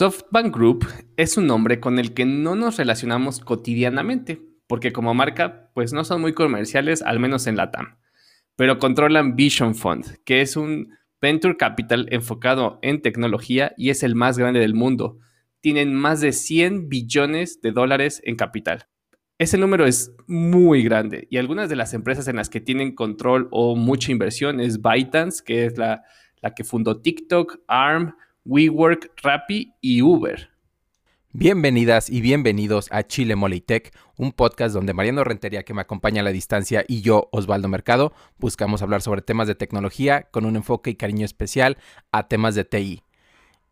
SoftBank 0.00 0.56
Group 0.56 0.86
es 1.18 1.36
un 1.36 1.46
nombre 1.46 1.78
con 1.78 1.98
el 1.98 2.14
que 2.14 2.24
no 2.24 2.56
nos 2.56 2.78
relacionamos 2.78 3.38
cotidianamente, 3.38 4.40
porque 4.66 4.94
como 4.94 5.12
marca, 5.12 5.70
pues 5.74 5.92
no 5.92 6.04
son 6.04 6.22
muy 6.22 6.32
comerciales, 6.32 7.02
al 7.02 7.20
menos 7.20 7.46
en 7.46 7.58
la 7.58 7.70
TAM. 7.70 7.98
Pero 8.56 8.78
controlan 8.78 9.36
Vision 9.36 9.74
Fund, 9.74 10.16
que 10.24 10.40
es 10.40 10.56
un 10.56 10.88
venture 11.20 11.58
capital 11.58 12.08
enfocado 12.12 12.78
en 12.80 13.02
tecnología 13.02 13.74
y 13.76 13.90
es 13.90 14.02
el 14.02 14.14
más 14.14 14.38
grande 14.38 14.60
del 14.60 14.72
mundo. 14.72 15.18
Tienen 15.60 15.94
más 15.94 16.22
de 16.22 16.32
100 16.32 16.88
billones 16.88 17.60
de 17.60 17.72
dólares 17.72 18.22
en 18.24 18.36
capital. 18.36 18.86
Ese 19.36 19.58
número 19.58 19.84
es 19.84 20.16
muy 20.26 20.82
grande 20.82 21.28
y 21.30 21.36
algunas 21.36 21.68
de 21.68 21.76
las 21.76 21.92
empresas 21.92 22.26
en 22.26 22.36
las 22.36 22.48
que 22.48 22.62
tienen 22.62 22.94
control 22.94 23.48
o 23.50 23.76
mucha 23.76 24.12
inversión 24.12 24.60
es 24.60 24.80
ByteDance, 24.80 25.42
que 25.44 25.66
es 25.66 25.76
la, 25.76 26.04
la 26.40 26.54
que 26.54 26.64
fundó 26.64 27.02
TikTok, 27.02 27.58
ARM, 27.68 28.14
WeWork, 28.44 29.12
Rappi 29.22 29.74
y 29.80 30.02
Uber. 30.02 30.50
Bienvenidas 31.32 32.08
y 32.08 32.20
bienvenidos 32.22 32.88
a 32.90 33.02
Chile 33.02 33.36
Tech, 33.64 33.92
un 34.16 34.32
podcast 34.32 34.74
donde 34.74 34.94
Mariano 34.94 35.22
Rentería, 35.24 35.62
que 35.62 35.74
me 35.74 35.82
acompaña 35.82 36.22
a 36.22 36.24
la 36.24 36.32
distancia, 36.32 36.84
y 36.88 37.02
yo, 37.02 37.28
Osvaldo 37.32 37.68
Mercado, 37.68 38.12
buscamos 38.38 38.82
hablar 38.82 39.02
sobre 39.02 39.22
temas 39.22 39.46
de 39.46 39.54
tecnología 39.54 40.22
con 40.30 40.46
un 40.46 40.56
enfoque 40.56 40.90
y 40.90 40.94
cariño 40.94 41.24
especial 41.24 41.76
a 42.12 42.28
temas 42.28 42.54
de 42.54 42.64
TI. 42.64 43.02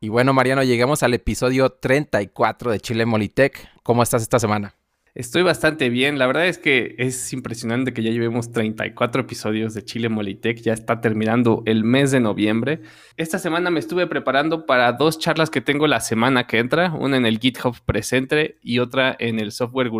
Y 0.01 0.11
bueno, 0.11 0.33
Mariano, 0.33 0.63
llegamos 0.63 1.03
al 1.03 1.15
episodio 1.15 1.71
34 1.71 2.71
de 2.71 2.81
Chile 2.81 3.07
Tech. 3.35 3.69
¿Cómo 3.83 4.03
estás 4.03 4.23
esta 4.23 4.39
semana? 4.39 4.78
Estoy 5.19 5.43
bastante 5.43 5.89
bien. 5.89 6.17
La 6.17 6.29
verdad 6.29 6.47
es 6.47 6.59
que 6.59 6.95
es 6.97 7.33
impresionante 7.33 7.93
que 7.93 8.05
ya 8.05 8.13
llevemos 8.13 8.53
34 8.53 9.23
episodios 9.23 9.75
de 9.75 9.85
Chile 9.85 10.09
Molitech. 10.09 10.61
Ya 10.61 10.73
está 10.73 11.01
terminando 11.01 11.65
el 11.67 11.83
mes 11.83 12.13
de 12.13 12.21
noviembre. 12.21 12.83
Esta 13.17 13.41
semana 13.41 13.69
me 13.71 13.81
estuve 13.81 14.07
preparando 14.07 14.65
para 14.65 14.93
dos 14.93 15.19
charlas 15.19 15.51
que 15.51 15.61
tengo 15.61 15.89
la 15.89 15.99
semana 15.99 16.47
que 16.47 16.61
entra. 16.61 16.93
Una 16.93 17.17
en 17.17 17.27
el 17.27 17.41
GitHub 17.41 17.75
Presente 17.85 18.61
y 18.63 18.79
otra 18.79 19.17
en 19.19 19.41
el 19.41 19.51
Software 19.51 19.91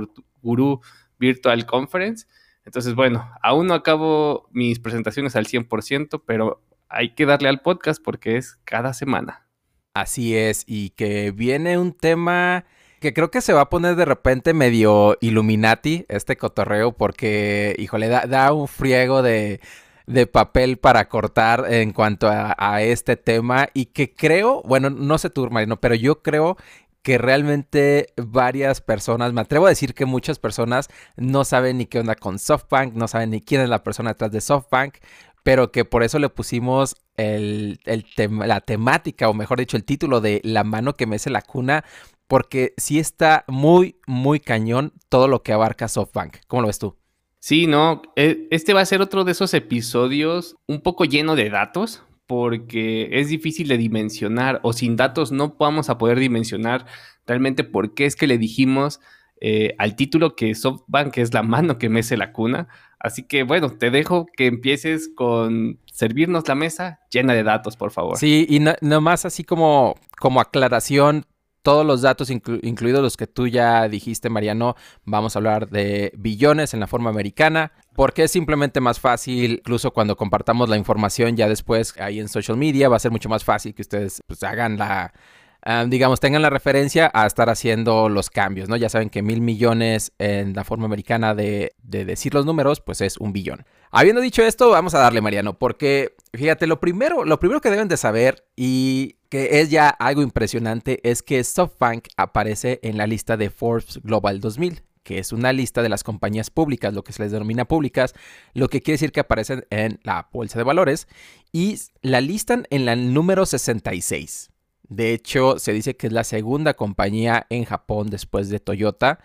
Guru 0.41 0.83
Virtual 1.19 1.67
Conference. 1.67 2.29
Entonces, 2.65 2.95
bueno, 2.95 3.29
aún 3.43 3.67
no 3.67 3.75
acabo 3.75 4.49
mis 4.53 4.79
presentaciones 4.79 5.35
al 5.35 5.47
100%, 5.47 6.23
pero 6.25 6.63
hay 6.89 7.17
que 7.17 7.27
darle 7.27 7.49
al 7.49 7.61
podcast 7.61 8.01
porque 8.01 8.37
es 8.37 8.61
cada 8.65 8.95
semana. 8.95 9.49
Así 9.95 10.37
es, 10.37 10.63
y 10.65 10.91
que 10.91 11.33
viene 11.33 11.77
un 11.77 11.93
tema 11.93 12.67
que 13.01 13.15
creo 13.15 13.31
que 13.31 13.41
se 13.41 13.53
va 13.53 13.63
a 13.63 13.71
poner 13.71 13.97
de 13.97 14.05
repente 14.05 14.55
medio 14.55 15.17
Illuminati 15.21 16.05
este 16.09 16.37
cotorreo 16.37 16.93
porque, 16.93 17.75
híjole, 17.79 18.09
da, 18.09 18.27
da 18.27 18.53
un 18.53 18.69
friego 18.69 19.23
de, 19.23 19.61
de, 20.07 20.27
papel 20.27 20.79
para 20.79 21.09
cortar 21.09 21.67
en 21.73 21.93
cuanto 21.93 22.29
a, 22.31 22.83
este 22.83 23.17
tema 23.17 23.69
y 23.75 23.87
que 23.87 24.15
creo, 24.15 24.63
bueno, 24.63 24.91
no 24.91 25.19
sé 25.19 25.31
tú, 25.31 25.49
Marino, 25.51 25.81
pero 25.81 25.95
yo 25.95 26.23
creo 26.23 26.57
que 27.03 27.19
realmente 27.19 28.13
varias 28.17 28.81
personas, 28.81 29.33
me 29.33 29.41
atrevo 29.41 29.67
a 29.67 29.71
decir 29.71 29.95
que 29.95 30.05
muchas 30.05 30.39
personas 30.39 30.89
no 31.17 31.45
saben 31.45 31.79
ni 31.79 31.87
qué 31.87 32.01
onda 32.01 32.17
con 32.17 32.39
SoftBank, 32.39 32.95
no 32.95 33.09
saben 33.09 33.31
ni 33.31 33.41
quién 33.41 33.61
es 33.61 33.69
la 33.69 33.83
persona 33.85 34.11
detrás 34.11 34.33
de 34.33 34.41
SoftBank, 34.41 34.97
pero 35.45 35.71
que 35.71 35.85
por 35.85 36.03
eso 36.03 36.19
le 36.19 36.29
pusimos 36.29 36.97
el, 37.17 37.81
el 37.87 38.05
la 38.45 38.61
temática, 38.61 39.29
o 39.29 39.35
mejor 39.35 39.59
dicho, 39.59 39.77
el 39.77 39.85
título 39.85 40.21
de 40.21 40.41
La 40.45 40.65
mano 40.65 40.95
que 40.95 41.07
mece 41.07 41.31
la 41.31 41.43
cuna, 41.43 41.85
porque 42.29 42.75
sí 42.77 42.99
está 42.99 43.45
muy, 43.49 43.97
muy 44.07 44.39
cañón 44.39 44.93
todo 45.09 45.27
lo 45.27 45.43
que 45.43 45.53
abarca 45.53 45.89
SoftBank. 45.89 46.37
¿Cómo 46.47 46.63
lo 46.63 46.69
ves 46.69 46.79
tú? 46.79 46.97
Sí, 47.41 47.67
no, 47.67 48.03
e, 48.17 48.47
este 48.51 48.75
va 48.75 48.83
a 48.83 48.87
ser 48.87 49.01
otro 49.01 49.25
de 49.25 49.33
esos 49.33 49.55
episodios 49.55 50.57
un 50.67 50.81
poco 50.83 51.05
lleno 51.05 51.35
de 51.35 51.51
datos, 51.51 52.03
porque 52.27 53.09
es 53.13 53.31
difícil 53.31 53.69
de 53.69 53.79
dimensionar 53.79 54.61
o 54.63 54.75
sin 54.75 54.97
datos 54.97 55.33
no 55.33 55.57
vamos 55.59 55.89
a 55.89 55.97
poder 55.97 56.19
dimensionar 56.19 56.85
realmente 57.27 57.65
por 57.65 57.95
qué 57.95 58.05
es 58.05 58.17
que 58.17 58.27
le 58.27 58.37
dijimos 58.37 59.01
eh, 59.41 59.75
al 59.79 59.97
título 59.97 60.37
que 60.37 60.55
SoftBank 60.55 61.17
es 61.19 61.33
la 61.33 61.43
mano 61.43 61.79
que 61.79 61.89
mece 61.89 62.19
la 62.19 62.33
cuna. 62.33 62.69
Así 62.99 63.23
que 63.23 63.45
bueno, 63.45 63.71
te 63.71 63.91
dejo 63.91 64.27
que 64.37 64.47
empieces 64.47 65.11
con 65.15 65.81
servirnos 65.91 66.47
la 66.49 66.55
mesa 66.55 67.01
llena 67.11 67.33
de 67.33 67.45
datos, 67.45 67.77
por 67.77 67.93
favor. 67.93 68.19
Sí, 68.19 68.47
y 68.49 68.61
nomás 68.83 69.25
así 69.25 69.45
como, 69.45 69.95
como 70.19 70.41
aclaración, 70.41 71.25
todos 71.69 71.85
los 71.85 72.01
datos, 72.01 72.31
incluidos 72.31 73.03
los 73.03 73.19
que 73.19 73.27
tú 73.27 73.47
ya 73.47 73.91
dijiste, 73.91 74.31
Mariano, 74.31 74.75
vamos 75.05 75.37
a 75.37 75.39
hablar 75.39 75.69
de 75.69 76.11
billones 76.17 76.73
en 76.73 76.81
la 76.81 76.87
forma 76.87 77.11
americana, 77.11 77.73
porque 77.95 78.23
es 78.23 78.31
simplemente 78.31 78.81
más 78.81 79.01
fácil, 79.01 79.53
incluso 79.59 79.91
cuando 79.91 80.17
compartamos 80.17 80.71
la 80.71 80.79
información 80.79 81.37
ya 81.37 81.47
después 81.47 81.93
ahí 82.01 82.21
en 82.21 82.29
social 82.29 82.57
media, 82.57 82.89
va 82.89 82.97
a 82.97 83.01
ser 83.01 83.11
mucho 83.11 83.29
más 83.29 83.45
fácil 83.45 83.75
que 83.75 83.83
ustedes 83.83 84.23
pues, 84.27 84.43
hagan 84.45 84.79
la, 84.79 85.13
ah, 85.61 85.85
digamos, 85.87 86.21
tengan 86.21 86.41
la 86.41 86.49
referencia 86.49 87.11
a 87.13 87.27
estar 87.27 87.51
haciendo 87.51 88.09
los 88.09 88.31
cambios, 88.31 88.71
¿no? 88.71 88.77
Ya 88.77 88.89
saben 88.89 89.11
que 89.11 89.21
mil 89.21 89.43
millones 89.43 90.13
en 90.17 90.55
la 90.55 90.65
forma 90.65 90.87
americana 90.87 91.35
de, 91.35 91.75
de 91.83 92.07
decir 92.07 92.33
los 92.33 92.47
números, 92.47 92.81
pues 92.81 93.03
es 93.03 93.19
un 93.19 93.35
billón. 93.35 93.67
Habiendo 93.91 94.23
dicho 94.23 94.43
esto, 94.43 94.71
vamos 94.71 94.95
a 94.95 95.01
darle, 95.01 95.21
Mariano, 95.21 95.59
porque 95.59 96.17
fíjate, 96.33 96.67
lo 96.67 96.81
primero, 96.81 97.27
lo 97.27 97.39
primero 97.39 97.61
que 97.61 97.71
deben 97.71 97.89
de 97.89 97.99
saber 97.99 98.47
y 98.57 99.18
que 99.29 99.61
es 99.61 99.71
ya 99.71 99.89
algo 99.89 100.23
impresionante 100.23 101.01
es 101.09 101.23
que 101.23 101.43
SoftBank 101.43 102.09
aparece 102.17 102.81
en 102.83 102.97
la 102.97 103.07
lista 103.07 103.37
de 103.37 103.51
Forbes 103.51 104.01
Global 104.03 104.41
2000 104.41 104.83
que 105.09 105.19
es 105.19 105.33
una 105.33 105.55
lista 105.55 105.81
de 105.81 105.89
las 105.89 106.05
compañías 106.05 106.51
públicas, 106.51 106.93
lo 106.93 107.03
que 107.03 107.15
se 107.15 107.23
les 107.23 107.33
denomina 107.33 107.65
públicas, 107.65 108.13
lo 108.53 108.69
que 108.69 108.83
quiere 108.83 108.97
decir 108.97 109.11
que 109.11 109.21
aparecen 109.21 109.65
en 109.71 110.01
la 110.03 110.29
bolsa 110.31 110.59
de 110.59 110.65
valores 110.65 111.09
y 111.51 111.79
la 112.03 112.21
listan 112.21 112.67
en 112.69 112.85
la 112.85 112.95
número 112.95 113.47
66. 113.47 114.51
De 114.89 115.15
hecho, 115.15 115.59
se 115.59 115.73
dice 115.73 115.97
que 115.97 116.09
es 116.09 116.13
la 116.13 116.25
segunda 116.25 116.75
compañía 116.75 117.47
en 117.49 117.65
Japón 117.65 118.11
después 118.11 118.51
de 118.51 118.61
Toyota. 118.61 119.19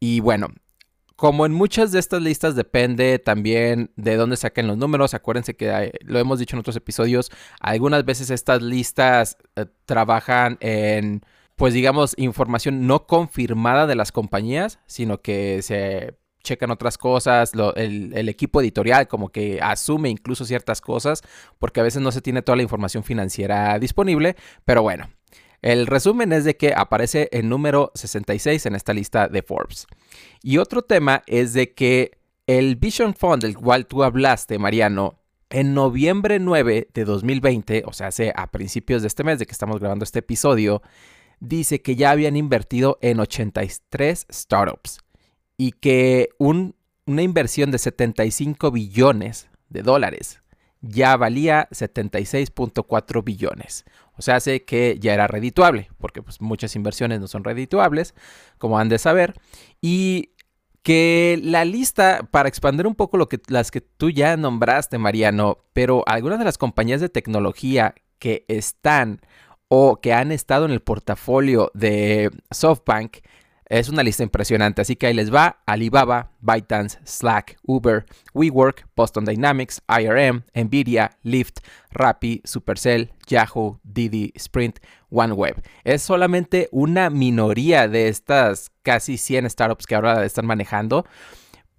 Y 0.00 0.20
bueno, 0.20 0.48
como 1.16 1.46
en 1.46 1.52
muchas 1.52 1.92
de 1.92 1.98
estas 1.98 2.22
listas 2.22 2.54
depende 2.54 3.18
también 3.18 3.90
de 3.96 4.16
dónde 4.16 4.36
saquen 4.36 4.66
los 4.66 4.76
números. 4.76 5.14
Acuérdense 5.14 5.56
que 5.56 5.92
lo 6.04 6.18
hemos 6.18 6.38
dicho 6.38 6.56
en 6.56 6.60
otros 6.60 6.76
episodios. 6.76 7.30
Algunas 7.60 8.04
veces 8.04 8.30
estas 8.30 8.62
listas 8.62 9.38
eh, 9.56 9.64
trabajan 9.86 10.58
en, 10.60 11.22
pues 11.56 11.72
digamos, 11.72 12.14
información 12.18 12.86
no 12.86 13.06
confirmada 13.06 13.86
de 13.86 13.96
las 13.96 14.12
compañías, 14.12 14.78
sino 14.86 15.22
que 15.22 15.62
se 15.62 16.18
checan 16.42 16.70
otras 16.70 16.96
cosas, 16.96 17.52
el, 17.74 18.12
el, 18.14 18.28
equipo 18.28 18.60
editorial 18.60 19.08
como 19.08 19.30
que 19.30 19.58
asume 19.60 20.10
incluso 20.10 20.44
ciertas 20.44 20.80
cosas, 20.80 21.22
porque 21.58 21.80
a 21.80 21.82
veces 21.82 22.02
no 22.02 22.12
se 22.12 22.20
tiene 22.20 22.40
toda 22.42 22.54
la 22.54 22.62
información 22.62 23.02
financiera 23.02 23.76
disponible, 23.80 24.36
pero 24.64 24.82
bueno, 24.82 25.08
el 25.62 25.86
resumen 25.86 26.32
es 26.32 26.44
de 26.44 26.56
que 26.56 26.72
aparece 26.74 27.28
el 27.32 27.48
número 27.48 27.92
66 27.94 28.66
en 28.66 28.74
esta 28.74 28.92
lista 28.92 29.28
de 29.28 29.42
Forbes. 29.42 29.86
Y 30.42 30.58
otro 30.58 30.82
tema 30.82 31.22
es 31.26 31.52
de 31.52 31.74
que 31.74 32.18
el 32.46 32.76
Vision 32.76 33.14
Fund 33.14 33.42
del 33.42 33.56
cual 33.56 33.86
tú 33.86 34.04
hablaste, 34.04 34.58
Mariano, 34.58 35.18
en 35.50 35.74
noviembre 35.74 36.38
9 36.38 36.88
de 36.92 37.04
2020, 37.04 37.84
o 37.86 37.92
sea, 37.92 38.08
hace 38.08 38.32
a 38.34 38.48
principios 38.48 39.02
de 39.02 39.08
este 39.08 39.24
mes 39.24 39.38
de 39.38 39.46
que 39.46 39.52
estamos 39.52 39.80
grabando 39.80 40.04
este 40.04 40.20
episodio, 40.20 40.82
dice 41.40 41.82
que 41.82 41.96
ya 41.96 42.10
habían 42.10 42.36
invertido 42.36 42.98
en 43.00 43.20
83 43.20 44.26
startups 44.30 44.98
y 45.56 45.72
que 45.72 46.30
una 46.38 47.22
inversión 47.22 47.70
de 47.70 47.78
75 47.78 48.70
billones 48.70 49.48
de 49.68 49.82
dólares 49.82 50.40
ya 50.88 51.16
valía 51.16 51.68
76.4 51.70 53.24
billones. 53.24 53.84
O 54.16 54.22
sea, 54.22 54.36
hace 54.36 54.64
que 54.64 54.98
ya 55.00 55.14
era 55.14 55.26
redituable, 55.26 55.90
porque 55.98 56.22
pues, 56.22 56.40
muchas 56.40 56.74
inversiones 56.76 57.20
no 57.20 57.28
son 57.28 57.44
redituables, 57.44 58.14
como 58.58 58.78
han 58.78 58.88
de 58.88 58.98
saber. 58.98 59.34
Y 59.80 60.30
que 60.82 61.38
la 61.42 61.64
lista, 61.64 62.28
para 62.30 62.48
expandir 62.48 62.86
un 62.86 62.94
poco 62.94 63.16
lo 63.16 63.28
que, 63.28 63.40
las 63.48 63.70
que 63.70 63.80
tú 63.80 64.10
ya 64.10 64.36
nombraste, 64.36 64.98
Mariano, 64.98 65.58
pero 65.72 66.04
algunas 66.06 66.38
de 66.38 66.44
las 66.44 66.58
compañías 66.58 67.00
de 67.00 67.08
tecnología 67.08 67.94
que 68.18 68.44
están 68.48 69.20
o 69.68 70.00
que 70.00 70.12
han 70.12 70.32
estado 70.32 70.64
en 70.64 70.70
el 70.70 70.80
portafolio 70.80 71.70
de 71.74 72.30
SoftBank 72.52 73.16
es 73.68 73.88
una 73.88 74.02
lista 74.02 74.22
impresionante, 74.22 74.82
así 74.82 74.96
que 74.96 75.06
ahí 75.06 75.14
les 75.14 75.34
va 75.34 75.62
Alibaba, 75.66 76.30
ByteDance, 76.40 76.98
Slack, 77.04 77.56
Uber, 77.64 78.06
WeWork, 78.32 78.86
Boston 78.94 79.24
Dynamics, 79.24 79.82
IRM, 79.88 80.44
Nvidia, 80.54 81.18
Lyft, 81.22 81.58
Rappi, 81.90 82.42
Supercell, 82.44 83.10
Yahoo, 83.26 83.80
Didi, 83.82 84.32
Sprint, 84.36 84.78
OneWeb. 85.10 85.62
Es 85.84 86.02
solamente 86.02 86.68
una 86.70 87.10
minoría 87.10 87.88
de 87.88 88.08
estas 88.08 88.70
casi 88.82 89.18
100 89.18 89.50
startups 89.50 89.86
que 89.86 89.96
ahora 89.96 90.24
están 90.24 90.46
manejando, 90.46 91.04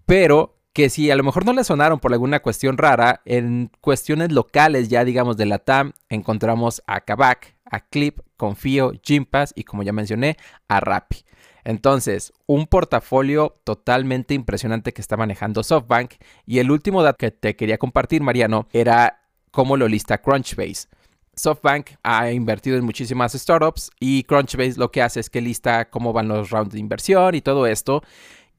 pero 0.06 0.58
que 0.74 0.90
si 0.90 1.10
a 1.10 1.16
lo 1.16 1.24
mejor 1.24 1.46
no 1.46 1.54
le 1.54 1.64
sonaron 1.64 2.00
por 2.00 2.14
alguna 2.14 2.42
cuestión 2.42 2.78
rara, 2.78 3.22
en 3.26 3.72
cuestiones 3.82 4.32
locales 4.32 4.90
ya 4.90 5.04
digamos 5.06 5.36
de 5.36 5.48
la 5.48 5.58
TAM 5.58 5.94
encontramos 6.10 6.84
a 6.86 7.02
Kavak, 7.02 7.56
a 7.66 7.80
Clip, 7.80 8.20
Confío, 8.36 8.92
Gympass 9.02 9.54
y 9.56 9.64
como 9.64 9.84
ya 9.84 9.92
mencioné, 9.92 10.38
a 10.68 10.80
Rappi. 10.80 11.26
Entonces, 11.68 12.32
un 12.46 12.66
portafolio 12.66 13.60
totalmente 13.66 14.34
impresionante 14.34 14.94
que 14.94 15.02
está 15.02 15.18
manejando 15.18 15.64
SoftBank. 15.64 16.14
Y 16.46 16.60
el 16.60 16.72
último 16.72 17.04
dato 17.04 17.18
que 17.18 17.30
te 17.30 17.58
quería 17.58 17.78
compartir, 17.78 18.22
Mariano, 18.22 18.70
era 18.72 19.20
cómo 19.52 19.76
lo 19.76 19.90
lista 19.90 20.18
Crunchbase. 20.18 20.88
SoftBank 21.36 21.90
ha 22.04 22.32
invertido 22.32 22.78
en 22.78 22.86
muchísimas 22.86 23.34
startups 23.34 23.92
y 24.00 24.24
Crunchbase 24.24 24.80
lo 24.80 24.92
que 24.92 25.02
hace 25.02 25.20
es 25.20 25.30
que 25.30 25.42
lista 25.42 25.90
cómo 25.90 26.14
van 26.14 26.30
los 26.30 26.52
rounds 26.52 26.72
de 26.72 26.80
inversión 26.80 27.36
y 27.36 27.42
todo 27.42 27.68
esto. 27.68 28.02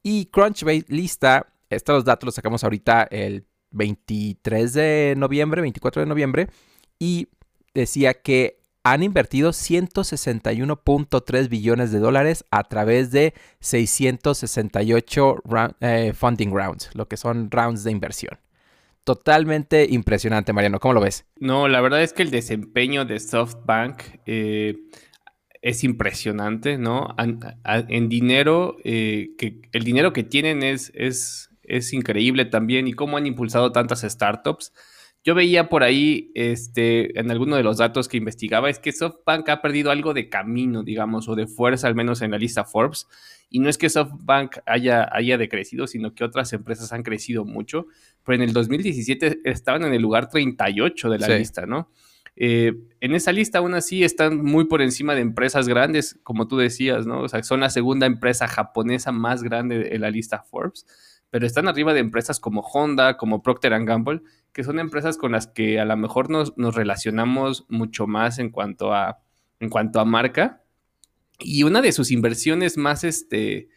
Y 0.03 0.27
Crunchbase 0.27 0.85
lista, 0.87 1.47
estos 1.71 2.05
datos 2.05 2.27
los 2.27 2.35
sacamos 2.35 2.63
ahorita 2.63 3.07
el 3.09 3.43
23 3.71 4.71
de 4.71 5.15
noviembre, 5.17 5.61
24 5.61 6.03
de 6.03 6.05
noviembre, 6.05 6.47
y 6.99 7.27
decía 7.73 8.13
que 8.13 8.58
han 8.83 9.03
invertido 9.03 9.51
161.3 9.51 11.49
billones 11.49 11.91
de 11.91 11.99
dólares 11.99 12.45
a 12.49 12.63
través 12.63 13.11
de 13.11 13.33
668 13.59 15.35
eh, 15.81 16.13
funding 16.15 16.51
rounds, 16.51 16.89
lo 16.93 17.07
que 17.07 17.17
son 17.17 17.51
rounds 17.51 17.83
de 17.83 17.91
inversión. 17.91 18.39
Totalmente 19.03 19.85
impresionante, 19.89 20.53
Mariano. 20.53 20.79
¿Cómo 20.79 20.93
lo 20.93 21.01
ves? 21.01 21.25
No, 21.37 21.67
la 21.67 21.81
verdad 21.81 22.01
es 22.03 22.13
que 22.13 22.23
el 22.23 22.31
desempeño 22.31 23.03
de 23.05 23.19
SoftBank 23.19 24.01
eh, 24.25 24.77
es 25.61 25.83
impresionante, 25.83 26.77
¿no? 26.77 27.15
En, 27.17 28.07
dinero, 28.07 28.77
eh, 28.83 29.31
el 29.71 29.83
dinero 29.83 30.13
que 30.13 30.23
tienen 30.23 30.63
es 30.63 31.49
increíble 31.91 32.45
también 32.45 32.87
y 32.87 32.93
cómo 32.93 33.17
han 33.17 33.25
impulsado 33.25 33.71
tantas 33.71 34.01
startups. 34.01 34.71
Yo 35.23 35.35
veía 35.35 35.67
por 35.67 35.83
ahí, 35.83 36.31
este, 36.33 37.19
en 37.19 37.29
alguno 37.29 37.57
de 37.57 37.63
los 37.63 37.77
datos 37.77 38.07
que 38.07 38.15
investigaba, 38.15 38.69
es 38.69 38.79
que 38.79 38.93
SoftBank 38.93 39.49
ha 39.49 39.61
perdido 39.61 39.91
algo 39.91 40.13
de 40.13 40.29
camino, 40.29 40.81
digamos, 40.81 41.27
o 41.27 41.35
de 41.35 41.45
fuerza, 41.45 41.87
al 41.87 41.95
menos 41.95 42.21
en 42.21 42.31
la 42.31 42.37
lista 42.37 42.63
Forbes. 42.63 43.07
Y 43.49 43.59
no 43.59 43.69
es 43.69 43.77
que 43.77 43.89
SoftBank 43.89 44.59
haya, 44.65 45.09
haya 45.11 45.37
decrecido, 45.37 45.87
sino 45.87 46.13
que 46.15 46.23
otras 46.23 46.53
empresas 46.53 46.93
han 46.93 47.03
crecido 47.03 47.43
mucho. 47.43 47.87
Pero 48.23 48.37
en 48.37 48.43
el 48.43 48.53
2017 48.53 49.41
estaban 49.43 49.83
en 49.83 49.93
el 49.93 50.01
lugar 50.01 50.29
38 50.29 51.09
de 51.09 51.19
la 51.19 51.27
lista, 51.37 51.65
¿no? 51.65 51.91
Eh, 52.41 52.73
en 53.01 53.13
esa 53.13 53.33
lista 53.33 53.57
aún 53.57 53.73
así 53.73 54.05
están 54.05 54.41
muy 54.41 54.65
por 54.65 54.81
encima 54.81 55.13
de 55.13 55.19
empresas 55.19 55.67
grandes, 55.67 56.17
como 56.23 56.47
tú 56.47 56.55
decías, 56.55 57.05
¿no? 57.05 57.23
O 57.23 57.27
sea, 57.27 57.43
son 57.43 57.59
la 57.59 57.69
segunda 57.69 58.05
empresa 58.05 58.47
japonesa 58.47 59.11
más 59.11 59.43
grande 59.43 59.93
en 59.93 59.99
la 59.99 60.09
lista 60.09 60.43
Forbes 60.43 60.85
pero 61.29 61.45
están 61.45 61.67
arriba 61.67 61.93
de 61.93 61.99
empresas 61.99 62.39
como 62.39 62.61
Honda, 62.61 63.17
como 63.17 63.43
Procter 63.43 63.71
Gamble, 63.85 64.21
que 64.53 64.63
son 64.63 64.79
empresas 64.79 65.17
con 65.17 65.31
las 65.31 65.47
que 65.47 65.79
a 65.79 65.85
lo 65.85 65.95
mejor 65.97 66.29
nos, 66.29 66.53
relacionamos 66.57 67.65
mucho 67.69 68.07
más 68.07 68.39
en 68.39 68.49
cuanto 68.49 68.93
a, 68.93 69.19
en 69.59 69.69
cuanto 69.69 69.99
a 69.99 70.05
marca. 70.05 70.63
Y 71.39 71.63
una 71.63 71.81
de 71.81 71.91
sus 71.91 72.11
inversiones 72.11 72.77
más, 72.77 73.03
este, 73.03 73.69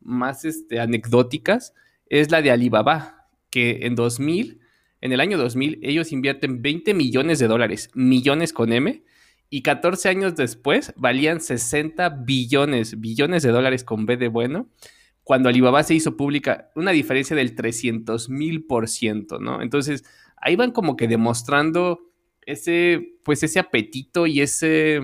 más 0.00 0.44
este, 0.44 0.80
anecdóticas 0.80 1.74
es 2.06 2.30
la 2.30 2.42
de 2.42 2.50
Alibaba, 2.50 3.26
que 3.50 3.86
en 3.86 3.94
2000, 3.94 4.60
en 5.00 5.12
el 5.12 5.20
año 5.20 5.38
2000, 5.38 5.80
ellos 5.82 6.12
invierten 6.12 6.62
20 6.62 6.94
millones 6.94 7.38
de 7.38 7.48
dólares, 7.48 7.90
millones 7.94 8.52
con 8.52 8.72
M, 8.72 9.02
y 9.50 9.62
14 9.62 10.08
años 10.10 10.36
después 10.36 10.92
valían 10.96 11.40
60 11.40 12.08
billones, 12.10 13.00
billones 13.00 13.42
de 13.42 13.50
dólares 13.50 13.82
con 13.82 14.04
B 14.04 14.16
de 14.16 14.28
bueno 14.28 14.68
cuando 15.28 15.50
Alibaba 15.50 15.82
se 15.82 15.92
hizo 15.92 16.16
pública, 16.16 16.70
una 16.74 16.90
diferencia 16.90 17.36
del 17.36 17.54
300 17.54 18.30
mil 18.30 18.64
por 18.64 18.88
ciento, 18.88 19.38
¿no? 19.38 19.60
Entonces, 19.60 20.02
ahí 20.38 20.56
van 20.56 20.72
como 20.72 20.96
que 20.96 21.06
demostrando 21.06 22.00
ese, 22.46 23.18
pues 23.24 23.42
ese 23.42 23.58
apetito 23.58 24.26
y 24.26 24.40
ese, 24.40 25.02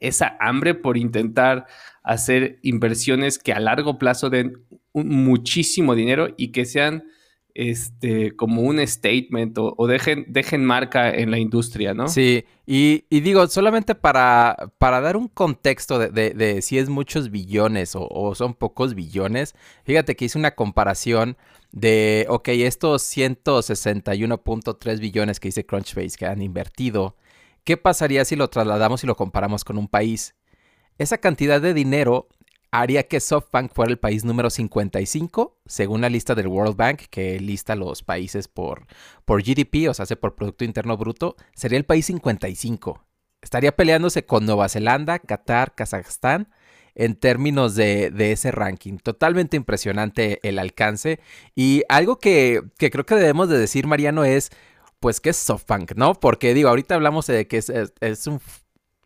esa 0.00 0.36
hambre 0.40 0.74
por 0.74 0.96
intentar 0.96 1.66
hacer 2.02 2.58
inversiones 2.62 3.38
que 3.38 3.52
a 3.52 3.60
largo 3.60 4.00
plazo 4.00 4.30
den 4.30 4.64
muchísimo 4.92 5.94
dinero 5.94 6.34
y 6.36 6.50
que 6.50 6.64
sean 6.64 7.04
este, 7.54 8.34
como 8.34 8.62
un 8.62 8.84
statement 8.84 9.56
o, 9.58 9.86
dejen, 9.86 10.26
dejen 10.28 10.64
marca 10.64 11.10
en 11.10 11.30
la 11.30 11.38
industria, 11.38 11.94
¿no? 11.94 12.08
Sí, 12.08 12.44
y, 12.66 13.04
digo, 13.08 13.46
solamente 13.46 13.94
para, 13.94 14.72
para 14.78 15.00
dar 15.00 15.16
un 15.16 15.28
contexto 15.28 15.98
de, 16.00 16.62
si 16.62 16.78
es 16.78 16.88
muchos 16.88 17.30
billones 17.30 17.92
o, 17.94 18.34
son 18.34 18.54
pocos 18.54 18.94
billones, 18.94 19.54
fíjate 19.84 20.16
que 20.16 20.24
hice 20.24 20.38
una 20.38 20.56
comparación 20.56 21.36
de, 21.70 22.26
ok, 22.28 22.48
estos 22.48 23.02
161.3 23.16 24.98
billones 24.98 25.38
que 25.38 25.48
dice 25.48 25.64
Crunchbase 25.64 26.18
que 26.18 26.26
han 26.26 26.42
invertido, 26.42 27.16
¿qué 27.62 27.76
pasaría 27.76 28.24
si 28.24 28.34
lo 28.34 28.48
trasladamos 28.48 29.04
y 29.04 29.06
lo 29.06 29.16
comparamos 29.16 29.64
con 29.64 29.78
un 29.78 29.86
país? 29.86 30.34
Esa 30.98 31.18
cantidad 31.18 31.60
de 31.60 31.74
dinero 31.74 32.28
haría 32.80 33.04
que 33.04 33.20
SoftBank 33.20 33.72
fuera 33.72 33.92
el 33.92 33.98
país 33.98 34.24
número 34.24 34.50
55, 34.50 35.60
según 35.64 36.00
la 36.00 36.08
lista 36.08 36.34
del 36.34 36.48
World 36.48 36.76
Bank, 36.76 37.02
que 37.08 37.38
lista 37.38 37.76
los 37.76 38.02
países 38.02 38.48
por, 38.48 38.86
por 39.24 39.42
GDP, 39.42 39.88
o 39.88 39.94
sea, 39.94 40.02
hace 40.02 40.16
por 40.16 40.34
Producto 40.34 40.64
Interno 40.64 40.96
Bruto, 40.96 41.36
sería 41.54 41.78
el 41.78 41.84
país 41.84 42.06
55. 42.06 43.04
Estaría 43.40 43.76
peleándose 43.76 44.26
con 44.26 44.44
Nueva 44.44 44.68
Zelanda, 44.68 45.20
Qatar, 45.20 45.74
Kazajstán, 45.76 46.48
en 46.96 47.14
términos 47.14 47.76
de, 47.76 48.12
ese 48.32 48.50
ranking. 48.50 48.98
Totalmente 48.98 49.56
impresionante 49.56 50.40
el 50.42 50.58
alcance. 50.58 51.20
Y 51.54 51.82
algo 51.88 52.18
que, 52.18 52.62
creo 52.78 53.06
que 53.06 53.14
debemos 53.14 53.48
de 53.48 53.58
decir, 53.58 53.86
Mariano, 53.86 54.24
es, 54.24 54.50
pues, 54.98 55.20
¿qué 55.20 55.30
es 55.30 55.36
SoftBank, 55.36 55.92
no? 55.94 56.14
Porque 56.14 56.54
digo, 56.54 56.70
ahorita 56.70 56.96
hablamos 56.96 57.26
de 57.28 57.46
que 57.46 57.58
es, 57.58 57.70
es 58.00 58.26
un 58.26 58.40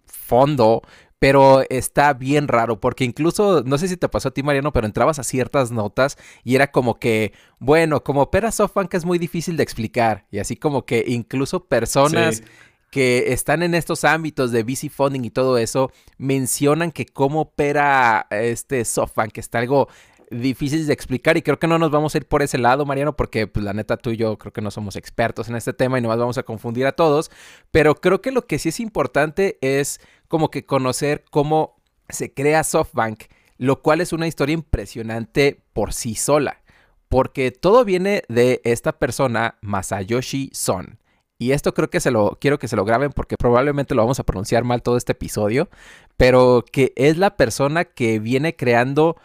fondo 0.06 0.82
pero 1.18 1.62
está 1.68 2.12
bien 2.14 2.48
raro 2.48 2.80
porque 2.80 3.04
incluso, 3.04 3.62
no 3.64 3.78
sé 3.78 3.88
si 3.88 3.96
te 3.96 4.08
pasó 4.08 4.28
a 4.28 4.30
ti 4.30 4.42
Mariano, 4.42 4.72
pero 4.72 4.86
entrabas 4.86 5.18
a 5.18 5.24
ciertas 5.24 5.70
notas 5.70 6.16
y 6.44 6.54
era 6.54 6.70
como 6.70 6.98
que, 6.98 7.32
bueno, 7.58 8.04
como 8.04 8.22
opera 8.22 8.52
SoftBank 8.52 8.94
es 8.94 9.04
muy 9.04 9.18
difícil 9.18 9.56
de 9.56 9.62
explicar 9.62 10.26
y 10.30 10.38
así 10.38 10.56
como 10.56 10.84
que 10.84 11.04
incluso 11.06 11.64
personas... 11.64 12.42
que 12.90 13.34
están 13.34 13.62
en 13.62 13.74
estos 13.74 14.04
ámbitos 14.04 14.50
de 14.50 14.62
VC 14.62 14.88
funding 14.88 15.22
y 15.26 15.28
todo 15.28 15.58
eso, 15.58 15.92
mencionan 16.16 16.90
que 16.90 17.04
cómo 17.04 17.42
opera 17.42 18.26
este 18.30 18.82
SoftBank, 18.82 19.32
que 19.32 19.40
está 19.40 19.58
algo 19.58 19.88
difícil 20.30 20.86
de 20.86 20.92
explicar 20.92 21.36
y 21.36 21.42
creo 21.42 21.58
que 21.58 21.66
no 21.66 21.78
nos 21.78 21.90
vamos 21.90 22.14
a 22.14 22.18
ir 22.18 22.26
por 22.26 22.42
ese 22.42 22.58
lado, 22.58 22.84
Mariano, 22.84 23.16
porque 23.16 23.46
pues 23.46 23.64
la 23.64 23.72
neta 23.72 23.96
tú 23.96 24.10
y 24.10 24.16
yo 24.16 24.38
creo 24.38 24.52
que 24.52 24.60
no 24.60 24.70
somos 24.70 24.96
expertos 24.96 25.48
en 25.48 25.56
este 25.56 25.72
tema 25.72 25.98
y 25.98 26.02
nomás 26.02 26.18
vamos 26.18 26.38
a 26.38 26.42
confundir 26.42 26.86
a 26.86 26.92
todos, 26.92 27.30
pero 27.70 27.94
creo 27.96 28.20
que 28.20 28.32
lo 28.32 28.46
que 28.46 28.58
sí 28.58 28.70
es 28.70 28.80
importante 28.80 29.58
es 29.60 30.00
como 30.28 30.50
que 30.50 30.66
conocer 30.66 31.24
cómo 31.30 31.76
se 32.08 32.32
crea 32.32 32.64
SoftBank, 32.64 33.24
lo 33.56 33.82
cual 33.82 34.00
es 34.00 34.12
una 34.12 34.26
historia 34.26 34.54
impresionante 34.54 35.62
por 35.72 35.92
sí 35.92 36.14
sola, 36.14 36.62
porque 37.08 37.50
todo 37.50 37.84
viene 37.84 38.22
de 38.28 38.60
esta 38.64 38.98
persona, 38.98 39.58
Masayoshi 39.60 40.50
Son. 40.52 40.98
Y 41.40 41.52
esto 41.52 41.72
creo 41.72 41.88
que 41.88 42.00
se 42.00 42.10
lo 42.10 42.36
quiero 42.40 42.58
que 42.58 42.66
se 42.66 42.74
lo 42.74 42.84
graben 42.84 43.12
porque 43.12 43.36
probablemente 43.36 43.94
lo 43.94 44.02
vamos 44.02 44.18
a 44.18 44.24
pronunciar 44.24 44.64
mal 44.64 44.82
todo 44.82 44.96
este 44.96 45.12
episodio, 45.12 45.68
pero 46.16 46.64
que 46.70 46.92
es 46.96 47.16
la 47.16 47.36
persona 47.36 47.84
que 47.84 48.18
viene 48.18 48.56
creando 48.56 49.16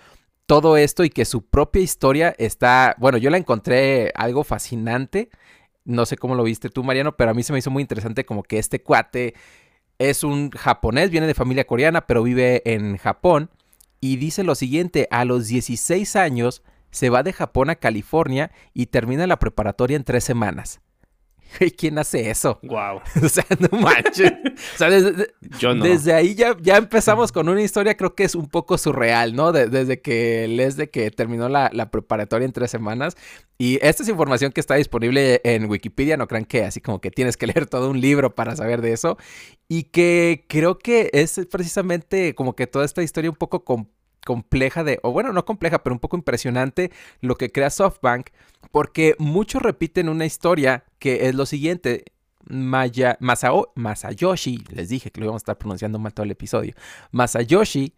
todo 0.46 0.78
esto 0.78 1.04
y 1.04 1.10
que 1.10 1.26
su 1.26 1.46
propia 1.46 1.82
historia 1.82 2.36
está, 2.38 2.96
bueno, 3.00 3.18
yo 3.18 3.30
la 3.30 3.38
encontré 3.38 4.12
algo 4.16 4.44
fascinante. 4.44 5.30
No 5.86 6.06
sé 6.06 6.18
cómo 6.18 6.36
lo 6.36 6.44
viste 6.44 6.70
tú, 6.70 6.84
Mariano, 6.84 7.16
pero 7.16 7.32
a 7.32 7.34
mí 7.34 7.44
se 7.44 7.54
me 7.54 7.60
hizo 7.60 7.72
muy 7.72 7.82
interesante 7.82 8.26
como 8.26 8.44
que 8.44 8.60
este 8.60 8.82
cuate 8.82 9.34
es 10.00 10.24
un 10.24 10.50
japonés, 10.52 11.12
viene 11.12 11.28
de 11.28 11.34
familia 11.34 11.66
coreana, 11.66 12.08
pero 12.08 12.24
vive 12.24 12.62
en 12.66 12.98
Japón. 12.98 13.50
Y 14.00 14.18
dice 14.18 14.44
lo 14.44 14.56
siguiente, 14.56 15.08
a 15.12 15.24
los 15.24 15.48
16 15.48 16.16
años 16.16 16.62
se 16.92 17.10
va 17.10 17.24
de 17.24 17.34
Japón 17.34 17.70
a 17.70 17.76
California 17.76 18.52
y 18.74 18.88
termina 18.88 19.28
la 19.28 19.40
preparatoria 19.40 19.96
en 19.96 20.04
tres 20.04 20.24
semanas. 20.24 20.82
¿Quién 21.78 21.98
hace 21.98 22.30
eso? 22.30 22.60
Wow. 22.64 23.02
o 23.24 23.30
sea, 23.30 23.46
no 23.60 23.80
manches. 23.80 24.32
O 24.76 24.78
sea, 24.78 24.90
desde, 24.90 25.34
Yo 25.60 25.74
no. 25.74 25.84
desde 25.84 26.14
ahí 26.14 26.36
ya, 26.36 26.56
ya 26.62 26.78
empezamos 26.78 27.32
con 27.32 27.50
una 27.50 27.62
historia, 27.62 27.96
creo 27.96 28.16
que 28.16 28.24
es 28.24 28.36
un 28.36 28.48
poco 28.48 28.78
surreal, 28.78 29.36
¿no? 29.36 29.52
desde 29.52 30.02
que 30.02 30.48
les 30.48 30.78
de 30.78 30.90
que 30.90 31.12
terminó 31.12 31.50
la, 31.50 31.70
la, 31.74 31.92
preparatoria 31.92 32.46
en 32.46 32.54
tres 32.54 32.72
semanas. 32.72 33.16
Y 33.58 33.80
esta 33.82 34.04
es 34.04 34.10
información 34.10 34.52
que 34.52 34.60
está 34.60 34.76
disponible 34.76 35.42
en 35.44 35.70
Wikipedia, 35.70 36.18
no 36.18 36.28
crean 36.28 36.46
que 36.46 36.64
así 36.64 36.82
como 36.82 37.00
que 37.00 37.12
tienes 37.12 37.38
que 37.38 37.48
leer 37.48 37.68
todo 37.68 37.90
un 37.90 38.02
libro 38.02 38.34
para 38.36 38.56
saber 38.56 38.82
de 38.82 38.94
eso. 38.94 39.18
Y 39.68 39.84
que 39.84 40.46
creo 40.48 40.80
que 40.80 41.10
es 41.14 41.40
precisamente 41.52 42.36
como 42.36 42.56
que 42.56 42.68
toda 42.68 42.86
esta 42.86 43.04
historia 43.04 43.30
un 43.30 43.36
poco 43.36 43.64
compleja 43.64 44.03
compleja 44.26 44.84
de, 44.84 45.00
o 45.04 45.12
bueno, 45.12 45.34
no 45.34 45.46
compleja, 45.46 45.84
pero 45.84 45.94
un 45.94 46.00
poco 46.00 46.18
impresionante 46.18 46.92
lo 47.22 47.36
que 47.36 47.52
crea 47.52 47.70
SoftBank, 47.70 48.30
porque 48.72 49.16
muchos 49.20 49.62
repiten 49.62 50.10
una 50.10 50.26
historia 50.26 50.86
que 51.00 51.28
es 51.28 51.36
lo 51.36 51.46
siguiente. 51.46 52.06
Maya, 52.46 53.16
Masao, 53.22 53.72
Masayoshi, 53.76 54.66
les 54.70 54.90
dije 54.90 55.12
que 55.12 55.22
lo 55.22 55.28
íbamos 55.28 55.42
a 55.42 55.44
estar 55.44 55.58
pronunciando 55.58 55.98
mal 55.98 56.14
todo 56.14 56.26
el 56.26 56.32
episodio. 56.32 56.74
Masayoshi, 57.12 57.94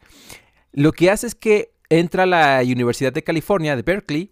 lo 0.71 0.91
que 0.91 1.09
hace 1.09 1.27
es 1.27 1.35
que 1.35 1.71
entra 1.89 2.23
a 2.23 2.27
la 2.27 2.61
Universidad 2.63 3.11
de 3.11 3.23
California 3.23 3.75
de 3.75 3.81
Berkeley 3.81 4.31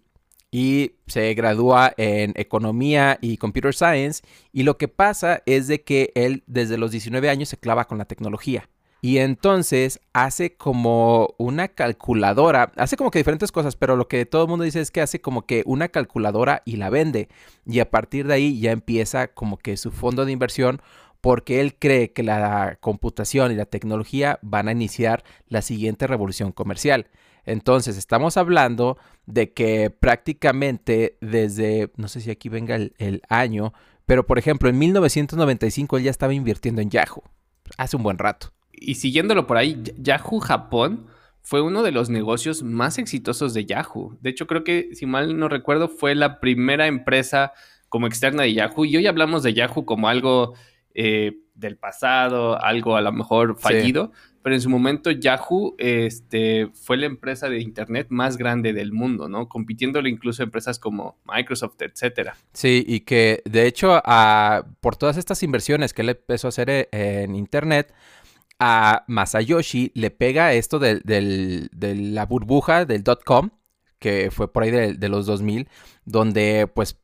y 0.50 0.92
se 1.08 1.34
gradúa 1.34 1.92
en 1.96 2.32
economía 2.36 3.18
y 3.20 3.38
computer 3.38 3.74
science 3.74 4.22
y 4.52 4.62
lo 4.62 4.78
que 4.78 4.86
pasa 4.86 5.42
es 5.46 5.66
de 5.66 5.82
que 5.82 6.12
él 6.14 6.44
desde 6.46 6.78
los 6.78 6.92
19 6.92 7.28
años 7.28 7.48
se 7.48 7.56
clava 7.56 7.86
con 7.86 7.98
la 7.98 8.04
tecnología. 8.04 8.68
Y 9.04 9.18
entonces 9.18 10.00
hace 10.14 10.56
como 10.56 11.34
una 11.36 11.68
calculadora, 11.68 12.72
hace 12.76 12.96
como 12.96 13.10
que 13.10 13.18
diferentes 13.18 13.52
cosas, 13.52 13.76
pero 13.76 13.96
lo 13.96 14.08
que 14.08 14.24
todo 14.24 14.44
el 14.44 14.48
mundo 14.48 14.64
dice 14.64 14.80
es 14.80 14.90
que 14.90 15.02
hace 15.02 15.20
como 15.20 15.44
que 15.44 15.62
una 15.66 15.88
calculadora 15.88 16.62
y 16.64 16.76
la 16.76 16.88
vende. 16.88 17.28
Y 17.66 17.80
a 17.80 17.90
partir 17.90 18.26
de 18.26 18.32
ahí 18.32 18.58
ya 18.58 18.72
empieza 18.72 19.28
como 19.28 19.58
que 19.58 19.76
su 19.76 19.90
fondo 19.90 20.24
de 20.24 20.32
inversión 20.32 20.80
porque 21.20 21.60
él 21.60 21.74
cree 21.78 22.14
que 22.14 22.22
la 22.22 22.78
computación 22.80 23.52
y 23.52 23.56
la 23.56 23.66
tecnología 23.66 24.38
van 24.40 24.68
a 24.68 24.72
iniciar 24.72 25.22
la 25.48 25.60
siguiente 25.60 26.06
revolución 26.06 26.50
comercial. 26.50 27.08
Entonces, 27.44 27.98
estamos 27.98 28.38
hablando 28.38 28.96
de 29.26 29.52
que 29.52 29.90
prácticamente 29.90 31.18
desde, 31.20 31.92
no 31.96 32.08
sé 32.08 32.22
si 32.22 32.30
aquí 32.30 32.48
venga 32.48 32.76
el, 32.76 33.22
año, 33.28 33.74
pero 34.06 34.26
por 34.26 34.38
ejemplo, 34.38 34.70
en 34.70 34.78
1995 34.78 35.98
él 35.98 36.04
ya 36.04 36.10
estaba 36.10 36.32
invirtiendo 36.32 36.80
en 36.80 36.88
Yahoo, 36.88 37.22
hace 37.76 37.98
un 37.98 38.02
buen 38.02 38.16
rato. 38.16 38.54
Y 38.76 38.96
siguiéndolo 38.96 39.46
por 39.46 39.56
ahí, 39.56 39.82
Yahoo 39.96 40.40
Japón 40.40 41.06
fue 41.42 41.60
uno 41.60 41.82
de 41.82 41.92
los 41.92 42.10
negocios 42.10 42.62
más 42.62 42.98
exitosos 42.98 43.54
de 43.54 43.66
Yahoo. 43.66 44.16
De 44.20 44.30
hecho, 44.30 44.46
creo 44.46 44.64
que, 44.64 44.94
si 44.94 45.06
mal 45.06 45.38
no 45.38 45.48
recuerdo, 45.48 45.88
fue 45.88 46.14
la 46.14 46.40
primera 46.40 46.86
empresa 46.86 47.52
como 47.88 48.06
externa 48.06 48.44
de 48.44 48.54
Yahoo. 48.54 48.84
Y 48.84 48.96
hoy 48.96 49.06
hablamos 49.06 49.42
de 49.42 49.54
Yahoo 49.54 49.84
como 49.84 50.08
algo 50.08 50.54
eh, 50.94 51.38
del 51.54 51.76
pasado, 51.76 52.60
algo 52.62 52.96
a 52.96 53.02
lo 53.02 53.12
mejor 53.12 53.58
fallido 53.58 54.12
pero 54.44 54.56
en 54.56 54.60
su 54.60 54.68
momento 54.68 55.10
Yahoo 55.10 55.74
este, 55.78 56.68
fue 56.74 56.98
la 56.98 57.06
empresa 57.06 57.48
de 57.48 57.62
Internet 57.62 58.08
más 58.10 58.36
grande 58.36 58.74
del 58.74 58.92
mundo, 58.92 59.26
¿no? 59.26 59.48
Compitiéndole 59.48 60.10
incluso 60.10 60.42
a 60.42 60.44
empresas 60.44 60.78
como 60.78 61.16
Microsoft, 61.24 61.80
etcétera. 61.80 62.36
Sí, 62.52 62.84
y 62.86 63.00
que 63.00 63.40
de 63.46 63.66
hecho 63.66 64.02
por 64.80 64.96
todas 64.96 65.16
estas 65.16 65.42
inversiones 65.42 65.94
que 65.94 66.02
él 66.02 66.10
empezó 66.10 66.48
a 66.48 66.50
hacer 66.50 66.68
e, 66.68 66.88
en 66.92 67.34
Internet, 67.34 67.94
a 68.58 69.04
Masayoshi 69.08 69.92
le 69.94 70.10
pega 70.10 70.52
esto 70.52 70.78
de, 70.78 71.00
la 71.72 72.26
burbuja 72.26 72.84
del 72.84 73.02
dot-com, 73.02 73.50
que 73.98 74.30
fue 74.30 74.52
por 74.52 74.62
ahí 74.62 74.70
de, 74.70 74.94
de 74.94 75.08
los 75.08 75.26
2000, 75.26 75.68
donde 76.04 76.70
pues 76.72 76.98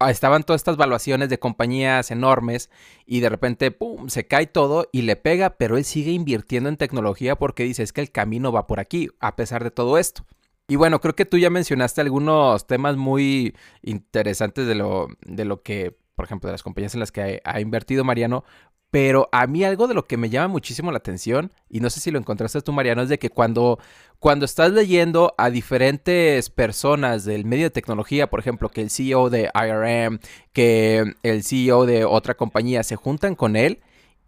Ah, 0.00 0.10
estaban 0.10 0.42
todas 0.42 0.60
estas 0.60 0.76
valuaciones 0.76 1.28
de 1.28 1.38
compañías 1.38 2.10
enormes 2.10 2.70
y 3.06 3.20
de 3.20 3.28
repente, 3.28 3.70
¡pum!, 3.70 4.08
se 4.08 4.26
cae 4.26 4.46
todo 4.46 4.88
y 4.92 5.02
le 5.02 5.16
pega, 5.16 5.50
pero 5.58 5.76
él 5.76 5.84
sigue 5.84 6.10
invirtiendo 6.10 6.68
en 6.68 6.76
tecnología 6.76 7.36
porque 7.36 7.64
dice, 7.64 7.82
es 7.82 7.92
que 7.92 8.00
el 8.00 8.10
camino 8.10 8.52
va 8.52 8.66
por 8.66 8.80
aquí, 8.80 9.08
a 9.20 9.36
pesar 9.36 9.62
de 9.62 9.70
todo 9.70 9.98
esto. 9.98 10.24
Y 10.68 10.76
bueno, 10.76 11.00
creo 11.00 11.14
que 11.14 11.26
tú 11.26 11.38
ya 11.38 11.50
mencionaste 11.50 12.00
algunos 12.00 12.66
temas 12.66 12.96
muy 12.96 13.56
interesantes 13.82 14.66
de 14.66 14.74
lo, 14.74 15.08
de 15.20 15.44
lo 15.44 15.62
que, 15.62 15.96
por 16.16 16.24
ejemplo, 16.24 16.48
de 16.48 16.54
las 16.54 16.64
compañías 16.64 16.94
en 16.94 17.00
las 17.00 17.12
que 17.12 17.40
ha 17.44 17.60
invertido 17.60 18.02
Mariano, 18.02 18.44
pero 18.96 19.28
a 19.30 19.46
mí 19.46 19.62
algo 19.62 19.88
de 19.88 19.92
lo 19.92 20.06
que 20.06 20.16
me 20.16 20.30
llama 20.30 20.48
muchísimo 20.48 20.90
la 20.90 20.96
atención, 20.96 21.52
y 21.68 21.80
no 21.80 21.90
sé 21.90 22.00
si 22.00 22.10
lo 22.10 22.18
encontraste 22.18 22.62
tú, 22.62 22.72
Mariano, 22.72 23.02
es 23.02 23.10
de 23.10 23.18
que 23.18 23.28
cuando, 23.28 23.78
cuando 24.20 24.46
estás 24.46 24.72
leyendo 24.72 25.34
a 25.36 25.50
diferentes 25.50 26.48
personas 26.48 27.26
del 27.26 27.44
medio 27.44 27.64
de 27.64 27.70
tecnología, 27.70 28.30
por 28.30 28.40
ejemplo, 28.40 28.70
que 28.70 28.80
el 28.80 28.88
CEO 28.88 29.28
de 29.28 29.50
IRM, 29.54 30.18
que 30.54 31.12
el 31.22 31.44
CEO 31.44 31.84
de 31.84 32.06
otra 32.06 32.36
compañía, 32.38 32.82
se 32.84 32.96
juntan 32.96 33.34
con 33.34 33.56
él 33.56 33.80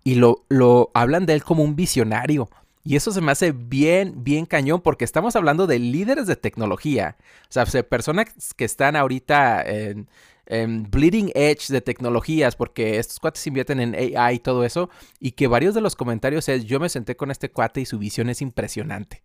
y 0.04 0.16
lo, 0.16 0.44
lo 0.50 0.90
hablan 0.92 1.24
de 1.24 1.32
él 1.32 1.42
como 1.42 1.62
un 1.62 1.74
visionario. 1.74 2.50
Y 2.84 2.96
eso 2.96 3.10
se 3.10 3.22
me 3.22 3.32
hace 3.32 3.52
bien, 3.52 4.22
bien 4.22 4.44
cañón, 4.44 4.82
porque 4.82 5.06
estamos 5.06 5.34
hablando 5.34 5.66
de 5.66 5.78
líderes 5.78 6.26
de 6.26 6.36
tecnología. 6.36 7.16
O 7.48 7.52
sea, 7.52 7.64
personas 7.84 8.26
que 8.54 8.66
están 8.66 8.96
ahorita 8.96 9.62
en 9.62 10.08
bleeding 10.48 11.30
edge 11.34 11.68
de 11.68 11.80
tecnologías, 11.80 12.56
porque 12.56 12.98
estos 12.98 13.20
cuates 13.20 13.46
invierten 13.46 13.80
en 13.80 13.94
AI 14.16 14.36
y 14.36 14.38
todo 14.38 14.64
eso, 14.64 14.90
y 15.20 15.32
que 15.32 15.46
varios 15.46 15.74
de 15.74 15.80
los 15.80 15.96
comentarios 15.96 16.48
es, 16.48 16.64
yo 16.64 16.80
me 16.80 16.88
senté 16.88 17.16
con 17.16 17.30
este 17.30 17.50
cuate 17.50 17.80
y 17.80 17.86
su 17.86 17.98
visión 17.98 18.28
es 18.28 18.40
impresionante. 18.42 19.22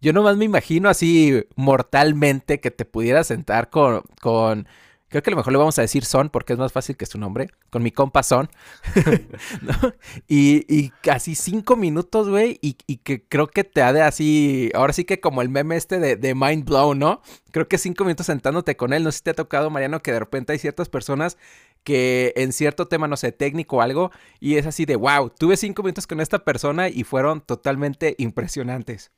Yo 0.00 0.12
nomás 0.12 0.36
me 0.36 0.44
imagino 0.44 0.88
así 0.88 1.44
mortalmente 1.56 2.60
que 2.60 2.70
te 2.70 2.84
pudieras 2.84 3.28
sentar 3.28 3.70
con, 3.70 4.02
con 4.20 4.68
Creo 5.14 5.22
que 5.22 5.30
a 5.30 5.34
lo 5.34 5.36
mejor 5.36 5.52
le 5.52 5.58
vamos 5.60 5.78
a 5.78 5.82
decir 5.82 6.04
Son 6.04 6.28
porque 6.28 6.54
es 6.54 6.58
más 6.58 6.72
fácil 6.72 6.96
que 6.96 7.06
su 7.06 7.18
nombre. 7.18 7.48
Con 7.70 7.84
mi 7.84 7.92
compa 7.92 8.24
Son. 8.24 8.50
y, 10.28 10.88
casi 11.02 11.36
cinco 11.36 11.76
minutos, 11.76 12.28
güey. 12.28 12.58
Y, 12.60 12.72
que 12.96 13.22
creo 13.22 13.46
que 13.46 13.62
te 13.62 13.80
ha 13.80 13.92
de 13.92 14.02
así. 14.02 14.72
Ahora 14.74 14.92
sí 14.92 15.04
que 15.04 15.20
como 15.20 15.40
el 15.40 15.50
meme 15.50 15.76
este 15.76 16.00
de, 16.00 16.16
de, 16.16 16.34
Mind 16.34 16.64
Blow, 16.64 16.96
¿no? 16.96 17.22
Creo 17.52 17.68
que 17.68 17.78
cinco 17.78 18.02
minutos 18.02 18.26
sentándote 18.26 18.76
con 18.76 18.92
él. 18.92 19.04
No 19.04 19.12
sé 19.12 19.18
si 19.18 19.22
te 19.22 19.30
ha 19.30 19.34
tocado, 19.34 19.70
Mariano, 19.70 20.02
que 20.02 20.10
de 20.10 20.18
repente 20.18 20.52
hay 20.52 20.58
ciertas 20.58 20.88
personas 20.88 21.38
que 21.84 22.32
en 22.34 22.52
cierto 22.52 22.88
tema, 22.88 23.06
no 23.06 23.16
sé, 23.16 23.30
técnico 23.30 23.76
o 23.76 23.82
algo. 23.82 24.10
Y 24.40 24.56
es 24.56 24.66
así 24.66 24.84
de 24.84 24.96
wow. 24.96 25.30
Tuve 25.30 25.56
cinco 25.56 25.84
minutos 25.84 26.08
con 26.08 26.20
esta 26.20 26.40
persona 26.40 26.88
y 26.88 27.04
fueron 27.04 27.40
totalmente 27.40 28.16
impresionantes. 28.18 29.12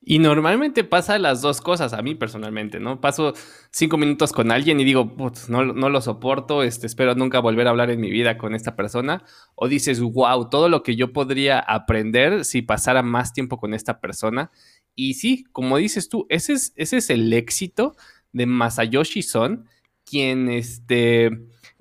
Y 0.00 0.20
normalmente 0.20 0.84
pasa 0.84 1.18
las 1.18 1.42
dos 1.42 1.60
cosas, 1.60 1.92
a 1.92 2.00
mí 2.00 2.14
personalmente, 2.14 2.78
¿no? 2.78 3.00
Paso 3.00 3.32
cinco 3.70 3.96
minutos 3.96 4.32
con 4.32 4.52
alguien 4.52 4.78
y 4.78 4.84
digo, 4.84 5.16
no, 5.48 5.64
no 5.64 5.88
lo 5.88 6.00
soporto, 6.00 6.62
este, 6.62 6.86
espero 6.86 7.16
nunca 7.16 7.40
volver 7.40 7.66
a 7.66 7.70
hablar 7.70 7.90
en 7.90 8.00
mi 8.00 8.10
vida 8.10 8.38
con 8.38 8.54
esta 8.54 8.76
persona. 8.76 9.24
O 9.56 9.66
dices, 9.66 10.00
wow, 10.00 10.48
todo 10.48 10.68
lo 10.68 10.84
que 10.84 10.94
yo 10.94 11.12
podría 11.12 11.58
aprender 11.58 12.44
si 12.44 12.62
pasara 12.62 13.02
más 13.02 13.32
tiempo 13.32 13.58
con 13.58 13.74
esta 13.74 14.00
persona. 14.00 14.52
Y 14.94 15.14
sí, 15.14 15.44
como 15.50 15.76
dices 15.76 16.08
tú, 16.08 16.26
ese 16.28 16.52
es, 16.52 16.72
ese 16.76 16.98
es 16.98 17.10
el 17.10 17.32
éxito 17.32 17.96
de 18.32 18.46
Masayoshi 18.46 19.22
Son, 19.22 19.66
quien 20.04 20.48
este, 20.48 21.30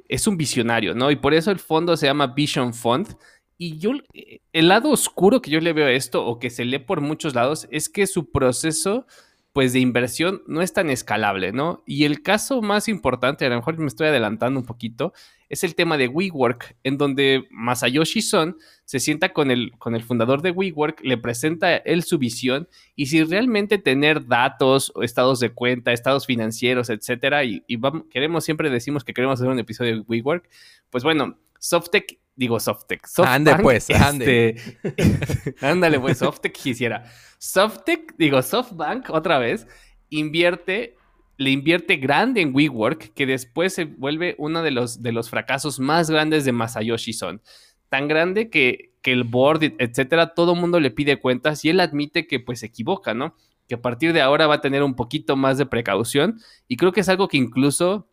es 0.07 0.25
un 0.27 0.37
visionario, 0.37 0.95
¿no? 0.95 1.11
Y 1.11 1.15
por 1.15 1.33
eso 1.33 1.51
el 1.51 1.59
fondo 1.59 1.95
se 1.95 2.07
llama 2.07 2.27
Vision 2.27 2.73
Fund 2.73 3.15
y 3.57 3.77
yo, 3.77 3.91
eh, 4.13 4.39
el 4.53 4.67
lado 4.67 4.89
oscuro 4.89 5.41
que 5.41 5.51
yo 5.51 5.59
le 5.59 5.73
veo 5.73 5.87
a 5.87 5.91
esto, 5.91 6.25
o 6.25 6.39
que 6.39 6.49
se 6.49 6.65
lee 6.65 6.79
por 6.79 7.01
muchos 7.01 7.35
lados, 7.35 7.67
es 7.71 7.89
que 7.89 8.07
su 8.07 8.31
proceso, 8.31 9.07
pues, 9.53 9.71
de 9.71 9.79
inversión 9.79 10.43
no 10.47 10.61
es 10.61 10.73
tan 10.73 10.89
escalable, 10.89 11.53
¿no? 11.53 11.83
Y 11.85 12.03
el 12.03 12.21
caso 12.21 12.61
más 12.61 12.89
importante, 12.89 13.45
a 13.45 13.49
lo 13.49 13.55
mejor 13.55 13.77
me 13.77 13.87
estoy 13.87 14.07
adelantando 14.07 14.59
un 14.59 14.65
poquito, 14.65 15.13
es 15.47 15.63
el 15.63 15.75
tema 15.75 15.97
de 15.97 16.07
WeWork, 16.07 16.75
en 16.83 16.97
donde 16.97 17.47
Masayoshi 17.51 18.21
Son 18.21 18.57
se 18.83 18.99
sienta 18.99 19.31
con 19.31 19.51
el, 19.51 19.71
con 19.77 19.95
el 19.95 20.03
fundador 20.03 20.41
de 20.41 20.51
WeWork, 20.51 21.01
le 21.03 21.17
presenta 21.17 21.77
él 21.77 22.03
su 22.03 22.17
visión, 22.17 22.67
y 22.95 23.05
si 23.05 23.23
realmente 23.23 23.77
tener 23.77 24.27
datos, 24.27 24.91
estados 25.01 25.39
de 25.39 25.51
cuenta, 25.51 25.93
estados 25.93 26.25
financieros, 26.25 26.89
etcétera, 26.89 27.45
y, 27.45 27.63
queremos, 28.09 28.43
siempre 28.43 28.69
decimos 28.69 29.05
que 29.05 29.13
queremos 29.13 29.39
hacer 29.39 29.49
un 29.49 29.59
episodio 29.59 29.95
de 29.95 30.01
WeWork, 30.01 30.49
pues 30.89 31.05
bueno, 31.05 31.37
Softec 31.65 32.19
digo 32.35 32.59
Softec. 32.59 33.07
ande 33.25 33.55
pues, 33.61 33.89
ande. 33.89 34.55
Este, 34.83 35.55
ándale 35.65 35.99
pues, 35.99 36.17
Softec 36.17 36.53
quisiera. 36.53 37.05
Softec, 37.37 38.15
digo 38.17 38.41
SoftBank 38.41 39.09
otra 39.09 39.39
vez, 39.39 39.67
invierte, 40.09 40.95
le 41.37 41.49
invierte 41.51 41.95
grande 41.97 42.41
en 42.41 42.53
WeWork, 42.53 43.13
que 43.13 43.25
después 43.25 43.73
se 43.73 43.85
vuelve 43.85 44.35
uno 44.37 44.63
de 44.63 44.71
los, 44.71 45.01
de 45.01 45.11
los 45.11 45.29
fracasos 45.29 45.79
más 45.79 46.09
grandes 46.09 46.45
de 46.45 46.51
Masayoshi 46.51 47.13
Son. 47.13 47.41
Tan 47.89 48.07
grande 48.07 48.49
que, 48.49 48.93
que 49.01 49.11
el 49.11 49.23
board, 49.23 49.75
etcétera, 49.79 50.33
todo 50.33 50.53
el 50.53 50.59
mundo 50.59 50.79
le 50.79 50.91
pide 50.91 51.19
cuentas 51.19 51.63
y 51.63 51.69
él 51.69 51.79
admite 51.79 52.27
que 52.27 52.39
pues 52.39 52.59
se 52.59 52.67
equivoca, 52.67 53.13
¿no? 53.13 53.35
Que 53.67 53.75
a 53.75 53.81
partir 53.81 54.13
de 54.13 54.21
ahora 54.21 54.47
va 54.47 54.55
a 54.55 54.61
tener 54.61 54.83
un 54.83 54.95
poquito 54.95 55.35
más 55.35 55.57
de 55.57 55.65
precaución 55.65 56.39
y 56.67 56.77
creo 56.77 56.91
que 56.91 57.01
es 57.01 57.09
algo 57.09 57.27
que 57.27 57.37
incluso 57.37 58.09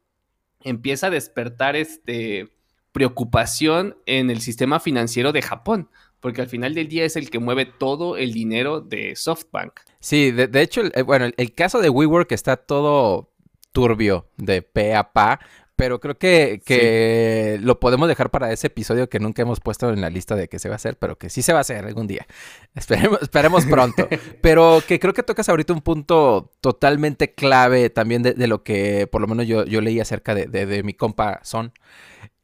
empieza 0.60 1.08
a 1.08 1.10
despertar 1.10 1.74
este 1.76 2.50
preocupación 2.92 3.96
en 4.06 4.30
el 4.30 4.40
sistema 4.40 4.78
financiero 4.78 5.32
de 5.32 5.42
Japón, 5.42 5.88
porque 6.20 6.40
al 6.40 6.48
final 6.48 6.74
del 6.74 6.88
día 6.88 7.04
es 7.04 7.16
el 7.16 7.30
que 7.30 7.38
mueve 7.38 7.66
todo 7.66 8.16
el 8.16 8.32
dinero 8.32 8.80
de 8.80 9.16
SoftBank. 9.16 9.72
Sí, 9.98 10.30
de, 10.30 10.60
hecho, 10.60 10.82
eh, 10.94 11.02
bueno, 11.02 11.30
el, 11.36 11.54
caso 11.54 11.80
de 11.80 11.90
WeWork 11.90 12.30
está 12.32 12.56
todo 12.56 13.30
turbio 13.72 14.28
de 14.36 14.62
pe 14.62 14.94
a 14.94 15.12
pa, 15.12 15.40
pero 15.74 15.98
creo 16.00 16.16
que, 16.16 17.58
lo 17.62 17.80
podemos 17.80 18.06
dejar 18.06 18.30
para 18.30 18.52
ese 18.52 18.68
episodio 18.68 19.08
que 19.08 19.18
nunca 19.18 19.42
hemos 19.42 19.58
puesto 19.58 19.90
en 19.90 20.00
la 20.00 20.10
lista 20.10 20.36
de 20.36 20.48
que 20.48 20.58
se 20.58 20.68
va 20.68 20.74
a 20.74 20.76
hacer, 20.76 20.96
pero 20.96 21.18
que 21.18 21.30
sí 21.30 21.42
se 21.42 21.52
va 21.52 21.58
a 21.58 21.62
hacer 21.62 21.84
algún 21.84 22.06
día. 22.06 22.26
Esperemos, 22.74 23.20
esperemos 23.22 23.66
pronto. 23.66 24.06
pero 24.42 24.82
que 24.86 25.00
creo 25.00 25.14
que 25.14 25.22
tocas 25.22 25.48
ahorita 25.48 25.72
un 25.72 25.80
punto 25.80 26.52
totalmente 26.60 27.34
clave 27.34 27.90
también 27.90 28.22
de, 28.22 28.46
lo 28.46 28.62
que 28.62 29.08
por 29.10 29.22
lo 29.22 29.26
menos 29.26 29.46
yo, 29.46 29.64
yo 29.64 29.80
leí 29.80 29.98
acerca 29.98 30.34
de, 30.34 30.46
de 30.46 30.82
mi 30.82 30.94
compa 30.94 31.40
Son 31.42 31.72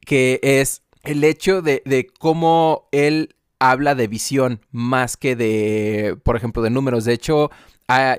que 0.09 0.39
es 0.41 0.81
el 1.03 1.23
hecho 1.23 1.61
de, 1.61 2.11
cómo 2.17 2.87
él 2.91 3.35
habla 3.59 3.93
de 3.93 4.07
visión 4.07 4.59
más 4.71 5.17
que 5.17 5.35
de, 5.35 6.17
por 6.23 6.35
ejemplo, 6.35 6.63
de 6.63 6.71
números. 6.71 7.05
De 7.05 7.13
hecho, 7.13 7.51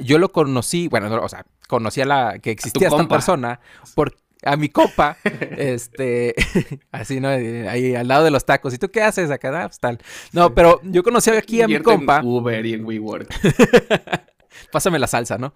yo 0.01 0.21
lo 0.21 0.31
conocí, 0.31 0.87
bueno, 0.87 1.13
o 1.21 1.29
sea, 1.29 1.45
conocí 1.67 2.01
a 2.01 2.05
la 2.07 2.39
que 2.39 2.53
existía 2.53 2.87
esta 2.87 3.09
persona 3.09 3.59
por 3.97 4.15
a 4.45 4.57
mi 4.57 4.69
copa, 4.69 5.17
este, 5.25 6.37
así, 6.93 7.19
¿no? 7.19 7.27
Ahí 7.27 7.97
al 7.97 8.07
lado 8.07 8.23
de 8.23 8.31
los 8.31 8.47
tacos. 8.47 8.73
¿Y 8.73 8.79
tú 8.79 8.89
qué 8.93 9.03
haces 9.03 9.29
acá? 9.33 9.65
Ah, 9.65 9.67
pues 9.67 9.81
tal. 9.81 9.99
No, 10.31 10.55
pero 10.55 10.81
yo 10.85 11.03
conocí 11.03 11.31
aquí 11.31 11.61
a 11.61 11.67
mi 11.67 11.81
compa. 11.81 12.21
En 12.21 12.27
Uber 12.27 12.65
y 12.65 12.75
en 12.75 12.85
WeWork. 12.85 13.35
Pásame 14.71 14.99
la 14.99 15.07
salsa, 15.07 15.39
¿no? 15.39 15.55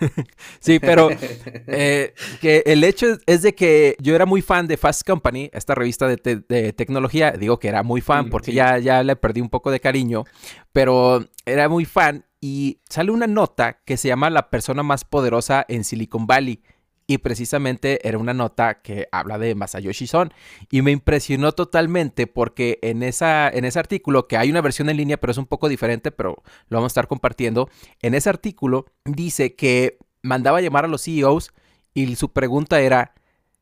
sí, 0.60 0.78
pero 0.78 1.08
eh, 1.66 2.14
que 2.40 2.62
el 2.66 2.84
hecho 2.84 3.18
es, 3.26 3.42
de 3.42 3.54
que 3.54 3.96
yo 4.00 4.14
era 4.14 4.26
muy 4.26 4.42
fan 4.42 4.66
de 4.66 4.76
Fast 4.76 5.06
Company, 5.06 5.50
esta 5.52 5.74
revista 5.74 6.06
de, 6.06 6.72
tecnología. 6.72 7.32
Digo 7.32 7.58
que 7.58 7.68
era 7.68 7.82
muy 7.82 8.00
fan 8.00 8.30
porque 8.30 8.52
ya, 8.52 8.78
ya 8.78 9.02
le 9.02 9.16
perdí 9.16 9.40
un 9.40 9.50
poco 9.50 9.70
de 9.70 9.80
cariño, 9.80 10.24
pero 10.72 11.24
era 11.44 11.68
muy 11.68 11.84
fan 11.84 12.24
y 12.40 12.80
sale 12.88 13.10
una 13.10 13.26
nota 13.26 13.80
que 13.84 13.96
se 13.96 14.08
llama 14.08 14.30
La 14.30 14.50
persona 14.50 14.82
más 14.82 15.04
poderosa 15.04 15.64
en 15.68 15.84
Silicon 15.84 16.26
Valley. 16.26 16.62
Y 17.06 17.18
precisamente 17.18 18.06
era 18.06 18.18
una 18.18 18.34
nota 18.34 18.82
que 18.82 19.08
habla 19.12 19.38
de 19.38 19.54
Masayoshi 19.54 20.06
Son 20.06 20.32
y 20.70 20.82
me 20.82 20.90
impresionó 20.90 21.52
totalmente 21.52 22.26
porque 22.26 22.78
en, 22.82 23.02
esa, 23.02 23.48
en 23.48 23.64
ese 23.64 23.78
artículo, 23.78 24.26
que 24.26 24.36
hay 24.36 24.50
una 24.50 24.60
versión 24.60 24.88
en 24.88 24.96
línea 24.96 25.16
pero 25.16 25.30
es 25.30 25.38
un 25.38 25.46
poco 25.46 25.68
diferente, 25.68 26.10
pero 26.10 26.42
lo 26.68 26.78
vamos 26.78 26.90
a 26.90 26.94
estar 26.94 27.08
compartiendo, 27.08 27.68
en 28.02 28.14
ese 28.14 28.28
artículo 28.28 28.86
dice 29.04 29.54
que 29.54 29.98
mandaba 30.22 30.60
llamar 30.60 30.84
a 30.84 30.88
los 30.88 31.04
CEOs 31.04 31.52
y 31.94 32.16
su 32.16 32.32
pregunta 32.32 32.80
era, 32.80 33.14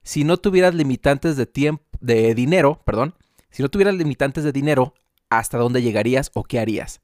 si 0.02 0.24
no 0.24 0.38
tuvieras 0.38 0.74
limitantes 0.74 1.36
de 1.36 1.46
tiempo, 1.46 1.84
de 2.00 2.34
dinero, 2.34 2.82
perdón, 2.84 3.14
si 3.50 3.62
no 3.62 3.68
tuvieras 3.68 3.94
limitantes 3.94 4.42
de 4.42 4.52
dinero, 4.52 4.94
¿hasta 5.30 5.58
dónde 5.58 5.82
llegarías 5.82 6.30
o 6.34 6.44
qué 6.44 6.58
harías? 6.58 7.00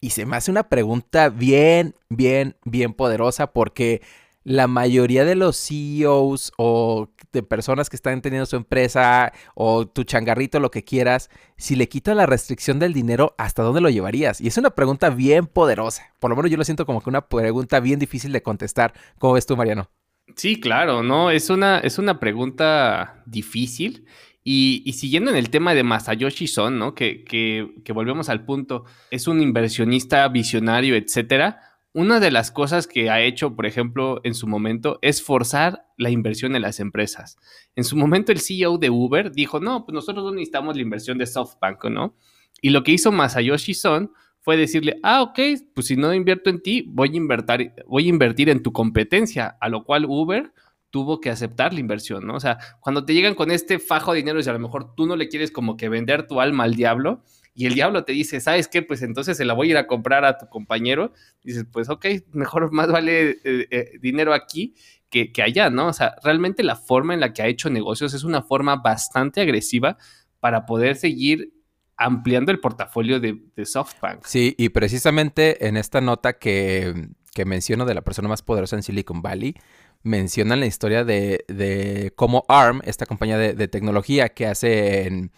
Y 0.00 0.10
se 0.10 0.26
me 0.26 0.36
hace 0.36 0.50
una 0.50 0.68
pregunta 0.68 1.28
bien, 1.28 1.94
bien, 2.08 2.56
bien 2.64 2.92
poderosa 2.92 3.52
porque 3.52 4.02
la 4.44 4.66
mayoría 4.66 5.24
de 5.24 5.34
los 5.34 5.56
CEOs 5.56 6.52
o 6.56 7.10
de 7.32 7.42
personas 7.42 7.90
que 7.90 7.96
están 7.96 8.22
teniendo 8.22 8.46
su 8.46 8.56
empresa 8.56 9.32
o 9.54 9.86
tu 9.86 10.04
changarrito, 10.04 10.60
lo 10.60 10.70
que 10.70 10.84
quieras, 10.84 11.28
si 11.56 11.76
le 11.76 11.88
quitas 11.88 12.16
la 12.16 12.26
restricción 12.26 12.78
del 12.78 12.92
dinero, 12.92 13.34
¿hasta 13.38 13.62
dónde 13.62 13.80
lo 13.80 13.90
llevarías? 13.90 14.40
Y 14.40 14.48
es 14.48 14.56
una 14.56 14.70
pregunta 14.70 15.10
bien 15.10 15.46
poderosa. 15.46 16.14
Por 16.18 16.30
lo 16.30 16.36
menos 16.36 16.50
yo 16.50 16.56
lo 16.56 16.64
siento 16.64 16.86
como 16.86 17.02
que 17.02 17.10
una 17.10 17.28
pregunta 17.28 17.80
bien 17.80 17.98
difícil 17.98 18.32
de 18.32 18.42
contestar. 18.42 18.94
¿Cómo 19.18 19.34
ves 19.34 19.46
tú, 19.46 19.56
Mariano? 19.56 19.90
Sí, 20.36 20.60
claro, 20.60 21.02
¿no? 21.02 21.30
Es 21.30 21.50
una, 21.50 21.80
es 21.80 21.98
una 21.98 22.20
pregunta 22.20 23.22
difícil. 23.26 24.06
Y, 24.44 24.94
siguiendo 24.94 25.30
en 25.30 25.36
el 25.36 25.50
tema 25.50 25.74
de 25.74 25.82
Masayoshi 25.82 26.46
Son, 26.46 26.78
¿no? 26.78 26.94
Que, 26.94 27.22
que, 27.22 27.68
que 27.84 27.92
volvemos 27.92 28.30
al 28.30 28.46
punto, 28.46 28.86
es 29.10 29.28
un 29.28 29.42
inversionista 29.42 30.26
visionario, 30.28 30.96
etcétera 30.96 31.67
una 31.92 32.20
de 32.20 32.30
las 32.30 32.50
cosas 32.50 32.86
que 32.86 33.10
ha 33.10 33.20
hecho, 33.20 33.56
por 33.56 33.66
ejemplo, 33.66 34.20
en 34.24 34.34
su 34.34 34.46
momento, 34.46 34.98
es 35.02 35.22
forzar 35.22 35.86
la 35.96 36.10
inversión 36.10 36.54
en 36.54 36.62
las 36.62 36.80
empresas. 36.80 37.38
En 37.74 37.84
su 37.84 37.96
momento, 37.96 38.30
el 38.30 38.40
CEO 38.40 38.78
de 38.78 38.90
Uber 38.90 39.32
dijo, 39.32 39.58
no, 39.58 39.84
pues 39.84 39.94
nosotros 39.94 40.24
no 40.24 40.32
necesitamos 40.32 40.76
la 40.76 40.82
inversión 40.82 41.18
de 41.18 41.26
SoftBank, 41.26 41.84
¿no? 41.86 42.14
Y 42.60 42.70
lo 42.70 42.82
que 42.82 42.92
hizo 42.92 43.12
Masayoshi 43.12 43.74
Son 43.74 44.12
fue 44.40 44.56
decirle, 44.56 44.98
ah, 45.02 45.22
ok, 45.22 45.38
pues 45.74 45.86
si 45.88 45.96
no 45.96 46.12
invierto 46.14 46.50
en 46.50 46.62
ti, 46.62 46.84
voy 46.88 47.10
a 47.12 47.16
invertir, 47.16 47.72
voy 47.86 48.06
a 48.06 48.08
invertir 48.08 48.48
en 48.48 48.62
tu 48.62 48.72
competencia, 48.72 49.56
a 49.60 49.68
lo 49.68 49.84
cual 49.84 50.06
Uber 50.06 50.52
tuvo 50.90 51.20
que 51.20 51.30
aceptar 51.30 51.74
la 51.74 51.80
inversión, 51.80 52.26
¿no? 52.26 52.34
O 52.34 52.40
sea, 52.40 52.58
cuando 52.80 53.04
te 53.04 53.12
llegan 53.12 53.34
con 53.34 53.50
este 53.50 53.78
fajo 53.78 54.12
de 54.12 54.18
dinero 54.18 54.40
y 54.40 54.48
a 54.48 54.52
lo 54.52 54.58
mejor 54.58 54.94
tú 54.94 55.06
no 55.06 55.16
le 55.16 55.28
quieres 55.28 55.50
como 55.50 55.76
que 55.76 55.88
vender 55.88 56.26
tu 56.26 56.40
alma 56.40 56.64
al 56.64 56.74
diablo, 56.74 57.22
y 57.58 57.66
el 57.66 57.74
diablo 57.74 58.04
te 58.04 58.12
dice, 58.12 58.38
¿sabes 58.38 58.68
qué? 58.68 58.82
Pues 58.82 59.02
entonces 59.02 59.36
se 59.36 59.44
la 59.44 59.52
voy 59.52 59.66
a 59.66 59.70
ir 59.72 59.76
a 59.78 59.88
comprar 59.88 60.24
a 60.24 60.38
tu 60.38 60.48
compañero. 60.48 61.12
dices, 61.42 61.66
pues 61.68 61.88
ok, 61.88 62.06
mejor 62.30 62.70
más 62.72 62.86
vale 62.86 63.30
eh, 63.30 63.66
eh, 63.70 63.90
dinero 64.00 64.32
aquí 64.32 64.76
que, 65.10 65.32
allá, 65.42 65.68
¿no? 65.68 65.88
O 65.88 65.92
sea, 65.92 66.14
realmente 66.22 66.62
la 66.62 66.76
forma 66.76 67.14
en 67.14 67.20
la 67.20 67.32
que 67.32 67.42
ha 67.42 67.48
hecho 67.48 67.68
negocios 67.68 68.14
es 68.14 68.22
una 68.22 68.42
forma 68.42 68.76
bastante 68.76 69.40
agresiva 69.40 69.98
para 70.38 70.66
poder 70.66 70.94
seguir 70.94 71.52
ampliando 71.96 72.52
el 72.52 72.60
portafolio 72.60 73.18
de, 73.18 73.40
SoftBank. 73.60 74.24
Sí, 74.24 74.54
y 74.56 74.68
precisamente 74.68 75.66
en 75.66 75.76
esta 75.76 76.00
nota 76.00 76.34
que, 76.34 77.08
que, 77.34 77.44
menciono 77.44 77.86
de 77.86 77.94
la 77.94 78.02
persona 78.02 78.28
más 78.28 78.42
poderosa 78.42 78.76
en 78.76 78.84
Silicon 78.84 79.20
Valley, 79.20 79.56
mencionan 80.04 80.60
la 80.60 80.66
historia 80.66 81.02
de, 81.02 81.44
de 81.48 82.12
cómo 82.14 82.44
ARM, 82.46 82.82
esta 82.84 83.04
compañía 83.04 83.36
de, 83.36 83.66
tecnología 83.66 84.28
que 84.28 84.46
hace 84.46 85.30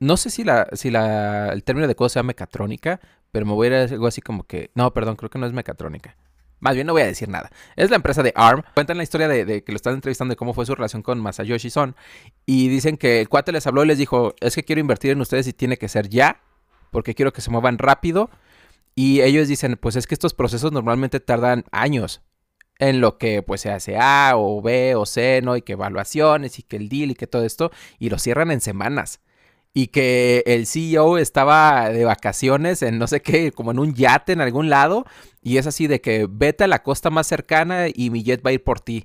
no 0.00 0.16
sé 0.16 0.30
si 0.30 0.44
la, 0.44 0.68
si 0.72 0.90
la, 0.90 1.52
el 1.52 1.64
término 1.64 1.88
de 1.88 1.94
cosa 1.94 2.14
sea 2.14 2.22
mecatrónica, 2.22 3.00
pero 3.32 3.46
me 3.46 3.52
voy 3.52 3.66
a 3.66 3.70
ir 3.70 3.74
a 3.74 3.82
algo 3.82 4.06
así 4.06 4.20
como 4.20 4.44
que, 4.44 4.70
no, 4.74 4.92
perdón, 4.94 5.16
creo 5.16 5.30
que 5.30 5.38
no 5.38 5.46
es 5.46 5.52
mecatrónica. 5.52 6.16
Más 6.58 6.74
bien 6.74 6.86
no 6.86 6.94
voy 6.94 7.02
a 7.02 7.06
decir 7.06 7.28
nada. 7.28 7.50
Es 7.76 7.90
la 7.90 7.96
empresa 7.96 8.22
de 8.22 8.32
ARM. 8.34 8.62
Cuentan 8.74 8.96
la 8.96 9.02
historia 9.02 9.28
de, 9.28 9.62
que 9.62 9.72
lo 9.72 9.76
están 9.76 9.94
entrevistando 9.94 10.32
de 10.32 10.36
cómo 10.36 10.54
fue 10.54 10.64
su 10.64 10.74
relación 10.74 11.02
con 11.02 11.20
Masayoshi 11.20 11.68
Son. 11.70 11.94
Y 12.46 12.68
dicen 12.68 12.96
que 12.96 13.20
el 13.20 13.28
cuate 13.28 13.52
les 13.52 13.66
habló 13.66 13.84
y 13.84 13.88
les 13.88 13.98
dijo, 13.98 14.34
es 14.40 14.54
que 14.54 14.64
quiero 14.64 14.80
invertir 14.80 15.10
en 15.10 15.20
ustedes 15.20 15.46
y 15.46 15.52
tiene 15.52 15.76
que 15.76 15.88
ser 15.88 16.08
ya, 16.08 16.40
porque 16.90 17.14
quiero 17.14 17.32
que 17.32 17.42
se 17.42 17.50
muevan 17.50 17.78
rápido. 17.78 18.30
Y 18.94 19.20
ellos 19.20 19.48
dicen, 19.48 19.76
pues 19.78 19.96
es 19.96 20.06
que 20.06 20.14
estos 20.14 20.32
procesos 20.32 20.72
normalmente 20.72 21.20
tardan 21.20 21.64
años 21.72 22.22
en 22.78 23.00
lo 23.00 23.18
que 23.18 23.42
pues 23.42 23.60
se 23.60 23.70
hace 23.70 23.98
A 23.98 24.32
o 24.36 24.62
B 24.62 24.94
o 24.94 25.04
C, 25.04 25.40
¿no? 25.42 25.56
Y 25.56 25.62
que 25.62 25.72
evaluaciones 25.74 26.58
y 26.58 26.62
que 26.62 26.76
el 26.76 26.88
deal 26.88 27.10
y 27.10 27.14
que 27.14 27.26
todo 27.26 27.44
esto. 27.44 27.70
Y 27.98 28.08
lo 28.08 28.18
cierran 28.18 28.50
en 28.50 28.62
semanas 28.62 29.20
y 29.78 29.88
que 29.88 30.42
el 30.46 30.66
CEO 30.66 31.18
estaba 31.18 31.90
de 31.90 32.06
vacaciones 32.06 32.80
en 32.80 32.98
no 32.98 33.06
sé 33.06 33.20
qué, 33.20 33.52
como 33.52 33.72
en 33.72 33.78
un 33.78 33.92
yate 33.92 34.32
en 34.32 34.40
algún 34.40 34.70
lado, 34.70 35.04
y 35.42 35.58
es 35.58 35.66
así 35.66 35.86
de 35.86 36.00
que 36.00 36.26
vete 36.30 36.64
a 36.64 36.66
la 36.66 36.82
costa 36.82 37.10
más 37.10 37.26
cercana 37.26 37.84
y 37.92 38.08
mi 38.08 38.22
jet 38.22 38.40
va 38.42 38.48
a 38.48 38.52
ir 38.54 38.64
por 38.64 38.80
ti. 38.80 39.04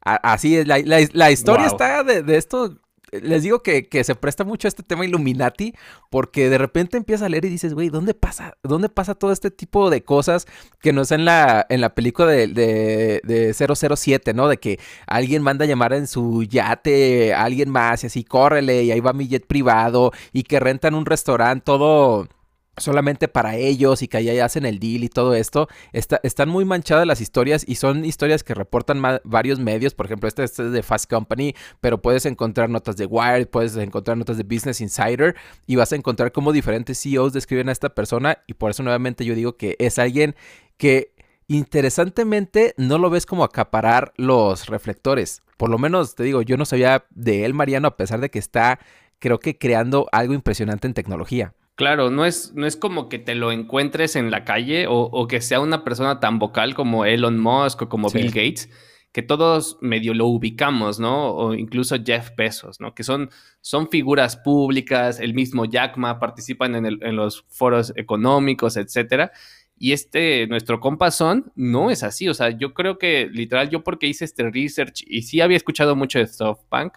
así 0.00 0.56
es, 0.56 0.66
la, 0.66 1.30
historia 1.30 1.66
está 1.66 2.02
de, 2.02 2.24
de, 2.24 2.36
esto 2.36 2.80
les 3.12 3.42
digo 3.42 3.62
que, 3.62 3.86
se 4.04 4.14
presta 4.14 4.44
mucho 4.44 4.66
a 4.66 4.70
este 4.70 4.82
tema 4.82 5.04
Illuminati 5.04 5.74
porque 6.10 6.48
de 6.48 6.58
repente 6.58 6.96
empiezas 6.96 7.26
a 7.26 7.28
leer 7.28 7.44
y 7.44 7.50
dices, 7.50 7.74
güey, 7.74 7.90
¿dónde 7.90 8.14
pasa, 8.14 8.56
¿dónde 8.62 8.88
pasa 8.88 9.14
todo 9.14 9.32
este 9.32 9.50
tipo 9.50 9.90
de 9.90 10.02
cosas 10.02 10.46
que 10.80 10.92
no 10.92 11.02
es 11.02 11.12
en 11.12 11.24
la, 11.24 11.66
en 11.68 11.80
la 11.80 11.94
película 11.94 12.28
de, 12.28 12.48
de, 12.48 13.20
de 13.24 13.54
007, 13.54 14.32
¿no? 14.34 14.48
De 14.48 14.56
que 14.56 14.80
alguien 15.06 15.42
manda 15.42 15.64
a 15.64 15.68
llamar 15.68 15.92
en 15.92 16.06
su 16.06 16.42
yate 16.44 17.34
a 17.34 17.44
alguien 17.44 17.68
más 17.70 18.02
y 18.02 18.06
así, 18.06 18.24
córrele 18.24 18.84
y 18.84 18.90
ahí 18.90 19.00
va 19.00 19.12
mi 19.12 19.28
jet 19.28 19.46
privado 19.46 20.12
y 20.32 20.44
que 20.44 20.58
rentan 20.58 20.94
un 20.94 21.06
restaurante 21.06 21.64
todo 21.64 22.28
solamente 22.76 23.28
para 23.28 23.56
ellos 23.56 24.02
y 24.02 24.08
que 24.08 24.16
allá 24.16 24.44
hacen 24.44 24.64
el 24.64 24.78
deal 24.78 25.04
y 25.04 25.08
todo 25.08 25.34
esto, 25.34 25.68
están 25.92 26.48
muy 26.48 26.64
manchadas 26.64 27.06
las 27.06 27.20
historias 27.20 27.64
y 27.66 27.74
son 27.74 28.04
historias 28.04 28.42
que 28.42 28.54
reportan 28.54 29.02
varios 29.24 29.58
medios, 29.58 29.94
por 29.94 30.06
ejemplo, 30.06 30.28
este, 30.28 30.44
este, 30.44 30.66
es 30.66 30.72
de 30.72 30.82
Fast 30.82 31.08
Company, 31.10 31.54
pero 31.80 32.00
puedes 32.00 32.24
encontrar 32.24 32.70
notas 32.70 32.96
de 32.96 33.06
Wired, 33.06 33.48
puedes 33.48 33.76
encontrar 33.76 34.16
notas 34.16 34.38
de 34.38 34.44
Business 34.44 34.80
Insider 34.80 35.36
y 35.66 35.76
vas 35.76 35.92
a 35.92 35.96
encontrar 35.96 36.32
cómo 36.32 36.52
diferentes 36.52 37.00
CEOs 37.02 37.32
describen 37.32 37.68
a 37.68 37.72
esta 37.72 37.90
persona 37.90 38.38
y 38.46 38.54
por 38.54 38.70
eso 38.70 38.82
nuevamente 38.82 39.24
yo 39.24 39.34
digo 39.34 39.56
que 39.56 39.76
es 39.78 39.98
alguien 39.98 40.34
que 40.78 41.12
interesantemente 41.48 42.74
no 42.78 42.98
lo 42.98 43.10
ves 43.10 43.26
como 43.26 43.44
acaparar 43.44 44.12
los 44.16 44.66
reflectores. 44.66 45.42
Por 45.58 45.68
lo 45.68 45.78
menos 45.78 46.14
te 46.14 46.22
digo, 46.22 46.40
yo 46.40 46.56
no 46.56 46.64
sabía 46.64 47.04
de 47.10 47.44
él, 47.44 47.52
Mariano, 47.52 47.88
a 47.88 47.96
pesar 47.96 48.20
de 48.20 48.30
que 48.30 48.38
está, 48.38 48.78
creo 49.18 49.38
que 49.38 49.58
creando 49.58 50.08
algo 50.10 50.32
impresionante 50.32 50.86
en 50.86 50.94
tecnología. 50.94 51.54
Claro, 51.74 52.10
no 52.10 52.26
es, 52.26 52.52
no 52.54 52.66
es 52.66 52.76
como 52.76 53.08
que 53.08 53.18
te 53.18 53.34
lo 53.34 53.50
encuentres 53.50 54.14
en 54.16 54.30
la 54.30 54.44
calle 54.44 54.86
o, 54.88 55.26
que 55.26 55.40
sea 55.40 55.60
una 55.60 55.84
persona 55.84 56.20
tan 56.20 56.38
vocal 56.38 56.74
como 56.74 57.06
Elon 57.06 57.38
Musk 57.38 57.82
o 57.82 57.88
como 57.88 58.10
Bill 58.10 58.26
Gates, 58.28 58.68
que 59.10 59.22
todos 59.22 59.78
medio 59.80 60.12
lo 60.12 60.26
ubicamos, 60.26 61.00
¿no? 61.00 61.30
O 61.34 61.54
incluso 61.54 61.96
Jeff 62.04 62.30
Bezos, 62.36 62.78
¿no? 62.78 62.94
Que 62.94 63.04
son, 63.04 63.30
son 63.62 63.88
figuras 63.88 64.36
públicas, 64.36 65.18
el 65.18 65.32
mismo 65.32 65.64
Jack 65.64 65.96
Ma 65.96 66.18
participan 66.18 66.74
en, 66.74 66.86
en 66.86 67.16
los 67.16 67.44
foros 67.48 67.92
económicos, 67.96 68.76
etcétera. 68.76 69.32
Y 69.78 69.92
este, 69.92 70.46
nuestro 70.46 70.78
compasón, 70.78 71.52
no 71.56 71.90
es 71.90 72.02
así. 72.02 72.28
O 72.28 72.34
sea, 72.34 72.50
yo 72.50 72.72
creo 72.74 72.98
que 72.98 73.28
literal, 73.32 73.68
yo 73.68 73.82
porque 73.82 74.06
hice 74.06 74.24
este 74.24 74.48
research 74.50 75.02
y 75.06 75.22
sí 75.22 75.40
había 75.40 75.56
escuchado 75.56 75.96
mucho 75.96 76.18
de 76.18 76.28
SoftBank, 76.28 76.94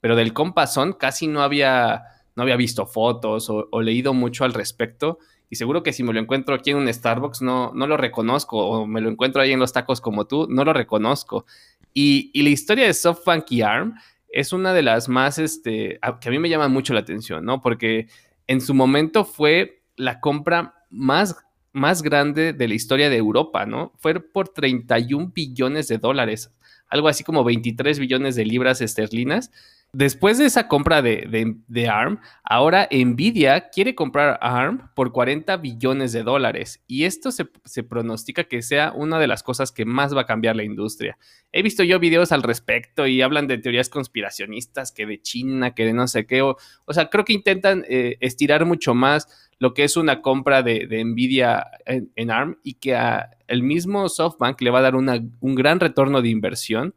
pero 0.00 0.16
del 0.16 0.32
compasón 0.32 0.94
casi 0.94 1.28
no 1.28 1.42
había 1.42 2.02
no 2.36 2.42
había 2.42 2.56
visto 2.56 2.86
fotos 2.86 3.48
o, 3.50 3.82
leído 3.82 4.14
mucho 4.14 4.44
al 4.44 4.54
respecto. 4.54 5.18
Y 5.50 5.56
seguro 5.56 5.82
que 5.82 5.92
si 5.92 6.02
me 6.02 6.12
lo 6.12 6.20
encuentro 6.20 6.54
aquí 6.54 6.70
en 6.70 6.78
un 6.78 6.92
Starbucks 6.92 7.42
no, 7.42 7.72
no 7.74 7.86
lo 7.86 7.96
reconozco, 7.96 8.58
o 8.58 8.86
me 8.86 9.00
lo 9.00 9.10
encuentro 9.10 9.40
ahí 9.40 9.52
en 9.52 9.60
los 9.60 9.72
tacos 9.72 10.00
como 10.00 10.26
tú, 10.26 10.46
no 10.48 10.64
lo 10.64 10.72
reconozco. 10.72 11.46
Y, 11.92 12.42
la 12.42 12.48
historia 12.48 12.86
de 12.86 12.94
SoftBank 12.94 13.52
y 13.52 13.62
ARM 13.62 13.94
es 14.28 14.52
una 14.52 14.72
de 14.72 14.82
las 14.82 15.08
más, 15.08 15.38
este, 15.38 16.00
que 16.20 16.28
a 16.28 16.32
mí 16.32 16.38
me 16.40 16.48
llama 16.48 16.68
mucho 16.68 16.92
la 16.92 17.00
atención, 17.00 17.44
¿no? 17.44 17.60
Porque 17.60 18.08
en 18.48 18.60
su 18.60 18.74
momento 18.74 19.24
fue 19.24 19.82
la 19.96 20.18
compra 20.18 20.74
más, 20.90 21.36
más 21.72 22.02
grande 22.02 22.52
de 22.52 22.68
la 22.68 22.74
historia 22.74 23.10
de 23.10 23.16
Europa, 23.16 23.64
¿no? 23.64 23.92
Fue 23.98 24.18
por 24.18 24.48
31 24.48 25.30
billones 25.32 25.86
de 25.86 25.98
dólares, 25.98 26.52
algo 26.88 27.06
así 27.06 27.22
como 27.22 27.44
23 27.44 28.00
billones 28.00 28.34
de 28.34 28.44
libras 28.44 28.80
esterlinas 28.80 29.52
Después 29.94 30.38
de 30.38 30.46
esa 30.46 30.66
compra 30.66 31.02
de, 31.02 31.88
ARM, 31.88 32.18
ahora 32.42 32.88
Nvidia 32.90 33.68
quiere 33.68 33.94
comprar 33.94 34.40
ARM 34.42 34.90
por 34.92 35.12
40 35.12 35.56
billones 35.58 36.12
de 36.12 36.24
dólares. 36.24 36.82
Y 36.88 37.04
esto 37.04 37.30
se, 37.30 37.44
pronostica 37.84 38.42
que 38.42 38.60
sea 38.62 38.92
una 38.92 39.20
de 39.20 39.28
las 39.28 39.44
cosas 39.44 39.70
que 39.70 39.84
más 39.84 40.12
va 40.12 40.22
a 40.22 40.26
cambiar 40.26 40.56
la 40.56 40.64
industria. 40.64 41.16
He 41.52 41.62
visto 41.62 41.84
yo 41.84 42.00
videos 42.00 42.32
al 42.32 42.42
respecto 42.42 43.06
y 43.06 43.22
hablan 43.22 43.46
de 43.46 43.58
teorías 43.58 43.88
conspiracionistas, 43.88 44.90
que 44.90 45.06
de 45.06 45.22
China, 45.22 45.76
que 45.76 45.84
de 45.84 45.92
no 45.92 46.08
sé 46.08 46.26
qué, 46.26 46.42
o, 46.42 46.56
sea, 46.90 47.08
creo 47.08 47.24
que 47.24 47.32
intentan 47.32 47.84
eh, 47.88 48.16
estirar 48.18 48.64
mucho 48.64 48.94
más 48.94 49.28
lo 49.60 49.74
que 49.74 49.84
es 49.84 49.96
una 49.96 50.22
compra 50.22 50.64
de, 50.64 51.04
Nvidia 51.04 51.68
en, 51.86 52.30
ARM 52.32 52.58
y 52.64 52.74
que 52.74 52.98
el 53.46 53.62
mismo 53.62 54.08
SoftBank 54.08 54.60
le 54.60 54.70
va 54.70 54.80
a 54.80 54.82
dar 54.82 54.96
un 54.96 55.54
gran 55.54 55.78
retorno 55.78 56.20
de 56.20 56.30
inversión 56.30 56.96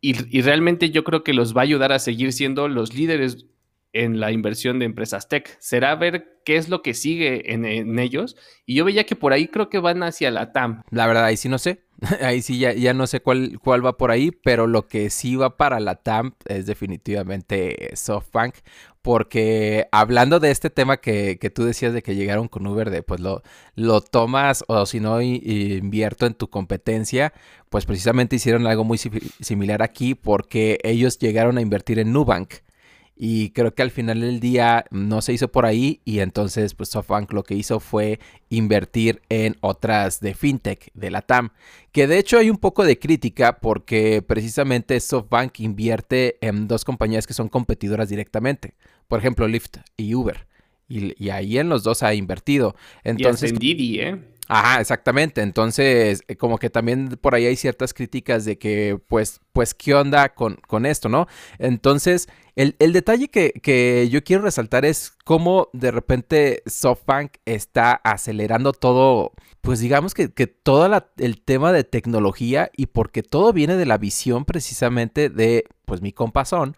y, 0.00 0.40
realmente 0.42 0.90
yo 0.90 1.04
creo 1.04 1.24
que 1.24 1.34
los 1.34 1.56
va 1.56 1.62
a 1.62 1.64
ayudar 1.64 1.92
a 1.92 1.98
seguir 1.98 2.32
siendo 2.32 2.68
los 2.68 2.94
líderes 2.94 3.46
en 3.92 4.20
la 4.20 4.32
inversión 4.32 4.78
de 4.78 4.84
empresas 4.84 5.28
tech. 5.28 5.56
Será 5.60 5.94
ver 5.94 6.40
qué 6.44 6.56
es 6.56 6.68
lo 6.68 6.82
que 6.82 6.94
sigue 6.94 7.52
en, 7.52 7.98
ellos. 7.98 8.36
Y 8.66 8.74
yo 8.74 8.84
veía 8.84 9.04
que 9.04 9.16
por 9.16 9.32
ahí 9.32 9.48
creo 9.48 9.68
que 9.68 9.78
van 9.78 10.02
hacia 10.02 10.30
la 10.30 10.52
TAM. 10.52 10.82
La 10.90 11.06
verdad, 11.06 11.24
ahí 11.24 11.36
sí 11.36 11.48
no 11.48 11.58
sé. 11.58 11.84
ahí 12.22 12.42
sí 12.42 12.58
ya, 12.58 12.72
ya 12.72 12.94
no 12.94 13.06
sé 13.06 13.20
cuál, 13.20 13.58
cuál 13.62 13.84
va 13.84 13.96
por 13.96 14.10
ahí, 14.10 14.30
pero 14.30 14.66
lo 14.66 14.86
que 14.86 15.10
sí 15.10 15.36
va 15.36 15.56
para 15.56 15.80
la 15.80 15.96
TAM 15.96 16.34
es 16.46 16.66
definitivamente 16.66 17.90
SoftBank. 17.94 18.54
Porque 19.02 19.88
hablando 19.90 20.38
de 20.38 20.50
este 20.50 20.70
tema 20.70 20.98
que, 20.98 21.38
que, 21.40 21.50
tú 21.50 21.64
decías 21.64 21.94
de 21.94 22.02
que 22.02 22.14
llegaron 22.14 22.48
con 22.48 22.66
Uber, 22.66 22.90
de 22.90 23.02
pues 23.02 23.20
lo, 23.20 23.42
lo 23.74 24.00
tomas 24.00 24.64
o 24.68 24.84
si 24.86 25.00
no 25.00 25.22
invierto 25.22 26.26
en 26.26 26.34
tu 26.34 26.50
competencia, 26.50 27.32
pues 27.70 27.86
precisamente 27.86 28.36
hicieron 28.36 28.66
algo 28.66 28.84
muy 28.84 28.98
similar 28.98 29.82
aquí 29.82 30.14
porque 30.14 30.78
ellos 30.82 31.18
llegaron 31.18 31.58
a 31.58 31.62
invertir 31.62 31.98
en 31.98 32.12
Nubank. 32.12 32.54
Y 33.20 33.50
creo 33.50 33.74
que 33.74 33.82
al 33.82 33.90
final 33.90 34.20
del 34.20 34.38
día 34.38 34.84
no 34.92 35.22
se 35.22 35.32
hizo 35.32 35.48
por 35.48 35.66
ahí 35.66 36.00
y 36.04 36.20
entonces 36.20 36.74
pues 36.74 36.90
SoftBank 36.90 37.32
lo 37.32 37.42
que 37.42 37.56
hizo 37.56 37.80
fue 37.80 38.20
invertir 38.48 39.22
en 39.28 39.56
otras 39.60 40.20
de 40.20 40.34
fintech 40.34 40.92
de 40.94 41.10
la 41.10 41.22
TAM. 41.22 41.50
Que 41.90 42.06
de 42.06 42.18
hecho 42.18 42.38
hay 42.38 42.48
un 42.48 42.58
poco 42.58 42.84
de 42.84 43.00
crítica 43.00 43.58
porque 43.58 44.22
precisamente 44.22 45.00
SoftBank 45.00 45.58
invierte 45.58 46.38
en 46.40 46.68
dos 46.68 46.84
compañías 46.84 47.26
que 47.26 47.34
son 47.34 47.48
competidoras 47.48 48.08
directamente. 48.08 48.74
Por 49.08 49.18
ejemplo 49.18 49.48
Lyft 49.48 49.78
y 49.96 50.14
Uber. 50.14 50.46
Y, 50.88 51.28
ahí 51.28 51.58
en 51.58 51.68
los 51.68 51.82
dos 51.82 52.02
ha 52.02 52.14
invertido. 52.14 52.74
Entonces, 53.04 53.50
y 53.50 53.54
en 53.54 53.58
Didi, 53.58 54.00
¿eh? 54.00 54.18
Ajá, 54.50 54.80
exactamente. 54.80 55.42
Entonces, 55.42 56.22
eh, 56.26 56.36
como 56.36 56.58
que 56.58 56.70
también 56.70 57.18
por 57.20 57.34
ahí 57.34 57.44
hay 57.44 57.56
ciertas 57.56 57.92
críticas 57.92 58.46
de 58.46 58.58
que, 58.58 58.98
pues, 59.06 59.40
pues, 59.52 59.74
¿qué 59.74 59.94
onda 59.94 60.30
con, 60.30 60.56
con 60.66 60.86
esto, 60.86 61.10
no? 61.10 61.26
Entonces, 61.58 62.28
el, 62.56 62.74
detalle 62.78 63.28
que, 63.28 64.08
yo 64.10 64.24
quiero 64.24 64.42
resaltar 64.42 64.86
es 64.86 65.12
cómo 65.24 65.68
de 65.74 65.90
repente 65.90 66.62
SoftBank 66.66 67.34
está 67.44 67.92
acelerando 67.92 68.72
todo, 68.72 69.32
pues 69.60 69.80
digamos 69.80 70.14
que, 70.14 70.32
que 70.32 70.46
todo 70.46 70.90
el 71.18 71.42
tema 71.42 71.72
de 71.72 71.84
tecnología 71.84 72.70
y 72.74 72.86
porque 72.86 73.22
todo 73.22 73.52
viene 73.52 73.76
de 73.76 73.86
la 73.86 73.98
visión 73.98 74.46
precisamente 74.46 75.28
de, 75.28 75.66
pues, 75.84 76.00
mi 76.00 76.12
compasón, 76.12 76.74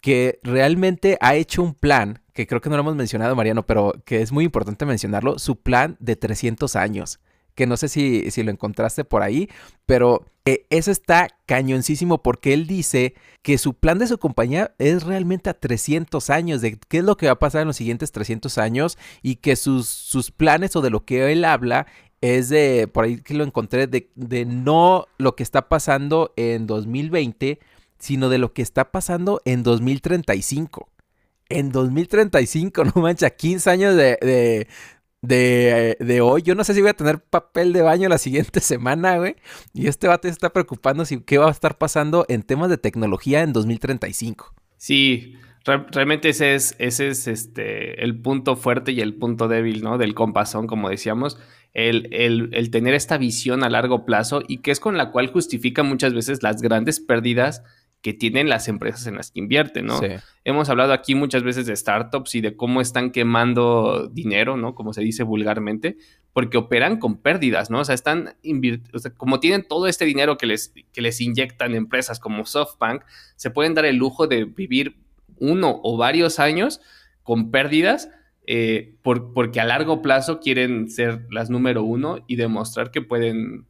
que 0.00 0.40
realmente 0.42 1.18
ha 1.20 1.34
hecho 1.34 1.62
un 1.62 1.74
plan 1.74 2.22
que 2.40 2.46
creo 2.46 2.62
que 2.62 2.70
no 2.70 2.76
lo 2.76 2.80
hemos 2.80 2.96
mencionado, 2.96 3.36
Mariano, 3.36 3.66
pero 3.66 3.92
que 4.06 4.22
es 4.22 4.32
muy 4.32 4.44
importante 4.46 4.86
mencionarlo, 4.86 5.38
su 5.38 5.56
plan 5.56 5.96
de 6.00 6.16
300 6.16 6.74
años. 6.74 7.20
Que 7.54 7.66
no 7.66 7.76
sé 7.76 7.88
si, 7.88 8.30
si 8.30 8.42
lo 8.42 8.50
encontraste 8.50 9.04
por 9.04 9.22
ahí, 9.22 9.50
pero 9.84 10.24
eh, 10.46 10.64
eso 10.70 10.90
está 10.90 11.28
cañoncísimo 11.44 12.22
porque 12.22 12.54
él 12.54 12.66
dice 12.66 13.14
que 13.42 13.58
su 13.58 13.74
plan 13.74 13.98
de 13.98 14.06
su 14.06 14.16
compañía 14.16 14.74
es 14.78 15.02
realmente 15.02 15.50
a 15.50 15.54
300 15.54 16.30
años, 16.30 16.62
de 16.62 16.78
qué 16.88 16.98
es 16.98 17.04
lo 17.04 17.18
que 17.18 17.26
va 17.26 17.32
a 17.32 17.38
pasar 17.38 17.60
en 17.60 17.68
los 17.68 17.76
siguientes 17.76 18.10
300 18.10 18.56
años 18.56 18.96
y 19.20 19.36
que 19.36 19.56
sus, 19.56 19.86
sus 19.88 20.30
planes 20.30 20.74
o 20.76 20.80
de 20.80 20.88
lo 20.88 21.04
que 21.04 21.32
él 21.32 21.44
habla 21.44 21.86
es 22.22 22.48
de, 22.48 22.88
por 22.88 23.04
ahí 23.04 23.20
que 23.20 23.34
lo 23.34 23.44
encontré, 23.44 23.86
de, 23.86 24.10
de 24.14 24.46
no 24.46 25.06
lo 25.18 25.36
que 25.36 25.42
está 25.42 25.68
pasando 25.68 26.32
en 26.36 26.66
2020, 26.66 27.58
sino 27.98 28.30
de 28.30 28.38
lo 28.38 28.54
que 28.54 28.62
está 28.62 28.92
pasando 28.92 29.42
en 29.44 29.62
2035 29.62 30.88
en 31.50 31.70
2035, 31.72 32.84
no 32.94 33.02
mancha, 33.02 33.30
15 33.30 33.70
años 33.70 33.96
de, 33.96 34.66
de, 35.22 36.20
hoy. 36.22 36.42
Yo 36.42 36.54
no 36.54 36.64
sé 36.64 36.74
si 36.74 36.80
voy 36.80 36.90
a 36.90 36.94
tener 36.94 37.20
papel 37.20 37.72
de 37.72 37.82
baño 37.82 38.08
la 38.08 38.18
siguiente 38.18 38.60
semana, 38.60 39.18
güey. 39.18 39.36
Y 39.74 39.88
este 39.88 40.08
bate 40.08 40.28
se 40.28 40.32
está 40.32 40.52
preocupando 40.52 41.04
si 41.04 41.20
qué 41.20 41.38
va 41.38 41.48
a 41.48 41.52
estar 41.52 41.76
pasando 41.76 42.24
en 42.28 42.42
temas 42.42 42.70
de 42.70 42.78
tecnología 42.78 43.42
en 43.42 43.52
2035. 43.52 44.54
Sí, 44.78 45.36
realmente 45.64 46.30
ese 46.30 46.54
es, 46.54 46.74
ese 46.78 47.08
es 47.08 47.26
este, 47.26 48.02
el 48.02 48.18
punto 48.18 48.56
fuerte 48.56 48.92
y 48.92 49.00
el 49.00 49.14
punto 49.14 49.46
débil, 49.46 49.82
¿no? 49.82 49.98
Del 49.98 50.14
compasón, 50.14 50.66
como 50.66 50.88
decíamos. 50.88 51.38
El, 51.72 52.08
el, 52.12 52.70
tener 52.70 52.94
esta 52.94 53.16
visión 53.16 53.62
a 53.62 53.70
largo 53.70 54.04
plazo 54.04 54.42
y 54.48 54.58
que 54.58 54.72
es 54.72 54.80
con 54.80 54.96
la 54.96 55.12
cual 55.12 55.28
justifica 55.28 55.84
muchas 55.84 56.14
veces 56.14 56.42
las 56.42 56.62
grandes 56.62 56.98
pérdidas 56.98 57.62
que 58.02 58.14
tienen 58.14 58.48
las 58.48 58.68
empresas 58.68 59.06
en 59.06 59.16
las 59.16 59.30
que 59.30 59.40
invierten, 59.40 59.86
¿no? 59.86 60.00
Hemos 60.44 60.70
hablado 60.70 60.92
aquí 60.92 61.14
muchas 61.14 61.42
veces 61.42 61.66
de 61.66 61.76
startups 61.76 62.34
y 62.34 62.40
de 62.40 62.56
cómo 62.56 62.80
están 62.80 63.10
quemando 63.10 64.08
dinero, 64.08 64.56
¿no? 64.56 64.74
Como 64.74 64.94
se 64.94 65.02
dice 65.02 65.22
vulgarmente, 65.22 65.98
porque 66.32 66.56
operan 66.56 66.98
con 66.98 67.18
pérdidas, 67.18 67.70
¿no? 67.70 67.80
O 67.80 67.84
sea, 67.84 67.94
están 67.94 68.36
o 68.92 68.98
sea, 68.98 69.12
como 69.12 69.38
tienen 69.38 69.66
todo 69.68 69.86
este 69.86 70.06
dinero 70.06 70.38
que 70.38 70.46
les, 70.46 70.72
que 70.92 71.02
les 71.02 71.20
inyectan 71.20 71.74
empresas 71.74 72.18
como 72.20 72.46
SoftBank, 72.46 73.02
se 73.36 73.50
pueden 73.50 73.74
dar 73.74 73.84
el 73.84 73.96
lujo 73.96 74.26
de 74.26 74.44
vivir 74.44 74.96
uno 75.36 75.80
o 75.82 75.96
varios 75.96 76.38
años 76.38 76.80
con 77.22 77.50
pérdidas 77.50 78.10
eh, 78.46 78.96
porque 79.02 79.60
a 79.60 79.64
largo 79.64 80.02
plazo 80.02 80.40
quieren 80.40 80.90
ser 80.90 81.26
las 81.30 81.50
número 81.50 81.84
uno 81.84 82.24
y 82.26 82.34
demostrar 82.36 82.90
que 82.90 83.02
pueden 83.02 83.66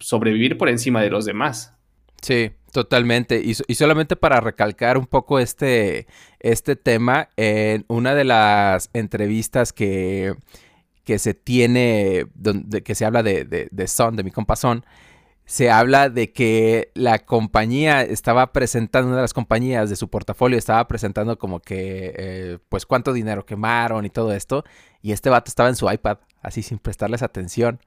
sobrevivir 0.00 0.58
por 0.58 0.68
encima 0.68 1.02
de 1.02 1.10
los 1.10 1.24
demás. 1.24 1.77
Sí, 2.22 2.52
totalmente. 2.72 3.40
Y, 3.40 3.54
solamente 3.74 4.16
para 4.16 4.40
recalcar 4.40 4.98
un 4.98 5.06
poco 5.06 5.38
este, 5.38 6.06
este 6.40 6.76
tema, 6.76 7.28
en 7.36 7.84
una 7.88 8.14
de 8.14 8.24
las 8.24 8.90
entrevistas 8.92 9.72
que, 9.72 10.34
que 11.04 11.18
se 11.18 11.34
tiene, 11.34 12.26
donde, 12.34 12.82
que 12.82 12.94
se 12.94 13.04
habla 13.04 13.22
de, 13.22 13.44
de, 13.44 13.86
Son, 13.86 14.16
de 14.16 14.24
mi 14.24 14.30
compa 14.30 14.56
Son, 14.56 14.84
se 15.46 15.70
habla 15.70 16.10
de 16.10 16.32
que 16.32 16.90
la 16.94 17.20
compañía 17.20 18.02
estaba 18.02 18.52
presentando, 18.52 19.08
una 19.08 19.16
de 19.16 19.22
las 19.22 19.32
compañías 19.32 19.88
de 19.88 19.96
su 19.96 20.08
portafolio 20.10 20.58
estaba 20.58 20.86
presentando 20.86 21.38
como 21.38 21.60
que, 21.60 22.14
eh, 22.18 22.58
pues, 22.68 22.84
cuánto 22.84 23.14
dinero 23.14 23.46
quemaron 23.46 24.04
y 24.04 24.10
todo 24.10 24.34
esto. 24.34 24.64
Y 25.00 25.12
este 25.12 25.30
vato 25.30 25.48
estaba 25.48 25.70
en 25.70 25.76
su 25.76 25.90
iPad, 25.90 26.18
así 26.42 26.62
sin 26.62 26.78
prestarles 26.78 27.22
atención. 27.22 27.80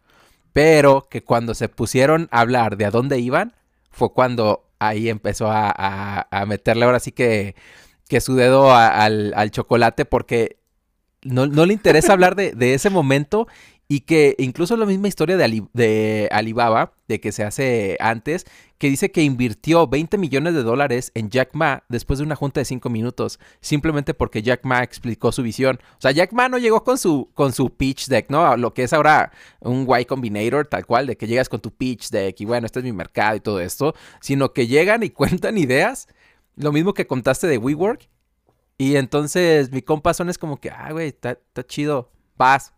Pero 0.53 1.07
que 1.09 1.23
cuando 1.23 1.53
se 1.53 1.69
pusieron 1.69 2.27
a 2.31 2.41
hablar 2.41 2.77
de 2.77 2.85
a 2.85 2.91
dónde 2.91 3.19
iban, 3.19 3.53
fue 3.91 4.13
cuando 4.13 4.69
ahí 4.79 5.09
empezó 5.09 5.47
a, 5.49 6.27
meterle 6.47 6.85
ahora 6.85 6.99
sí 6.99 7.11
que, 7.11 7.55
que 8.07 8.21
su 8.21 8.35
dedo 8.35 8.73
al, 8.73 9.51
chocolate 9.51 10.05
porque 10.05 10.57
no, 11.21 11.45
le 11.45 11.73
interesa 11.73 12.13
hablar 12.13 12.35
de, 12.35 12.53
de, 12.53 12.73
ese 12.73 12.89
momento 12.89 13.47
y 13.91 13.99
que 13.99 14.35
incluso 14.39 14.77
la 14.77 14.85
misma 14.85 15.09
historia 15.09 15.35
de, 15.35 15.65
de, 15.73 16.29
Alibaba, 16.31 16.93
de 17.09 17.19
que 17.19 17.33
se 17.33 17.43
hace 17.43 17.97
antes, 17.99 18.45
que 18.77 18.87
dice 18.89 19.11
que 19.11 19.21
invirtió 19.21 19.85
20 19.85 20.17
millones 20.17 20.53
de 20.53 20.63
dólares 20.63 21.11
en 21.13 21.29
Jack 21.29 21.49
Ma 21.55 21.83
después 21.89 22.17
de 22.17 22.23
una 22.23 22.37
junta 22.37 22.61
de 22.61 22.65
5 22.65 22.89
minutos, 22.89 23.37
simplemente 23.59 24.13
porque 24.13 24.43
Jack 24.43 24.63
Ma 24.63 24.81
explicó 24.81 25.33
su 25.33 25.43
visión. 25.43 25.77
O 25.97 26.01
sea, 26.01 26.11
Jack 26.11 26.31
Ma 26.31 26.47
no 26.47 26.57
llegó 26.57 26.85
con 26.85 26.97
su, 26.97 27.31
con 27.33 27.51
su 27.51 27.69
pitch 27.69 28.07
deck, 28.07 28.29
¿no? 28.29 28.55
Lo 28.55 28.73
que 28.73 28.83
es 28.83 28.93
ahora 28.93 29.33
un 29.59 29.85
Y 29.99 30.05
Combinator, 30.05 30.67
tal 30.67 30.85
cual, 30.85 31.05
de 31.05 31.17
que 31.17 31.27
llegas 31.27 31.49
con 31.49 31.59
tu 31.59 31.71
pitch 31.71 32.11
deck 32.11 32.39
y 32.39 32.45
bueno, 32.45 32.67
este 32.67 32.79
es 32.79 32.85
mi 32.85 32.93
mercado 32.93 33.35
y 33.35 33.41
todo 33.41 33.59
esto, 33.59 33.93
sino 34.21 34.53
que 34.53 34.67
llegan 34.67 35.03
y 35.03 35.09
cuentan 35.09 35.57
ideas, 35.57 36.07
lo 36.55 36.71
mismo 36.71 36.93
que 36.93 37.07
contaste 37.07 37.45
de 37.45 37.57
WeWork. 37.57 38.07
Y 38.77 38.95
entonces 38.95 39.69
mi 39.69 39.81
compa 39.81 40.13
son 40.13 40.29
es 40.29 40.37
como 40.37 40.61
que, 40.61 40.69
ah, 40.69 40.93
güey, 40.93 41.09
está 41.09 41.37
chido, 41.67 42.09
vas, 42.37 42.71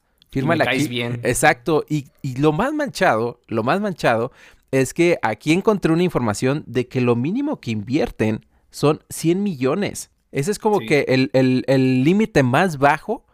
Aquí. 0.83 0.87
bien. 0.87 1.19
Exacto. 1.23 1.85
Y, 1.87 2.05
lo 2.37 2.51
más 2.51 2.73
manchado, 2.73 3.39
lo 3.47 3.63
más 3.63 3.81
manchado 3.81 4.31
es 4.71 4.93
que 4.93 5.19
aquí 5.21 5.53
encontré 5.53 5.93
una 5.93 6.03
información 6.03 6.63
de 6.65 6.87
que 6.87 7.01
lo 7.01 7.15
mínimo 7.15 7.59
que 7.59 7.71
invierten 7.71 8.45
son 8.71 9.03
100 9.09 9.43
millones. 9.43 10.09
Ese 10.31 10.51
es 10.51 10.57
como 10.57 10.79
que 10.79 11.05
el 11.07 12.03
límite 12.03 12.41
más 12.41 12.77
bajo, 12.77 13.25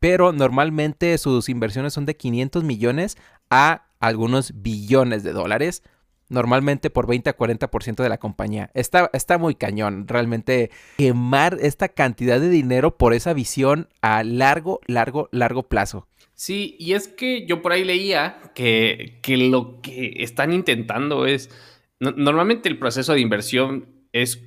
pero 0.00 0.32
normalmente 0.32 1.16
sus 1.18 1.48
inversiones 1.48 1.92
son 1.92 2.04
de 2.04 2.16
500 2.16 2.64
millones 2.64 3.16
a 3.48 3.86
algunos 4.00 4.52
billones 4.60 5.22
de 5.22 5.32
dólares 5.32 5.82
normalmente 6.28 6.90
por 6.90 7.06
20 7.06 7.30
a 7.30 7.36
40% 7.36 8.02
de 8.02 8.08
la 8.08 8.18
compañía. 8.18 8.70
Está, 8.74 9.10
está 9.12 9.38
muy 9.38 9.54
cañón, 9.54 10.06
realmente 10.08 10.70
quemar 10.96 11.58
esta 11.60 11.88
cantidad 11.88 12.40
de 12.40 12.48
dinero 12.48 12.96
por 12.96 13.14
esa 13.14 13.32
visión 13.32 13.88
a 14.00 14.22
largo, 14.24 14.80
largo, 14.86 15.28
largo 15.32 15.64
plazo. 15.64 16.06
Sí, 16.38 16.76
y 16.78 16.92
es 16.92 17.08
que 17.08 17.46
yo 17.46 17.62
por 17.62 17.72
ahí 17.72 17.82
leía 17.82 18.52
que, 18.54 19.18
lo 19.26 19.80
que 19.82 20.12
están 20.18 20.52
intentando 20.52 21.26
es, 21.26 21.50
normalmente 21.98 22.68
el 22.68 22.78
proceso 22.78 23.12
de 23.12 23.18
inversión 23.18 23.88
es 24.12 24.40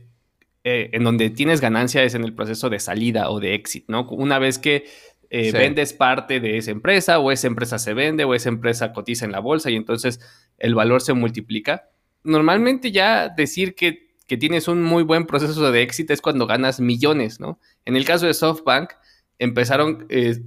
eh, 0.63 0.89
en 0.93 1.03
donde 1.03 1.29
tienes 1.31 1.59
ganancia 1.59 2.01
es 2.03 2.15
en 2.15 2.23
el 2.23 2.33
proceso 2.33 2.69
de 2.69 2.79
salida 2.79 3.29
o 3.29 3.41
de 3.41 3.55
exit, 3.55 3.89
¿no? 3.89 4.07
Una 4.07 4.39
vez 4.39 4.57
que 4.57 4.85
eh, 5.29 5.51
vendes 5.51 5.91
parte 5.91 6.39
de 6.39 6.57
esa 6.57 6.71
empresa 6.71 7.19
o 7.19 7.29
esa 7.29 7.47
empresa 7.47 7.77
se 7.77 7.93
vende 7.93 8.23
o 8.23 8.35
esa 8.35 8.47
empresa 8.47 8.93
cotiza 8.93 9.25
en 9.25 9.33
la 9.33 9.39
bolsa 9.39 9.69
y 9.69 9.75
entonces 9.75 10.21
el 10.59 10.75
valor 10.75 11.01
se 11.01 11.11
multiplica. 11.11 11.89
Normalmente 12.23 12.93
ya 12.93 13.27
decir 13.27 13.75
que, 13.75 14.15
que 14.27 14.37
tienes 14.37 14.69
un 14.69 14.81
muy 14.81 15.03
buen 15.03 15.27
proceso 15.27 15.69
de 15.69 15.81
éxito 15.81 16.13
es 16.13 16.21
cuando 16.21 16.47
ganas 16.47 16.79
millones, 16.79 17.41
¿no? 17.41 17.59
En 17.83 17.97
el 17.97 18.05
caso 18.05 18.27
de 18.27 18.33
SoftBank, 18.33 18.91
empezaron 19.39 20.05
eh, 20.07 20.37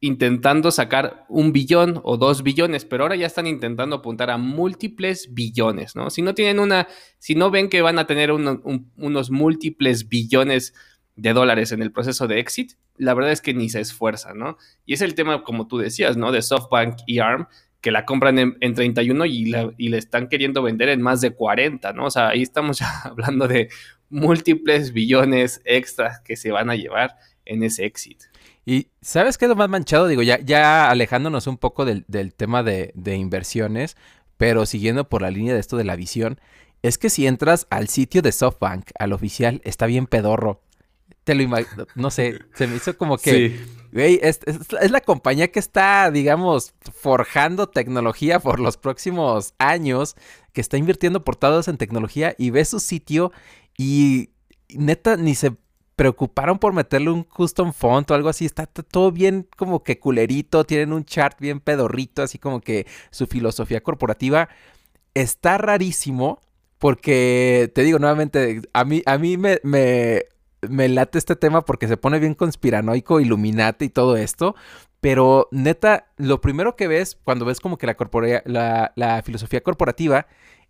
intentando 0.00 0.70
sacar 0.70 1.24
un 1.28 1.52
billón 1.52 2.00
o 2.04 2.16
dos 2.16 2.42
billones, 2.42 2.84
pero 2.84 3.04
ahora 3.04 3.16
ya 3.16 3.26
están 3.26 3.46
intentando 3.46 3.96
apuntar 3.96 4.30
a 4.30 4.38
múltiples 4.38 5.34
billones, 5.34 5.96
¿no? 5.96 6.10
Si 6.10 6.22
no 6.22 6.34
tienen 6.34 6.60
una, 6.60 6.86
si 7.18 7.34
no 7.34 7.50
ven 7.50 7.68
que 7.68 7.82
van 7.82 7.98
a 7.98 8.06
tener 8.06 8.30
unos 8.30 9.30
múltiples 9.30 10.08
billones 10.08 10.72
de 11.16 11.32
dólares 11.32 11.72
en 11.72 11.82
el 11.82 11.90
proceso 11.90 12.28
de 12.28 12.38
exit, 12.38 12.74
la 12.96 13.14
verdad 13.14 13.32
es 13.32 13.40
que 13.40 13.54
ni 13.54 13.68
se 13.68 13.80
esfuerza, 13.80 14.34
¿no? 14.34 14.56
Y 14.86 14.94
es 14.94 15.00
el 15.00 15.14
tema, 15.14 15.42
como 15.42 15.66
tú 15.66 15.78
decías, 15.78 16.16
¿no? 16.16 16.30
De 16.30 16.42
SoftBank 16.42 16.98
y 17.06 17.18
ARM, 17.18 17.48
que 17.80 17.90
la 17.90 18.04
compran 18.04 18.38
en, 18.38 18.74
31 18.74 19.24
y, 19.26 19.46
la, 19.46 19.72
y 19.76 19.88
le 19.88 19.98
están 19.98 20.28
queriendo 20.28 20.62
vender 20.62 20.88
en 20.88 21.02
más 21.02 21.20
de 21.20 21.32
40, 21.32 21.92
¿no? 21.92 22.06
O 22.06 22.10
sea, 22.10 22.28
ahí 22.28 22.42
estamos 22.42 22.78
ya 22.78 22.88
hablando 23.04 23.48
de 23.48 23.68
múltiples 24.10 24.92
billones 24.92 25.60
extras 25.64 26.20
que 26.20 26.36
se 26.36 26.52
van 26.52 26.70
a 26.70 26.76
llevar 26.76 27.16
en 27.44 27.64
ese 27.64 27.84
exit. 27.84 28.22
Y 28.68 28.88
¿sabes 29.00 29.38
qué 29.38 29.46
es 29.46 29.48
lo 29.48 29.56
más 29.56 29.70
manchado? 29.70 30.08
Digo, 30.08 30.20
ya, 30.20 30.40
ya 30.40 30.90
alejándonos 30.90 31.46
un 31.46 31.56
poco 31.56 31.86
del, 31.86 32.04
tema 32.34 32.62
de, 32.62 32.92
de, 32.94 33.16
inversiones, 33.16 33.96
pero 34.36 34.66
siguiendo 34.66 35.08
por 35.08 35.22
la 35.22 35.30
línea 35.30 35.54
de 35.54 35.60
esto 35.60 35.78
de 35.78 35.84
la 35.84 35.96
visión, 35.96 36.38
es 36.82 36.98
que 36.98 37.08
si 37.08 37.26
entras 37.26 37.66
al 37.70 37.88
sitio 37.88 38.20
de 38.20 38.30
SoftBank, 38.30 38.90
al 38.98 39.14
oficial, 39.14 39.62
está 39.64 39.86
bien 39.86 40.06
pedorro. 40.06 40.60
Te 41.24 41.34
lo 41.34 41.42
imagino, 41.44 41.86
no 41.94 42.10
sé, 42.10 42.40
se 42.52 42.66
me 42.66 42.76
hizo 42.76 42.98
como 42.98 43.16
que, 43.16 43.58
güey, 43.90 44.20
es, 44.22 44.40
la 44.90 45.00
compañía 45.00 45.50
que 45.50 45.60
está, 45.60 46.10
digamos, 46.10 46.74
forjando 46.92 47.70
tecnología 47.70 48.38
por 48.38 48.60
los 48.60 48.76
próximos 48.76 49.54
años, 49.56 50.14
que 50.52 50.60
está 50.60 50.76
invirtiendo 50.76 51.24
por 51.24 51.36
todos 51.36 51.68
en 51.68 51.78
tecnología 51.78 52.34
y 52.36 52.50
ves 52.50 52.68
su 52.68 52.80
sitio 52.80 53.32
y 53.78 54.28
neta 54.68 55.16
ni 55.16 55.34
se 55.34 55.56
preocuparon 55.98 56.60
por 56.60 56.72
meterle 56.74 57.10
un 57.10 57.24
custom 57.24 57.72
font 57.72 58.08
o 58.08 58.14
algo 58.14 58.28
así. 58.28 58.44
Está 58.44 58.66
todo 58.66 59.10
bien 59.10 59.48
como 59.56 59.82
que 59.82 59.98
culerito. 59.98 60.62
Tienen 60.62 60.92
un 60.92 61.04
chart 61.04 61.40
bien 61.40 61.58
pedorrito, 61.58 62.22
así 62.22 62.38
como 62.38 62.60
que 62.60 62.86
su 63.10 63.26
filosofía 63.26 63.82
corporativa 63.82 64.48
está 65.14 65.58
rarísimo. 65.58 66.40
Porque 66.78 67.72
te 67.74 67.82
digo 67.82 67.98
nuevamente, 67.98 68.62
a 68.72 68.84
mí, 68.84 69.02
a 69.06 69.18
mí 69.18 69.36
me, 69.36 69.58
late 70.62 71.18
este 71.18 71.34
tema 71.34 71.64
porque 71.64 71.88
se 71.88 71.96
pone 71.96 72.20
bien 72.20 72.34
conspiranoico, 72.34 73.18
iluminate 73.18 73.84
y 73.86 73.88
todo 73.88 74.16
esto. 74.16 74.54
Pero 75.00 75.48
neta, 75.50 76.06
lo 76.16 76.40
primero 76.40 76.76
que 76.76 76.86
ves 76.86 77.18
cuando 77.24 77.44
ves 77.44 77.58
como 77.58 77.76
que 77.76 77.88
la, 77.88 77.96
la, 78.44 78.92
la 78.94 79.22
filosofía 79.24 79.62
corporativa 79.64 80.28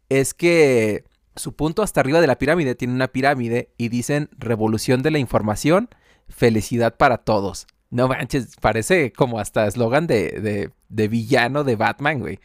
es 0.09 0.33
que 0.33 1.05
su 1.39 1.55
punto 1.55 1.83
hasta 1.83 2.01
arriba 2.01 2.21
de 2.21 2.27
la 2.27 2.39
pirámide 2.39 2.75
tiene 2.75 2.95
una 2.95 3.09
pirámide 3.09 3.73
y 3.79 3.89
dicen 3.89 4.29
revolución 4.39 5.03
de 5.03 5.11
la 5.11 5.19
información, 5.19 5.89
felicidad 6.29 6.97
para 6.97 7.19
todos. 7.19 7.67
No 7.91 8.09
manches, 8.09 8.57
parece 8.61 9.13
como 9.13 9.39
hasta 9.39 9.67
eslogan 9.67 10.07
de, 10.07 10.71
de, 10.89 11.09
villano 11.09 11.65
de 11.65 11.77
Batman, 11.77 12.21
güey. 12.21 12.39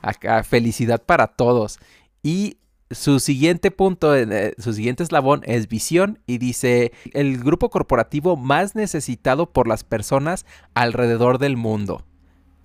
Acá, 0.00 0.42
felicidad 0.44 1.02
para 1.04 1.26
todos. 1.26 1.78
Y 2.22 2.58
su 2.90 3.20
siguiente 3.20 3.70
punto, 3.70 4.16
eh, 4.16 4.54
su 4.58 4.72
siguiente 4.72 5.02
eslabón 5.02 5.42
es 5.44 5.68
visión 5.68 6.20
y 6.26 6.38
dice 6.38 6.92
el 7.12 7.38
grupo 7.42 7.68
corporativo 7.68 8.36
más 8.36 8.74
necesitado 8.74 9.52
por 9.52 9.68
las 9.68 9.84
personas 9.84 10.46
alrededor 10.74 11.38
del 11.38 11.56
mundo. 11.58 12.04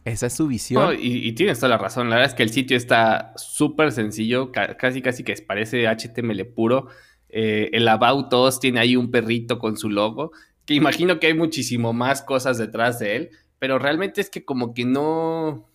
Esa 0.05 0.27
es 0.27 0.33
su 0.33 0.47
visión. 0.47 0.95
y, 0.99 1.31
tienes 1.33 1.59
toda 1.59 1.69
la 1.69 1.77
razón. 1.77 2.09
La 2.09 2.17
verdad 2.17 2.31
es 2.31 2.35
que 2.35 2.43
el 2.43 2.49
sitio 2.49 2.75
está 2.75 3.33
súper 3.37 3.91
sencillo, 3.91 4.51
casi 4.51 5.01
casi 5.01 5.23
que 5.23 5.33
parece 5.47 5.87
HTML 5.87 6.45
puro. 6.45 6.87
Eh, 7.29 7.69
el 7.73 7.87
About 7.87 8.31
Us 8.33 8.59
tiene 8.59 8.79
ahí 8.79 8.95
un 8.95 9.09
perrito 9.09 9.57
con 9.59 9.77
su 9.77 9.89
logo, 9.89 10.31
que 10.65 10.75
imagino 10.75 11.19
que 11.19 11.27
hay 11.27 11.33
muchísimo 11.33 11.91
más 11.91 12.21
cosas 12.21 12.57
detrás 12.57 12.99
de 12.99 13.15
él, 13.15 13.29
pero 13.59 13.79
realmente 13.79 14.21
es 14.21 14.29
que 14.29 14.45
como 14.45 14.73
que 14.73 14.85
no, 14.85 15.67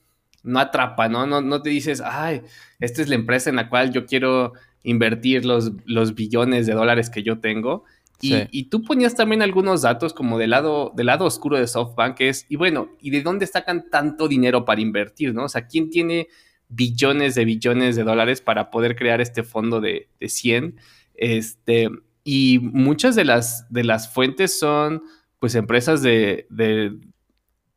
no 0.44 0.58
atrapa, 0.60 1.08
¿no? 1.08 1.26
¿no? 1.26 1.40
No 1.40 1.62
te 1.62 1.70
dices, 1.70 2.00
ay, 2.04 2.42
esta 2.78 3.02
es 3.02 3.08
la 3.08 3.16
empresa 3.16 3.50
en 3.50 3.56
la 3.56 3.68
cual 3.68 3.92
yo 3.92 4.06
quiero 4.06 4.52
invertir 4.84 5.44
los, 5.44 5.72
los 5.84 6.14
billones 6.14 6.66
de 6.66 6.74
dólares 6.74 7.10
que 7.10 7.22
yo 7.22 7.40
tengo. 7.40 7.84
Y, 8.20 8.64
tú 8.64 8.82
ponías 8.82 9.14
también 9.14 9.42
algunos 9.42 9.82
datos 9.82 10.12
como 10.12 10.38
del 10.38 10.50
lado, 10.50 10.92
del 10.96 11.06
lado 11.06 11.24
oscuro 11.24 11.56
de 11.56 11.66
SoftBank, 11.68 12.20
es, 12.20 12.46
y 12.48 12.56
bueno, 12.56 12.90
¿y 13.00 13.10
de 13.10 13.22
dónde 13.22 13.46
sacan 13.46 13.90
tanto 13.90 14.26
dinero 14.26 14.64
para 14.64 14.80
invertir, 14.80 15.32
no? 15.34 15.44
O 15.44 15.48
sea, 15.48 15.66
¿quién 15.68 15.88
tiene 15.90 16.28
billones 16.68 17.36
de 17.36 17.44
billones 17.44 17.94
de 17.94 18.02
dólares 18.02 18.40
para 18.40 18.70
poder 18.70 18.96
crear 18.96 19.20
este 19.20 19.44
fondo 19.44 19.80
de, 19.80 20.08
de 20.18 20.28
100? 20.28 20.80
Este, 21.14 21.90
y 22.24 22.58
muchas 22.60 23.14
de 23.14 23.24
las, 23.24 23.66
de 23.70 23.84
las 23.84 24.12
fuentes 24.12 24.58
son, 24.58 25.04
pues, 25.38 25.54
empresas 25.54 26.02
de, 26.02 26.46
de 26.50 26.98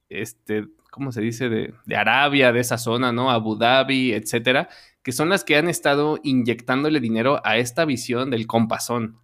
este, 0.09 0.65
¿cómo 0.89 1.11
se 1.11 1.21
dice? 1.21 1.49
De, 1.49 1.73
de 1.85 1.95
Arabia, 1.95 2.51
de 2.51 2.61
esa 2.61 2.79
zona, 2.79 3.11
¿no? 3.11 3.29
Abu 3.29 3.57
Dhabi, 3.57 4.13
etcétera, 4.13 4.69
que 5.03 5.11
son 5.11 5.29
las 5.29 5.43
que 5.43 5.55
han 5.55 5.69
estado 5.69 6.19
inyectándole 6.23 6.99
dinero 6.99 7.41
a 7.43 7.57
esta 7.57 7.85
visión 7.85 8.31
del 8.31 8.47
compasón. 8.47 9.19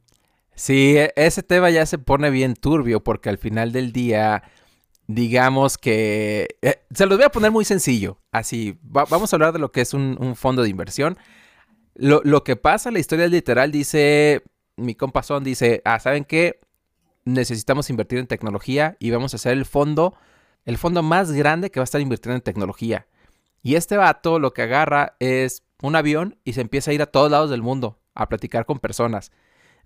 Sí, 0.58 0.98
e, 0.98 1.14
ese 1.16 1.44
tema 1.44 1.70
ya 1.70 1.86
se 1.86 2.00
pone 2.00 2.32
bien 2.32 2.56
turbio 2.56 3.04
porque 3.04 3.30
al 3.30 3.38
final 3.38 3.72
del 3.72 3.94
día, 3.94 4.44
digamos 5.06 5.78
que... 5.78 6.48
Eh, 6.64 6.82
se 6.94 7.06
los 7.06 7.18
voy 7.18 7.26
a 7.26 7.30
poner 7.30 7.52
muy 7.52 7.64
sencillo. 7.64 8.20
Así, 8.32 8.78
vamos 8.82 9.32
a 9.32 9.36
hablar 9.36 9.54
de 9.54 9.60
lo 9.60 9.72
que 9.72 9.82
es 9.82 9.94
un, 9.94 10.36
fondo 10.36 10.64
de 10.64 10.70
inversión. 10.70 11.18
Lo, 11.94 12.44
que 12.44 12.56
pasa, 12.56 12.90
la 12.90 12.98
historia 13.00 13.28
literal 13.28 13.72
dice, 13.72 14.44
mi 14.78 14.96
compasón 14.96 15.44
dice, 15.44 15.84
ah, 15.86 16.00
¿saben 16.00 16.26
qué? 16.26 16.60
Necesitamos 17.24 17.92
invertir 17.92 18.18
en 18.18 18.28
tecnología 18.28 18.98
y 19.00 19.12
vamos 19.12 19.34
a 19.34 19.38
hacer 19.38 19.54
el 19.54 19.66
fondo, 19.66 20.16
el 20.66 20.80
fondo 20.80 21.04
más 21.04 21.32
grande 21.34 21.70
que 21.70 21.80
va 21.80 21.84
a 21.84 21.86
estar 21.86 22.02
invirtiendo 22.02 22.36
en 22.36 22.42
tecnología. 22.42 23.06
Y 23.62 23.76
este 23.76 23.96
vato 23.96 24.40
lo 24.40 24.54
que 24.54 24.64
agarra 24.64 25.18
es 25.20 25.62
un 25.84 25.96
avión 25.96 26.40
y 26.44 26.54
se 26.54 26.62
empieza 26.62 26.90
a 26.90 26.94
ir 26.96 27.02
a 27.04 27.08
todos 27.08 27.30
lados 27.30 27.52
del 27.52 27.62
mundo 27.62 28.00
a 28.16 28.28
platicar 28.28 28.66
con 28.66 28.80
personas. 28.80 29.32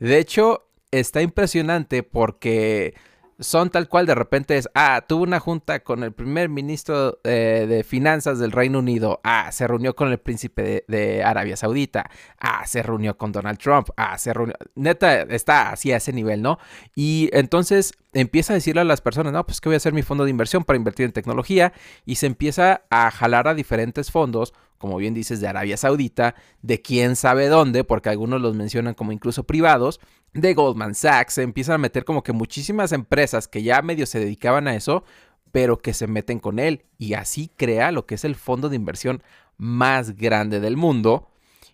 De 0.02 0.18
hecho, 0.18 0.68
está 0.90 1.22
impresionante 1.22 2.02
porque 2.02 2.96
son 3.40 3.70
tal 3.70 3.88
cual 3.88 4.08
de 4.08 4.16
repente 4.16 4.58
es, 4.58 4.68
ah, 4.74 5.06
tuvo 5.08 5.22
una 5.22 5.40
junta 5.40 5.82
con 5.84 6.04
el 6.04 6.12
primer 6.12 6.50
ministro 6.50 7.20
eh, 7.24 7.68
de 7.70 7.84
finanzas 7.84 8.40
del 8.40 8.52
Reino 8.52 8.80
Unido, 8.80 9.22
ah, 9.24 9.52
se 9.52 9.68
reunió 9.68 9.96
con 9.96 10.12
el 10.12 10.18
príncipe 10.18 10.86
de, 10.88 11.24
Arabia 11.24 11.56
Saudita, 11.56 12.10
ah, 12.40 12.66
se 12.66 12.82
reunió 12.82 13.16
con 13.16 13.32
Donald 13.32 13.60
Trump, 13.60 13.90
ah, 13.96 14.18
se 14.18 14.34
reunió, 14.34 14.56
neta, 14.74 15.22
está 15.22 15.70
así 15.70 15.92
a 15.92 15.98
ese 15.98 16.14
nivel, 16.14 16.42
¿no? 16.42 16.58
Y 16.96 17.30
entonces 17.32 17.94
empieza 18.12 18.54
a 18.54 18.56
decirle 18.56 18.82
a 18.82 18.86
las 18.86 19.02
personas, 19.02 19.34
no, 19.34 19.46
pues 19.46 19.62
que 19.62 19.70
voy 19.70 19.76
a 19.76 19.78
hacer 19.78 19.94
mi 19.94 20.02
fondo 20.02 20.24
de 20.24 20.32
inversión 20.32 20.64
para 20.64 20.78
invertir 20.78 21.06
en 21.06 21.12
tecnología 21.12 21.74
y 22.06 22.16
se 22.16 22.26
empieza 22.26 22.86
a 22.90 23.12
jalar 23.12 23.48
a 23.48 23.54
diferentes 23.54 24.10
fondos 24.10 24.54
como 24.82 24.98
bien 24.98 25.14
dices, 25.14 25.40
de 25.40 25.48
Arabia 25.48 25.78
Saudita, 25.78 26.34
de 26.64 26.82
quién 26.82 27.16
sabe 27.16 27.48
dónde, 27.48 27.84
porque 27.84 28.10
algunos 28.10 28.42
los 28.42 28.56
mencionan 28.56 28.96
como 28.96 29.12
incluso 29.12 29.44
privados, 29.44 30.02
de 30.34 30.56
Goldman 30.56 30.96
Sachs, 30.96 31.36
se 31.36 31.44
empiezan 31.44 31.76
a 31.76 31.78
meter 31.78 32.04
como 32.04 32.24
que 32.24 32.34
muchísimas 32.34 32.92
empresas 32.92 33.48
que 33.48 33.62
ya 33.62 33.84
medio 33.84 34.08
se 34.08 34.20
dedicaban 34.20 34.68
a 34.68 34.76
eso, 34.76 35.04
pero 35.52 35.78
que 35.78 35.94
se 35.94 36.08
meten 36.08 36.40
con 36.40 36.58
él 36.58 36.86
y 36.98 37.14
así 37.14 37.52
crea 37.56 37.92
lo 37.92 38.08
que 38.08 38.16
es 38.16 38.26
el 38.26 38.36
fondo 38.36 38.70
de 38.70 38.76
inversión 38.76 39.22
más 39.58 40.16
grande 40.16 40.60
del 40.60 40.78
mundo 40.78 41.30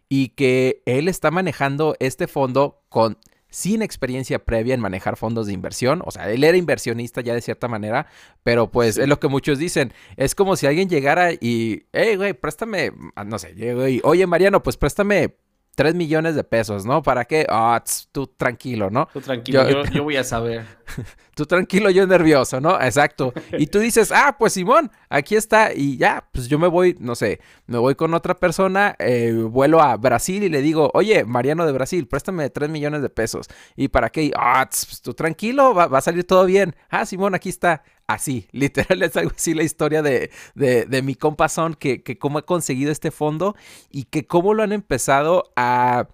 y 0.10 0.30
que 0.30 0.82
él 0.86 1.08
está 1.08 1.32
manejando 1.32 1.96
este 2.00 2.28
fondo 2.28 2.82
con 2.89 3.17
sin 3.58 3.82
experiencia 3.82 4.38
previa 4.38 4.76
en 4.76 4.80
manejar 4.80 5.17
fondos 5.17 5.48
de 5.48 5.54
inversión. 5.54 6.04
O 6.06 6.12
sea, 6.12 6.30
él 6.32 6.43
era 6.43 6.56
inversionista 6.56 7.22
ya 7.22 7.34
de 7.34 7.41
cierta 7.41 7.67
manera, 7.67 8.06
pero 8.43 8.70
pues 8.70 9.00
es 9.00 9.08
lo 9.08 9.20
que 9.20 9.30
muchos 9.30 9.58
dicen. 9.58 9.93
Es 10.15 10.36
como 10.36 10.56
si 10.56 10.67
alguien 10.67 10.89
llegara 10.89 11.34
y, 11.34 11.88
hey, 11.91 12.17
güey, 12.17 12.34
préstame, 12.34 12.91
no 13.26 13.39
sé, 13.39 13.56
oye, 14.04 14.28
Mariano, 14.28 14.62
pues 14.62 14.78
préstame 14.78 15.38
3 15.78 15.94
millones 15.94 16.34
de 16.34 16.44
pesos, 16.44 16.88
¿no? 16.88 17.04
¿Para 17.04 17.26
qué? 17.26 17.46
Ah, 17.48 17.84
tú 18.12 18.26
tranquilo, 18.26 18.90
¿no? 18.90 19.08
Tú 19.13 19.22
tranquilo, 19.22 19.84
yo, 19.84 20.04
voy 20.04 20.18
a 20.18 20.24
saber. 20.24 20.66
tú 21.36 21.46
tranquilo, 21.46 21.92
yo 21.92 22.08
nervioso, 22.08 22.60
¿no? 22.60 22.82
Exacto. 22.82 23.32
Y 23.60 23.68
tú 23.68 23.78
dices, 23.78 24.12
ah, 24.12 24.38
pues 24.40 24.54
Simón, 24.54 24.90
aquí 25.08 25.36
está. 25.36 25.72
Y 25.72 25.96
ya, 25.98 26.28
pues 26.32 26.48
yo 26.48 26.58
me 26.58 26.66
voy, 26.66 26.98
no 27.00 27.13
sé, 27.13 27.42
me 27.68 27.78
voy 27.78 27.94
con 27.94 28.16
otra 28.16 28.34
persona, 28.34 28.96
eh, 28.98 29.32
vuelo 29.34 29.80
a 29.80 29.96
Brasil 29.98 30.42
y 30.42 30.50
le 30.50 30.63
digo, 30.63 30.90
oye, 30.96 31.26
Mariano 31.26 31.63
de 31.68 31.74
Brasil, 31.74 32.08
préstame 32.08 32.50
3 32.50 32.72
millones 32.72 33.04
de 33.04 33.10
pesos. 33.10 33.48
¿Y 33.76 33.90
para 33.90 34.10
qué? 34.10 34.32
Ah, 34.36 34.68
pues 34.68 35.00
tú 35.04 35.13
tranquilo, 35.13 35.76
va, 35.76 35.86
va 35.86 36.00
a 36.00 36.02
salir 36.02 36.24
todo 36.24 36.44
bien. 36.46 36.76
Ah, 36.90 37.06
Simón, 37.06 37.36
aquí 37.36 37.50
está 37.50 37.84
así, 38.08 38.48
literal 38.52 39.04
es 39.04 39.15
algo 39.15 39.32
así 39.36 39.54
la 39.54 39.63
historia 39.63 40.02
de, 40.02 40.32
de, 40.56 41.02
mi 41.02 41.15
compa 41.15 41.50
Son, 41.50 41.76
que, 41.76 42.02
que 42.04 42.17
cómo 42.17 42.39
ha 42.39 42.46
conseguido 42.46 42.91
este 42.91 43.12
fondo 43.12 43.56
y 43.91 44.06
que 44.06 44.26
cómo 44.26 44.54
lo 44.54 44.63
han 44.63 44.72
empezado 44.72 45.52
a, 45.56 46.08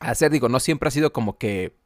hacer, 0.00 0.30
digo, 0.30 0.48
no 0.48 0.60
siempre 0.60 0.88
ha 0.88 0.90
sido 0.90 1.12
como 1.12 1.38
que 1.38 1.76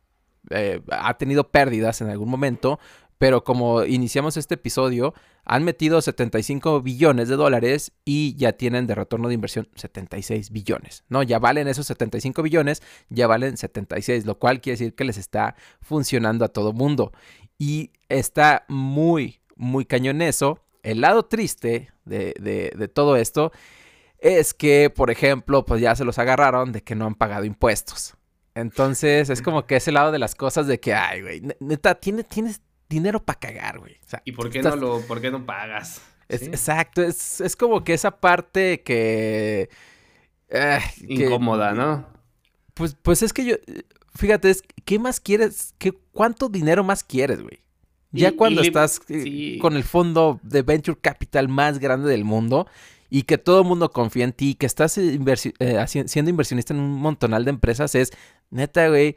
eh, 0.50 0.80
ha 0.90 1.16
tenido 1.18 1.50
pérdidas 1.50 2.00
en 2.00 2.08
algún 2.08 2.28
momento, 2.28 2.80
pero 3.18 3.42
como 3.42 3.84
iniciamos 3.84 4.36
este 4.36 4.54
episodio, 4.54 5.12
han 5.44 5.64
metido 5.64 6.00
75 6.00 6.82
billones 6.82 7.28
de 7.28 7.36
dólares 7.36 7.92
y 8.04 8.36
ya 8.36 8.52
tienen 8.52 8.86
de 8.86 8.94
retorno 8.94 9.28
de 9.28 9.34
inversión 9.34 9.68
76 9.74 10.50
billones, 10.50 11.04
¿no? 11.08 11.22
Ya 11.22 11.38
valen 11.38 11.68
esos 11.68 11.86
75 11.86 12.42
billones, 12.42 12.82
ya 13.08 13.26
valen 13.26 13.56
76, 13.56 14.24
lo 14.24 14.38
cual 14.38 14.60
quiere 14.60 14.74
decir 14.74 14.94
que 14.94 15.04
les 15.04 15.16
está 15.16 15.56
funcionando 15.80 16.44
a 16.44 16.48
todo 16.48 16.72
mundo. 16.72 17.12
Y 17.58 17.90
está 18.08 18.64
muy, 18.68 19.40
muy 19.56 19.84
cañón 19.84 20.22
eso. 20.22 20.60
El 20.82 21.00
lado 21.00 21.24
triste 21.24 21.90
de, 22.04 22.34
de, 22.74 22.88
todo 22.88 23.16
esto 23.16 23.52
es 24.18 24.54
que, 24.54 24.90
por 24.90 25.10
ejemplo, 25.10 25.64
pues 25.64 25.80
ya 25.80 25.94
se 25.96 26.04
los 26.04 26.18
agarraron 26.18 26.72
de 26.72 26.82
que 26.82 26.94
no 26.94 27.06
han 27.06 27.16
pagado 27.16 27.44
impuestos. 27.44 28.14
Entonces 28.54 29.28
es 29.28 29.42
como 29.42 29.66
que 29.66 29.76
ese 29.76 29.92
lado 29.92 30.12
de 30.12 30.18
las 30.18 30.34
cosas 30.34 30.66
de 30.66 30.80
que, 30.80 30.94
ay, 30.94 31.22
güey, 31.22 31.42
neta, 31.60 31.96
tienes, 31.96 32.26
tienes 32.26 32.60
dinero 32.88 33.22
para 33.22 33.38
cagar, 33.38 33.78
güey. 33.80 33.96
¿Y 34.24 34.32
por 34.32 34.50
qué, 34.50 34.62
no 34.62 34.76
lo, 34.76 35.00
por 35.02 35.20
qué 35.20 35.30
no 35.30 35.44
pagas? 35.44 36.00
Exacto, 36.28 37.02
es, 37.02 37.40
es, 37.40 37.56
como 37.56 37.84
que 37.84 37.94
esa 37.94 38.20
parte 38.20 38.82
que... 38.82 39.68
Eh, 40.48 40.80
Incómoda, 41.08 41.72
¿no? 41.72 42.06
Pues, 42.74 42.96
pues 43.00 43.22
es 43.22 43.32
que 43.32 43.44
yo, 43.44 43.56
fíjate, 44.18 44.50
es, 44.50 44.62
¿qué 44.85 44.98
más 44.98 45.20
quieres? 45.20 45.74
¿Qué, 45.78 45.92
¿Cuánto 46.12 46.48
dinero 46.48 46.85
más 46.85 47.04
quieres, 47.04 47.40
güey? 47.40 47.61
Ya 48.11 48.35
cuando 48.35 48.62
estás 48.62 49.00
eh, 49.09 49.59
con 49.61 49.76
el 49.76 49.85
fondo 49.85 50.40
de 50.42 50.62
venture 50.62 50.98
capital 50.98 51.48
más 51.48 51.78
grande 51.78 52.11
del 52.11 52.24
mundo 52.24 52.66
y 53.11 53.22
que 53.22 53.37
todo 53.37 53.61
el 53.61 53.66
mundo 53.66 53.90
confía 53.90 54.24
en 54.24 54.33
ti, 54.33 54.54
que 54.54 54.66
estás 54.66 54.96
eh, 54.98 55.18
siendo 56.07 56.31
inversionista 56.31 56.72
en 56.72 56.81
un 56.81 56.92
montonal 56.92 57.44
de 57.44 57.50
empresas, 57.50 57.94
es 57.94 58.12
neta, 58.50 58.88
güey, 58.88 59.14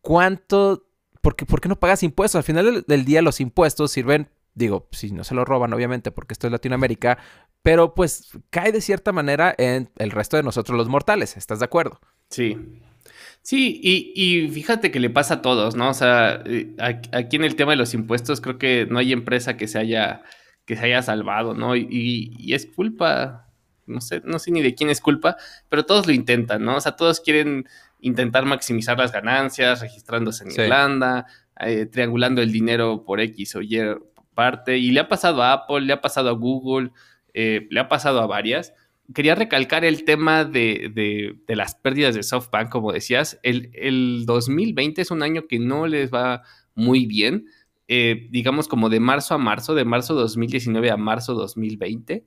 ¿cuánto? 0.00 0.86
¿Por 1.20 1.34
qué, 1.36 1.68
no 1.68 1.78
pagas 1.78 2.02
impuestos? 2.02 2.38
Al 2.38 2.44
final 2.44 2.84
del, 2.86 3.04
día 3.04 3.20
los 3.20 3.40
impuestos 3.40 3.90
sirven, 3.90 4.28
digo, 4.54 4.88
si 4.92 5.10
no 5.10 5.24
se 5.24 5.34
lo 5.34 5.44
roban, 5.44 5.72
obviamente, 5.72 6.12
porque 6.12 6.34
esto 6.34 6.46
es 6.46 6.52
Latinoamérica, 6.52 7.18
pero 7.62 7.94
pues 7.94 8.30
cae 8.50 8.72
de 8.72 8.80
cierta 8.80 9.10
manera 9.10 9.54
en 9.58 9.90
el 9.96 10.10
resto 10.10 10.36
de 10.36 10.42
nosotros 10.44 10.78
los 10.78 10.88
mortales, 10.88 11.36
¿estás 11.36 11.58
de 11.58 11.64
acuerdo? 11.64 12.00
Sí. 12.30 12.56
Sí, 13.42 13.78
y, 13.82 14.48
fíjate 14.48 14.90
que 14.90 15.00
le 15.00 15.10
pasa 15.10 15.34
a 15.34 15.42
todos, 15.42 15.76
¿no? 15.76 15.90
O 15.90 15.94
sea, 15.94 16.42
eh, 16.46 16.74
aquí 17.12 17.36
en 17.36 17.44
el 17.44 17.56
tema 17.56 17.72
de 17.72 17.76
los 17.76 17.92
impuestos 17.92 18.40
creo 18.40 18.56
que 18.56 18.86
no 18.88 18.98
hay 18.98 19.12
empresa 19.12 19.56
que 19.58 19.68
se 19.68 19.78
haya, 19.78 20.22
que 20.64 20.76
se 20.76 20.86
haya 20.86 21.02
salvado, 21.02 21.52
¿no? 21.52 21.76
Y, 21.76 22.52
es 22.54 22.66
culpa, 22.66 23.50
no 23.86 24.00
sé, 24.00 24.22
no 24.24 24.38
sé 24.38 24.50
ni 24.50 24.62
de 24.62 24.74
quién 24.74 24.88
es 24.88 25.02
culpa, 25.02 25.36
pero 25.68 25.84
todos 25.84 26.06
lo 26.06 26.14
intentan, 26.14 26.64
¿no? 26.64 26.76
O 26.76 26.80
sea, 26.80 26.96
todos 26.96 27.20
quieren 27.20 27.68
intentar 28.00 28.46
maximizar 28.46 28.98
las 28.98 29.12
ganancias, 29.12 29.82
registrándose 29.82 30.44
en 30.44 30.52
Irlanda, 30.52 31.26
eh, 31.60 31.86
triangulando 31.86 32.40
el 32.40 32.50
dinero 32.50 33.04
por 33.04 33.20
X 33.20 33.56
o 33.56 33.62
Y 33.62 33.78
parte, 34.34 34.78
y 34.78 34.90
le 34.90 35.00
ha 35.00 35.08
pasado 35.08 35.42
a 35.42 35.52
Apple, 35.52 35.82
le 35.82 35.92
ha 35.92 36.00
pasado 36.00 36.30
a 36.30 36.32
Google, 36.32 36.92
eh, 37.34 37.66
le 37.70 37.80
ha 37.80 37.88
pasado 37.88 38.20
a 38.20 38.26
varias 38.26 38.72
quería 39.12 39.34
recalcar 39.34 39.84
el 39.84 40.04
tema 40.04 40.44
de, 40.44 41.36
las 41.48 41.74
pérdidas 41.74 42.14
de 42.14 42.22
SoftBank, 42.22 42.70
como 42.70 42.92
decías. 42.92 43.38
El, 43.42 44.24
2020 44.26 45.02
es 45.02 45.10
un 45.10 45.22
año 45.22 45.46
que 45.46 45.58
no 45.58 45.86
les 45.86 46.12
va 46.12 46.42
muy 46.74 47.06
bien. 47.06 47.46
Eh, 47.86 48.28
digamos 48.30 48.66
como 48.66 48.88
de 48.88 49.00
marzo 49.00 49.34
a 49.34 49.38
marzo, 49.38 49.74
de 49.74 49.84
marzo 49.84 50.14
2019 50.14 50.90
a 50.90 50.96
marzo 50.96 51.34
2020, 51.34 52.24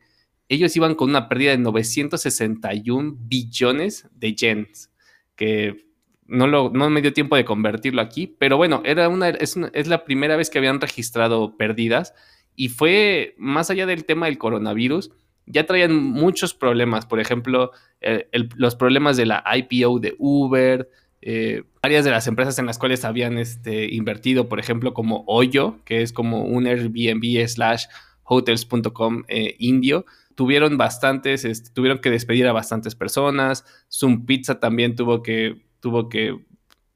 ellos 0.50 0.76
iban 0.76 0.94
con 0.94 1.10
una 1.10 1.28
pérdida 1.28 1.52
de 1.52 1.58
961 1.58 3.16
billones 3.20 4.08
de 4.14 4.36
yens, 4.36 4.92
que 5.36 5.88
no, 6.28 6.46
lo, 6.46 6.70
no 6.70 6.90
me 6.92 7.02
dio 7.02 7.12
tiempo 7.12 7.36
de 7.36 7.44
convertirlo 7.44 8.02
aquí, 8.02 8.28
pero 8.28 8.58
bueno, 8.58 8.84
era 8.86 9.10
una, 9.10 9.30
es, 9.30 9.58
es 9.74 9.88
la 9.88 10.06
primera 10.06 10.36
vez 10.36 10.52
que 10.52 10.60
habían 10.60 10.80
registrado 10.80 11.58
pérdidas 11.58 12.14
y 12.56 12.70
fue 12.70 13.34
más 13.38 13.72
allá 13.72 13.88
del 13.88 14.06
tema 14.06 14.28
del 14.28 14.38
coronavirus 14.38 15.12
ya 15.48 15.66
traían 15.66 15.96
muchos 15.96 16.54
problemas, 16.54 17.06
por 17.06 17.20
ejemplo, 17.20 17.72
eh, 18.02 18.28
los 18.56 18.76
problemas 18.76 19.18
de 19.18 19.26
la 19.26 19.44
IPO 19.56 20.00
de 20.00 20.16
Uber, 20.20 20.90
eh, 21.22 21.64
varias 21.82 22.06
de 22.06 22.12
las 22.12 22.28
empresas 22.28 22.60
en 22.60 22.66
las 22.66 22.78
cuales 22.78 23.06
habían 23.06 23.38
este, 23.38 23.94
invertido, 23.94 24.50
por 24.50 24.60
ejemplo, 24.60 24.94
como 24.94 25.24
Hoyo, 25.26 25.80
que 25.86 26.02
es 26.02 26.14
como 26.14 26.44
un 26.44 26.68
Airbnb 26.68 27.48
slash 27.48 27.86
hotels.com 28.24 29.24
eh, 29.30 29.56
indio, 29.58 30.06
tuvieron 30.36 30.78
bastantes, 30.78 31.46
este, 31.46 31.72
tuvieron 31.72 32.00
que 32.00 32.12
despedir 32.12 32.46
a 32.48 32.54
bastantes 32.54 32.94
personas, 32.94 33.66
Zoom 33.90 34.26
Pizza 34.26 34.60
también 34.60 34.96
tuvo 34.96 35.24
que, 35.24 35.64
tuvo 35.80 36.10
que, 36.10 36.38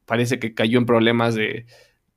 parece 0.05 0.39
que 0.39 0.53
cayó 0.53 0.77
en 0.77 0.85
problemas 0.85 1.35
de, 1.35 1.65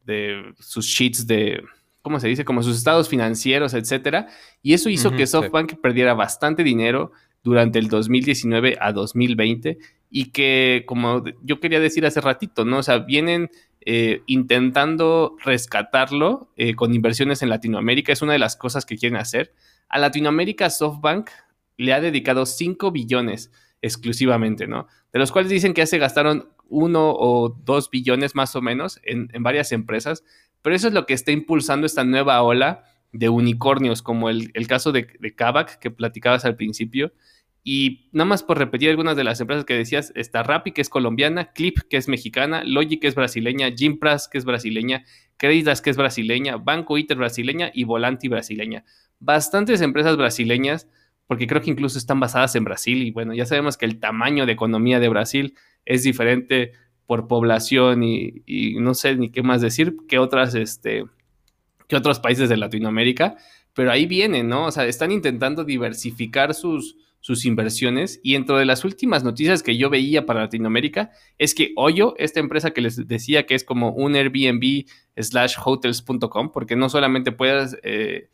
de 0.05 0.53
sus 0.59 0.85
sheets 0.85 1.29
de, 1.29 1.63
¿cómo 2.05 2.21
se 2.21 2.29
dice? 2.29 2.45
Como 2.45 2.63
sus 2.63 2.77
estados 2.77 3.09
financieros, 3.09 3.73
etcétera. 3.73 4.29
Y 4.63 4.75
eso 4.75 4.91
hizo 4.91 5.13
que 5.13 5.27
SoftBank 5.27 5.81
perdiera 5.81 6.13
bastante 6.13 6.63
dinero 6.63 7.13
durante 7.43 7.79
el 7.79 7.89
2019 7.89 8.77
a 8.79 8.93
2020 8.93 9.79
y 10.11 10.27
que, 10.27 10.85
como 10.87 11.25
yo 11.43 11.61
quería 11.61 11.81
decir 11.81 12.05
hace 12.05 12.21
ratito, 12.21 12.67
¿no? 12.67 12.77
O 12.77 12.83
sea, 12.83 12.99
vienen 12.99 13.51
eh, 13.81 14.21
intentando 14.27 15.39
rescatarlo 15.43 16.51
eh, 16.57 16.75
con 16.75 16.95
inversiones 16.95 17.41
en 17.41 17.49
Latinoamérica. 17.49 18.13
Es 18.13 18.21
una 18.21 18.35
de 18.35 18.39
las 18.39 18.57
cosas 18.57 18.85
que 18.85 18.99
quieren 18.99 19.17
hacer. 19.17 19.55
A 19.89 19.99
Latinoamérica, 19.99 20.69
SoftBank 20.69 21.31
le 21.79 21.95
ha 21.95 22.03
dedicado 22.03 22.45
5 22.45 22.91
billones 22.91 23.51
exclusivamente, 23.81 24.67
¿no? 24.67 24.89
De 25.11 25.21
los 25.21 25.33
cuales 25.33 25.51
dicen 25.51 25.73
que 25.73 25.81
ya 25.81 25.87
se 25.87 25.97
gastaron 25.97 26.51
uno 26.69 27.15
o 27.17 27.49
dos 27.65 27.89
billones 27.89 28.35
más 28.35 28.55
o 28.57 28.61
menos 28.61 29.01
en, 29.05 29.31
en 29.33 29.43
varias 29.43 29.73
empresas 29.73 30.23
pero 30.65 30.75
eso 30.75 30.89
es 30.89 30.95
lo 30.95 31.05
que 31.05 31.13
está 31.13 31.31
impulsando 31.31 31.85
esta 31.85 32.05
nueva 32.05 32.41
ola 32.41 32.87
de 33.13 33.29
unicornios, 33.29 34.01
como 34.01 34.31
el, 34.31 34.51
caso 34.67 34.93
de, 34.93 35.07
Kavak 35.37 35.79
que 35.79 35.91
platicabas 35.91 36.47
al 36.47 36.57
principio. 36.57 37.13
Y 37.63 38.09
nada 38.13 38.25
más 38.25 38.43
por 38.43 38.57
repetir 38.57 38.89
algunas 38.89 39.15
de 39.15 39.25
las 39.25 39.39
empresas 39.43 39.67
que 39.67 39.75
decías, 39.75 40.11
está 40.17 40.43
Rappi, 40.43 40.73
que 40.73 40.81
es 40.81 40.89
colombiana, 40.89 41.53
Clip, 41.53 41.81
que 41.91 41.99
es 41.99 42.09
mexicana, 42.09 42.65
Logic, 42.65 42.99
que 42.99 43.09
es 43.09 43.15
brasileña, 43.15 43.73
Gimpras, 43.77 44.27
que 44.27 44.39
es 44.39 44.47
brasileña, 44.47 45.05
Creditas, 45.37 45.83
que 45.83 45.91
es 45.91 45.99
brasileña, 45.99 46.57
Banco 46.57 46.97
Iter 46.97 47.19
brasileña 47.19 47.71
y 47.75 47.85
Volanti 47.85 48.29
brasileña. 48.29 48.87
Bastantes 49.21 49.83
empresas 49.83 50.17
brasileñas, 50.17 50.89
porque 51.27 51.47
creo 51.47 51.61
que 51.61 51.71
incluso 51.71 51.99
están 51.99 52.21
basadas 52.21 52.57
en 52.57 52.65
Brasil. 52.65 53.03
Y 53.03 53.11
bueno, 53.11 53.35
ya 53.35 53.45
sabemos 53.45 53.77
que 53.77 53.85
el 53.85 54.01
tamaño 54.01 54.47
de 54.47 54.53
economía 54.53 54.99
de 54.99 55.11
Brasil 55.11 55.55
es 55.85 56.05
diferente 56.05 56.73
por 57.07 57.29
población 57.29 58.03
y, 58.03 58.43
no 58.81 58.95
sé 58.95 59.17
ni 59.17 59.31
qué 59.31 59.43
más 59.43 59.61
decir 59.61 59.97
que 60.09 60.19
otras, 60.19 60.55
este, 60.55 61.05
que 61.89 61.97
otros 61.97 62.21
países 62.21 62.49
de 62.49 62.57
Latinoamérica, 62.57 63.37
pero 63.75 63.91
ahí 63.91 64.07
vienen, 64.07 64.49
¿no? 64.49 64.67
O 64.67 64.71
sea, 64.71 64.87
están 64.87 65.11
intentando 65.11 65.65
diversificar 65.65 66.55
sus, 66.55 66.97
sus 67.25 67.47
inversiones 67.47 68.21
y 68.23 68.35
dentro 68.35 68.59
de 68.59 68.67
las 68.67 68.85
últimas 68.85 69.25
noticias 69.25 69.63
que 69.63 69.79
yo 69.79 69.89
veía 69.89 70.27
para 70.27 70.43
Latinoamérica 70.43 71.11
es 71.39 71.55
que 71.55 71.73
Hoyo, 71.75 72.15
esta 72.19 72.39
empresa 72.39 72.73
que 72.73 72.83
les 72.83 73.09
decía 73.09 73.47
que 73.47 73.55
es 73.55 73.65
como 73.65 73.93
un 73.93 74.15
Airbnb 74.15 74.85
slash 75.17 75.57
hotels.com, 75.65 76.53
porque 76.53 76.77
no 76.77 76.91
solamente 76.91 77.33
puedes 77.33 77.79
eh, 77.83 78.29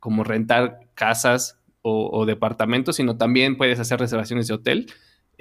como 0.00 0.24
rentar 0.24 0.80
casas 0.94 1.60
o, 1.82 2.26
departamentos, 2.26 2.96
sino 2.96 3.16
también 3.16 3.56
puedes 3.56 3.78
hacer 3.78 4.00
reservaciones 4.00 4.48
de 4.48 4.54
hotel. 4.54 4.86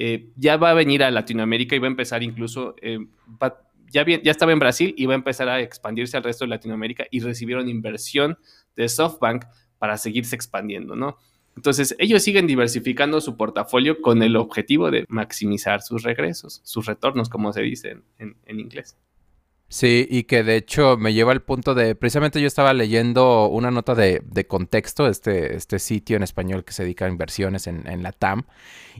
Eh, 0.03 0.31
ya 0.35 0.57
va 0.57 0.71
a 0.71 0.73
venir 0.73 1.03
a 1.03 1.11
Latinoamérica 1.11 1.75
y 1.75 1.79
va 1.79 1.85
a 1.85 1.91
empezar 1.91 2.23
incluso, 2.23 2.73
eh, 2.81 2.97
ya, 3.91 4.03
ya 4.03 4.31
estaba 4.31 4.51
en 4.51 4.57
Brasil 4.57 4.95
y 4.97 5.05
va 5.05 5.13
a 5.13 5.15
empezar 5.15 5.47
a 5.47 5.59
expandirse 5.59 6.17
al 6.17 6.23
resto 6.23 6.43
de 6.43 6.49
Latinoamérica 6.49 7.05
y 7.11 7.19
recibieron 7.19 7.69
inversión 7.69 8.39
de 8.75 8.89
SoftBank 8.89 9.45
para 9.77 9.97
seguirse 9.97 10.35
expandiendo, 10.35 10.95
¿no? 10.95 11.17
Entonces, 11.55 11.95
ellos 11.99 12.23
siguen 12.23 12.47
diversificando 12.47 13.21
su 13.21 13.37
portafolio 13.37 14.01
con 14.01 14.23
el 14.23 14.37
objetivo 14.37 14.89
de 14.89 15.05
maximizar 15.07 15.83
sus 15.83 16.01
regresos, 16.01 16.61
sus 16.63 16.87
retornos, 16.87 17.29
como 17.29 17.53
se 17.53 17.61
dice 17.61 17.97
en 18.17 18.59
inglés. 18.59 18.97
Sí, 19.71 20.05
y 20.09 20.23
que 20.23 20.43
de 20.43 20.57
hecho 20.57 20.97
me 20.97 21.13
lleva 21.13 21.31
al 21.31 21.43
punto 21.43 21.73
de, 21.73 21.95
precisamente 21.95 22.41
yo 22.41 22.47
estaba 22.47 22.73
leyendo 22.73 23.47
una 23.47 23.71
nota 23.71 23.95
de, 23.95 24.45
contexto, 24.45 25.07
este, 25.07 25.55
este 25.55 25.79
sitio 25.79 26.17
en 26.17 26.23
español 26.23 26.65
que 26.65 26.73
se 26.73 26.83
dedica 26.83 27.05
a 27.05 27.07
inversiones 27.07 27.67
en, 27.67 28.03
la 28.03 28.11
TAM, 28.11 28.43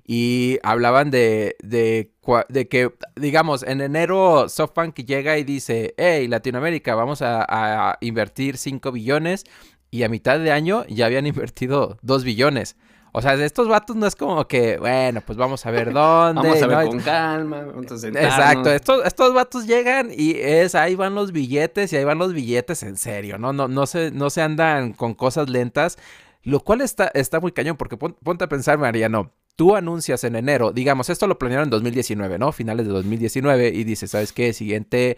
y 0.07 0.59
hablaban 0.63 1.11
de, 1.11 1.57
de, 1.61 2.13
de, 2.47 2.69
que, 2.69 2.89
digamos, 3.17 3.63
en 3.63 3.81
enero 3.81 4.47
SoftBank 4.47 4.95
llega 4.99 5.37
y 5.37 5.43
dice, 5.43 5.93
hey, 5.97 6.29
Latinoamérica, 6.29 6.95
vamos 6.95 7.21
a, 7.21 7.45
a 7.49 7.97
invertir 7.99 8.55
5 8.55 8.93
billones, 8.93 9.43
y 9.89 10.03
a 10.03 10.09
mitad 10.09 10.39
de 10.39 10.53
año 10.53 10.85
ya 10.87 11.07
habían 11.07 11.27
invertido 11.27 11.97
2 12.01 12.23
billones. 12.23 12.77
O 13.13 13.21
sea, 13.21 13.35
de 13.35 13.45
estos 13.45 13.67
vatos 13.67 13.95
no 13.97 14.07
es 14.07 14.15
como 14.15 14.47
que, 14.47 14.77
bueno, 14.77 15.21
pues 15.25 15.37
vamos 15.37 15.65
a 15.65 15.71
ver 15.71 15.91
dónde. 15.91 16.41
vamos 16.41 16.61
a 16.61 16.67
ver 16.67 16.87
con 16.87 16.99
calma, 17.01 17.65
Exacto, 17.81 18.71
estos, 18.71 19.05
estos 19.05 19.33
vatos 19.33 19.67
llegan 19.67 20.11
y 20.15 20.31
es, 20.37 20.75
ahí 20.75 20.95
van 20.95 21.13
los 21.13 21.33
billetes 21.33 21.91
y 21.91 21.97
ahí 21.97 22.05
van 22.05 22.19
los 22.19 22.33
billetes 22.33 22.83
en 22.83 22.95
serio, 22.95 23.37
¿no? 23.37 23.51
No, 23.51 23.67
no, 23.67 23.85
se, 23.85 24.11
no 24.11 24.29
se 24.29 24.41
andan 24.41 24.93
con 24.93 25.13
cosas 25.13 25.49
lentas, 25.49 25.97
lo 26.43 26.61
cual 26.61 26.79
está, 26.79 27.11
está 27.13 27.41
muy 27.41 27.51
cañón, 27.51 27.75
porque 27.75 27.97
ponte 27.97 28.45
a 28.45 28.47
pensar, 28.47 28.77
Mariano, 28.77 29.33
tú 29.57 29.75
anuncias 29.75 30.23
en 30.23 30.37
enero, 30.37 30.71
digamos, 30.71 31.09
esto 31.09 31.27
lo 31.27 31.37
planearon 31.37 31.65
en 31.65 31.71
2019, 31.71 32.39
¿no? 32.39 32.53
Finales 32.53 32.85
de 32.85 32.93
2019 32.93 33.69
y 33.69 33.83
dices, 33.83 34.11
¿sabes 34.11 34.31
qué? 34.31 34.53
Siguiente, 34.53 35.17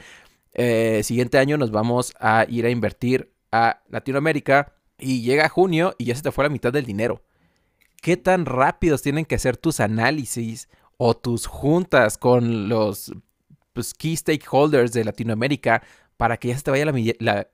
eh, 0.53 1.01
siguiente 1.03 1.37
año 1.37 1.57
nos 1.57 1.69
vamos 1.69 2.15
a 2.19 2.47
ir 2.49 2.65
a 2.65 2.71
invertir 2.71 3.31
a 3.51 3.83
Latinoamérica 3.87 4.73
y 4.97 5.21
llega 5.21 5.47
junio 5.47 5.93
y 5.99 6.05
ya 6.05 6.15
se 6.15 6.23
te 6.23 6.31
fue 6.31 6.43
la 6.43 6.49
mitad 6.49 6.73
del 6.73 6.85
dinero 6.85 7.21
qué 8.03 8.17
tan 8.17 8.45
rápidos 8.45 9.01
tienen 9.01 9.23
que 9.23 9.39
ser 9.39 9.55
tus 9.55 9.79
análisis 9.79 10.67
o 10.97 11.15
tus 11.15 11.47
juntas 11.47 12.17
con 12.17 12.67
los 12.67 13.13
pues, 13.71 13.93
key 13.93 14.17
stakeholders 14.17 14.91
de 14.91 15.05
Latinoamérica 15.05 15.81
para 16.17 16.35
que 16.35 16.49
ya 16.49 16.57
se 16.57 16.63
te, 16.63 16.71
vaya 16.71 16.91
la, 17.19 17.47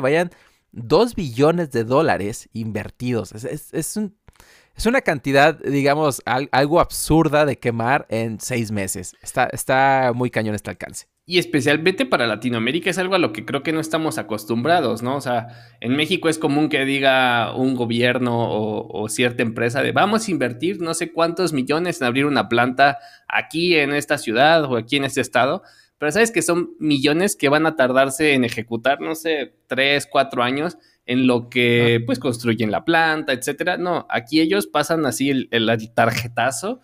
vayan 0.00 0.30
dos 0.70 1.16
billones 1.16 1.72
de 1.72 1.82
dólares 1.82 2.48
invertidos. 2.52 3.32
Es 3.34 4.86
una 4.86 5.00
cantidad, 5.00 5.58
digamos, 5.58 6.22
algo 6.24 6.78
absurda 6.78 7.44
de 7.44 7.58
quemar 7.58 8.06
en 8.08 8.38
seis 8.38 8.70
meses. 8.70 9.16
Está, 9.22 9.46
está 9.46 10.12
muy 10.14 10.30
cañón 10.30 10.54
este 10.54 10.70
alcance. 10.70 11.08
Y 11.28 11.38
especialmente 11.38 12.06
para 12.06 12.28
Latinoamérica 12.28 12.88
es 12.88 12.98
algo 12.98 13.16
a 13.16 13.18
lo 13.18 13.32
que 13.32 13.44
creo 13.44 13.64
que 13.64 13.72
no 13.72 13.80
estamos 13.80 14.16
acostumbrados, 14.16 15.02
¿no? 15.02 15.16
O 15.16 15.20
sea, 15.20 15.48
en 15.80 15.96
México 15.96 16.28
es 16.28 16.38
común 16.38 16.68
que 16.68 16.84
diga 16.84 17.52
un 17.52 17.74
gobierno 17.74 18.48
o, 18.48 19.02
o, 19.02 19.08
cierta 19.08 19.42
empresa 19.42 19.82
de 19.82 19.90
vamos 19.90 20.28
a 20.28 20.30
invertir 20.30 20.80
no 20.80 20.94
sé 20.94 21.10
cuántos 21.10 21.52
millones 21.52 22.00
en 22.00 22.06
abrir 22.06 22.26
una 22.26 22.48
planta 22.48 22.98
aquí 23.26 23.74
en 23.74 23.92
esta 23.92 24.18
ciudad 24.18 24.64
o 24.66 24.76
aquí 24.76 24.98
en 24.98 25.04
este 25.04 25.20
estado, 25.20 25.64
pero 25.98 26.12
sabes 26.12 26.30
que 26.30 26.42
son 26.42 26.76
millones 26.78 27.34
que 27.34 27.48
van 27.48 27.66
a 27.66 27.74
tardarse 27.74 28.34
en 28.34 28.44
ejecutar, 28.44 29.00
no 29.00 29.16
sé, 29.16 29.54
tres, 29.66 30.06
cuatro 30.08 30.44
años 30.44 30.78
en 31.06 31.26
lo 31.26 31.48
que 31.48 32.02
pues 32.04 32.18
construyen 32.18 32.70
la 32.70 32.84
planta, 32.84 33.32
etcétera. 33.32 33.78
No, 33.78 34.06
aquí 34.10 34.40
ellos 34.40 34.66
pasan 34.66 35.06
así 35.06 35.30
el, 35.30 35.48
el 35.50 35.92
tarjetazo, 35.94 36.80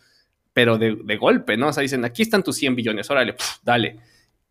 pero 0.52 0.78
de, 0.78 0.96
de, 1.04 1.16
golpe, 1.16 1.56
¿no? 1.56 1.68
O 1.68 1.72
sea, 1.72 1.82
dicen, 1.82 2.04
aquí 2.04 2.22
están 2.22 2.42
tus 2.42 2.56
100 2.56 2.76
billones, 2.76 3.10
órale, 3.10 3.34
dale. 3.62 3.98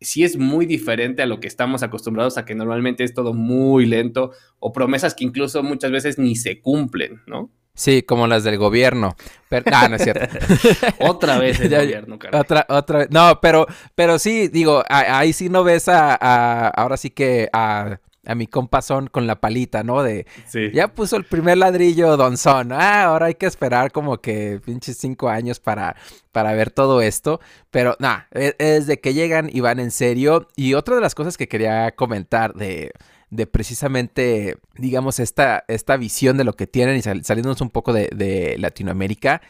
Sí 0.04 0.24
es 0.24 0.36
muy 0.36 0.66
diferente 0.66 1.22
a 1.22 1.26
lo 1.26 1.40
que 1.40 1.48
estamos 1.48 1.82
acostumbrados 1.82 2.38
a 2.38 2.44
que 2.44 2.54
normalmente 2.54 3.04
es 3.04 3.14
todo 3.14 3.34
muy 3.34 3.86
lento 3.86 4.32
o 4.58 4.72
promesas 4.72 5.14
que 5.14 5.24
incluso 5.24 5.62
muchas 5.62 5.90
veces 5.90 6.18
ni 6.18 6.36
se 6.36 6.60
cumplen, 6.60 7.22
¿no? 7.26 7.50
Sí, 7.74 8.02
como 8.02 8.26
las 8.26 8.44
del 8.44 8.58
gobierno. 8.58 9.16
Pero, 9.48 9.64
ah, 9.72 9.88
no 9.88 9.96
es 9.96 10.02
cierto. 10.02 10.26
otra 11.00 11.38
vez 11.38 11.58
el 11.60 11.70
gobierno, 11.74 12.18
caray. 12.18 12.38
Otra, 12.38 12.66
otra 12.68 12.98
vez. 13.00 13.08
No, 13.10 13.40
pero, 13.40 13.66
pero 13.94 14.18
sí, 14.18 14.48
digo, 14.48 14.84
ahí 14.88 15.32
sí 15.32 15.48
no 15.48 15.64
ves 15.64 15.88
a, 15.88 16.16
a 16.20 16.68
ahora 16.68 16.96
sí 16.96 17.10
que 17.10 17.48
a 17.52 17.98
a 18.24 18.34
mi 18.34 18.46
compasón 18.46 19.08
con 19.08 19.26
la 19.26 19.40
palita, 19.40 19.82
¿no? 19.82 20.02
De 20.02 20.26
ya 20.72 20.94
puso 20.94 21.16
el 21.16 21.24
primer 21.24 21.58
ladrillo 21.58 22.16
Don 22.16 22.36
Son. 22.36 22.72
Ah, 22.72 23.04
ahora 23.04 23.26
hay 23.26 23.34
que 23.34 23.46
esperar 23.46 23.90
como 23.90 24.20
que 24.20 24.60
pinches 24.64 24.96
cinco 24.96 25.28
años 25.28 25.58
para, 25.58 25.96
para 26.30 26.52
ver 26.52 26.70
todo 26.70 27.02
esto. 27.02 27.40
Pero 27.70 27.96
nada, 27.98 28.28
e, 28.32 28.54
es, 28.58 28.86
de 28.86 29.00
que 29.00 29.14
llegan 29.14 29.50
y 29.52 29.60
van 29.60 29.80
en 29.80 29.90
serio. 29.90 30.48
Y 30.56 30.74
otra 30.74 30.94
de 30.94 31.00
las 31.00 31.14
cosas 31.14 31.36
que 31.36 31.48
quería 31.48 31.92
comentar 31.92 32.54
de, 32.54 32.92
de 33.30 33.46
precisamente, 33.46 34.56
digamos, 34.76 35.18
esta, 35.18 35.64
esta 35.66 35.96
visión 35.96 36.36
de 36.36 36.44
lo 36.44 36.52
que 36.52 36.66
tienen 36.66 36.96
y 36.96 37.02
saliéndonos 37.02 37.60
un 37.60 37.70
poco 37.70 37.92
de, 37.92 38.56
Latinoamérica, 38.58 39.42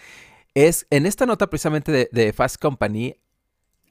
es 0.55 0.87
en 0.91 1.07
esta 1.07 1.27
nota 1.27 1.49
precisamente 1.49 1.93
de, 1.93 2.09
de 2.13 2.33
Fast 2.33 2.61
Company, 2.61 3.17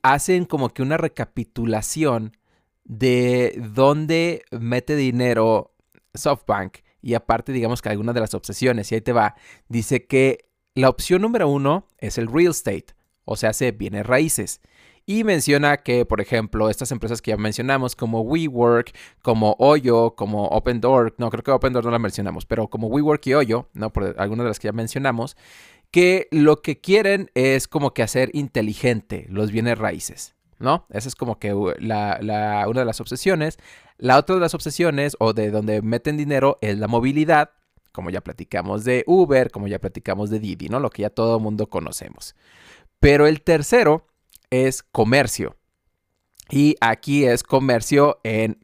hacen 0.01 0.45
como 0.45 0.69
que 0.69 0.81
una 0.81 0.97
recapitulación 0.97 2.37
de 2.83 3.61
dónde 3.73 4.43
mete 4.51 4.95
dinero 4.95 5.73
SoftBank 6.13 6.77
y 7.01 7.13
aparte 7.15 7.51
digamos 7.51 7.81
que 7.81 7.89
algunas 7.89 8.15
de 8.15 8.21
las 8.21 8.33
obsesiones, 8.33 8.91
y 8.91 8.95
ahí 8.95 9.01
te 9.01 9.13
va, 9.13 9.35
dice 9.67 10.05
que 10.05 10.49
la 10.75 10.89
opción 10.89 11.21
número 11.21 11.49
uno 11.49 11.87
es 11.97 12.17
el 12.17 12.27
real 12.27 12.51
estate, 12.51 12.87
o 13.25 13.35
sea, 13.35 13.53
se 13.53 13.71
bienes 13.71 14.05
raíces. 14.05 14.61
Y 15.07 15.23
menciona 15.23 15.77
que, 15.77 16.05
por 16.05 16.21
ejemplo, 16.21 16.69
estas 16.69 16.91
empresas 16.91 17.21
que 17.21 17.31
ya 17.31 17.37
mencionamos, 17.37 17.95
como 17.95 18.21
WeWork, 18.21 18.95
como 19.23 19.55
Oyo, 19.57 20.11
como 20.15 20.45
Open 20.45 20.79
Door, 20.79 21.15
no 21.17 21.31
creo 21.31 21.43
que 21.43 21.51
Open 21.51 21.73
Door 21.73 21.85
no 21.85 21.91
la 21.91 21.99
mencionamos, 21.99 22.45
pero 22.45 22.69
como 22.69 22.87
WeWork 22.87 23.25
y 23.25 23.33
Oyo, 23.33 23.67
¿no? 23.73 23.91
Por 23.91 24.15
algunas 24.19 24.43
de 24.43 24.49
las 24.49 24.59
que 24.59 24.67
ya 24.67 24.73
mencionamos, 24.73 25.35
que 25.89 26.27
lo 26.31 26.61
que 26.61 26.79
quieren 26.79 27.31
es 27.33 27.67
como 27.67 27.93
que 27.93 28.03
hacer 28.03 28.29
inteligente 28.33 29.25
los 29.27 29.51
bienes 29.51 29.77
raíces. 29.77 30.35
¿No? 30.61 30.85
Esa 30.89 31.09
es 31.09 31.15
como 31.15 31.39
que 31.39 31.53
la, 31.79 32.65
una 32.67 32.79
de 32.79 32.85
las 32.85 33.01
obsesiones. 33.01 33.57
La 33.97 34.17
otra 34.17 34.35
de 34.35 34.41
las 34.41 34.53
obsesiones 34.53 35.15
o 35.19 35.33
de 35.33 35.51
donde 35.51 35.81
meten 35.81 36.17
dinero 36.17 36.57
es 36.61 36.77
la 36.77 36.87
movilidad, 36.87 37.51
como 37.91 38.09
ya 38.09 38.21
platicamos 38.21 38.83
de 38.83 39.03
Uber, 39.07 39.51
como 39.51 39.67
ya 39.67 39.79
platicamos 39.79 40.29
de 40.29 40.39
Didi, 40.39 40.69
¿no? 40.69 40.79
Lo 40.79 40.89
que 40.89 41.03
ya 41.03 41.09
todo 41.09 41.37
el 41.37 41.43
mundo 41.43 41.67
conocemos. 41.67 42.35
Pero 42.99 43.27
el 43.27 43.41
tercero 43.41 44.07
es 44.49 44.83
comercio. 44.83 45.57
Y 46.49 46.75
aquí 46.81 47.25
es 47.25 47.43
comercio 47.43 48.19
en 48.23 48.59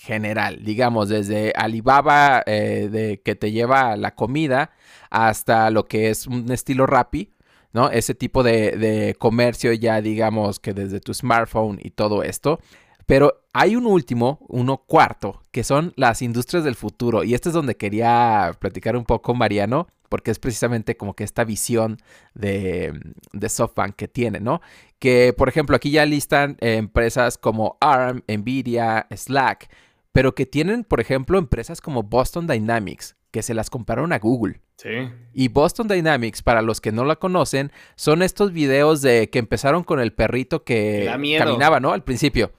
general, 0.00 0.64
digamos, 0.64 1.10
desde 1.10 1.52
Alibaba 1.54 2.42
eh, 2.46 2.88
de 2.90 3.20
que 3.22 3.34
te 3.34 3.52
lleva 3.52 3.96
la 3.96 4.14
comida 4.14 4.70
hasta 5.10 5.70
lo 5.70 5.84
que 5.86 6.08
es 6.08 6.26
un 6.26 6.50
estilo 6.52 6.86
Rappi, 6.86 7.29
¿no? 7.72 7.90
Ese 7.90 8.14
tipo 8.14 8.42
de, 8.42 9.14
comercio 9.18 9.72
ya 9.72 10.00
digamos 10.00 10.60
que 10.60 10.74
desde 10.74 11.00
tu 11.00 11.14
smartphone 11.14 11.78
y 11.82 11.90
todo 11.90 12.22
esto. 12.22 12.60
Pero 13.06 13.42
hay 13.52 13.74
un 13.74 13.86
último, 13.86 14.38
uno 14.48 14.84
cuarto, 14.86 15.42
que 15.50 15.64
son 15.64 15.92
las 15.96 16.22
industrias 16.22 16.62
del 16.62 16.76
futuro. 16.76 17.24
Y 17.24 17.34
este 17.34 17.48
es 17.48 17.54
donde 17.54 17.76
quería 17.76 18.52
platicar 18.60 18.96
un 18.96 19.04
poco, 19.04 19.34
Mariano, 19.34 19.88
porque 20.08 20.30
es 20.30 20.38
precisamente 20.38 20.96
como 20.96 21.14
que 21.14 21.24
esta 21.24 21.44
visión 21.44 21.98
de, 22.34 22.92
de 23.32 23.48
SoftBank 23.48 23.96
que 23.96 24.06
tiene, 24.06 24.38
¿no? 24.38 24.60
Que, 25.00 25.32
por 25.36 25.48
ejemplo, 25.48 25.74
aquí 25.74 25.90
ya 25.90 26.06
listan 26.06 26.56
empresas 26.60 27.36
como 27.36 27.78
ARM, 27.80 28.22
Nvidia, 28.28 29.08
Slack, 29.10 29.70
pero 30.12 30.34
que 30.34 30.46
tienen, 30.46 30.84
por 30.84 31.00
ejemplo, 31.00 31.38
empresas 31.38 31.80
como 31.80 32.02
Boston 32.02 32.46
Dynamics, 32.46 33.16
que 33.30 33.42
se 33.42 33.54
las 33.54 33.70
compraron 33.70 34.12
a 34.12 34.18
Google. 34.18 34.60
Sí. 34.80 35.10
Y 35.34 35.48
Boston 35.48 35.88
Dynamics, 35.88 36.42
para 36.42 36.62
los 36.62 36.80
que 36.80 36.90
no 36.90 37.04
la 37.04 37.16
conocen, 37.16 37.70
son 37.96 38.22
estos 38.22 38.52
videos 38.52 39.02
de 39.02 39.28
que 39.28 39.38
empezaron 39.38 39.84
con 39.84 40.00
el 40.00 40.14
perrito 40.14 40.64
que 40.64 41.04
caminaba, 41.06 41.80
¿no? 41.80 41.92
Al 41.92 42.02
principio. 42.02 42.52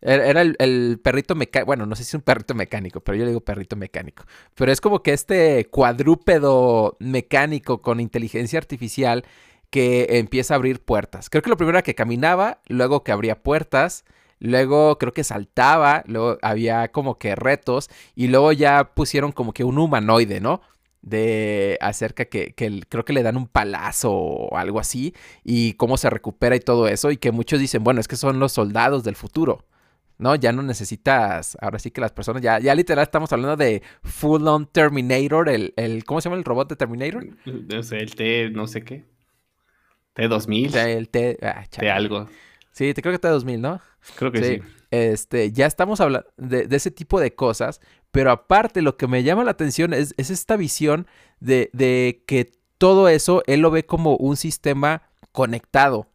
Er, 0.00 0.20
era 0.20 0.42
el, 0.42 1.00
perrito 1.02 1.34
mecánico, 1.34 1.66
bueno, 1.66 1.84
no 1.84 1.96
sé 1.96 2.04
si 2.04 2.10
es 2.10 2.14
un 2.14 2.20
perrito 2.20 2.54
mecánico, 2.54 3.00
pero 3.00 3.18
yo 3.18 3.24
le 3.24 3.30
digo 3.30 3.40
perrito 3.40 3.74
mecánico. 3.74 4.22
Pero 4.54 4.70
es 4.70 4.80
como 4.80 5.02
que 5.02 5.12
este 5.12 5.66
cuadrúpedo 5.68 6.96
mecánico 7.00 7.82
con 7.82 7.98
inteligencia 7.98 8.60
artificial 8.60 9.24
que 9.70 10.06
empieza 10.10 10.54
a 10.54 10.58
abrir 10.58 10.80
puertas. 10.80 11.28
Creo 11.28 11.42
que 11.42 11.50
lo 11.50 11.56
primero 11.56 11.78
era 11.78 11.82
que 11.82 11.96
caminaba, 11.96 12.60
luego 12.68 13.02
que 13.02 13.10
abría 13.10 13.42
puertas, 13.42 14.04
luego 14.38 14.96
creo 14.98 15.12
que 15.12 15.24
saltaba, 15.24 16.04
luego 16.06 16.38
había 16.40 16.92
como 16.92 17.18
que 17.18 17.34
retos 17.34 17.90
y 18.14 18.28
luego 18.28 18.52
ya 18.52 18.94
pusieron 18.94 19.32
como 19.32 19.52
que 19.52 19.64
un 19.64 19.78
humanoide, 19.78 20.40
¿no? 20.40 20.60
De 21.02 21.78
acerca 21.80 22.24
que, 22.26 22.52
que, 22.54 22.82
creo 22.88 23.04
que 23.04 23.12
le 23.12 23.22
dan 23.22 23.36
un 23.36 23.46
palazo 23.46 24.12
o 24.12 24.56
algo 24.56 24.80
así 24.80 25.14
y 25.44 25.74
cómo 25.74 25.96
se 25.96 26.10
recupera 26.10 26.56
y 26.56 26.60
todo 26.60 26.88
eso 26.88 27.10
y 27.10 27.16
que 27.16 27.32
muchos 27.32 27.60
dicen, 27.60 27.84
bueno, 27.84 28.00
es 28.00 28.08
que 28.08 28.16
son 28.16 28.38
los 28.38 28.52
soldados 28.52 29.04
del 29.04 29.16
futuro. 29.16 29.64
¿no? 30.18 30.34
Ya 30.34 30.52
no 30.52 30.62
necesitas, 30.62 31.56
ahora 31.60 31.78
sí 31.78 31.90
que 31.90 32.00
las 32.00 32.12
personas, 32.12 32.42
ya, 32.42 32.58
ya 32.58 32.74
literal 32.74 33.04
estamos 33.04 33.32
hablando 33.32 33.56
de 33.56 33.82
Full 34.02 34.46
On 34.46 34.66
Terminator, 34.66 35.48
el, 35.48 35.72
el, 35.76 36.04
¿cómo 36.04 36.20
se 36.20 36.28
llama 36.28 36.38
el 36.38 36.44
robot 36.44 36.68
de 36.68 36.76
Terminator? 36.76 37.26
No 37.44 37.82
sé, 37.82 37.98
el 37.98 38.14
T, 38.14 38.50
no 38.50 38.66
sé 38.66 38.82
qué. 38.82 39.04
T2000. 40.16 40.76
El 40.76 41.08
T, 41.08 41.38
ah, 41.42 41.64
T 41.70 41.88
algo. 41.88 42.28
Sí, 42.72 42.92
te 42.92 43.02
creo 43.02 43.18
que 43.18 43.28
T2000, 43.28 43.60
¿no? 43.60 43.80
Creo 44.16 44.32
que 44.32 44.44
sí. 44.44 44.62
Este, 44.90 45.52
ya 45.52 45.66
estamos 45.66 46.00
hablando 46.00 46.28
de, 46.38 46.66
ese 46.70 46.90
tipo 46.90 47.20
de 47.20 47.34
cosas, 47.34 47.80
pero 48.10 48.30
aparte 48.30 48.80
lo 48.80 48.96
que 48.96 49.06
me 49.06 49.22
llama 49.22 49.44
la 49.44 49.50
atención 49.50 49.92
es, 49.92 50.14
esta 50.16 50.56
visión 50.56 51.06
de, 51.40 51.68
de, 51.74 52.22
que 52.26 52.52
todo 52.78 53.08
eso 53.08 53.42
él 53.46 53.60
lo 53.60 53.70
ve 53.70 53.84
como 53.84 54.16
un 54.16 54.36
sistema 54.36 55.02
conectado. 55.32 56.08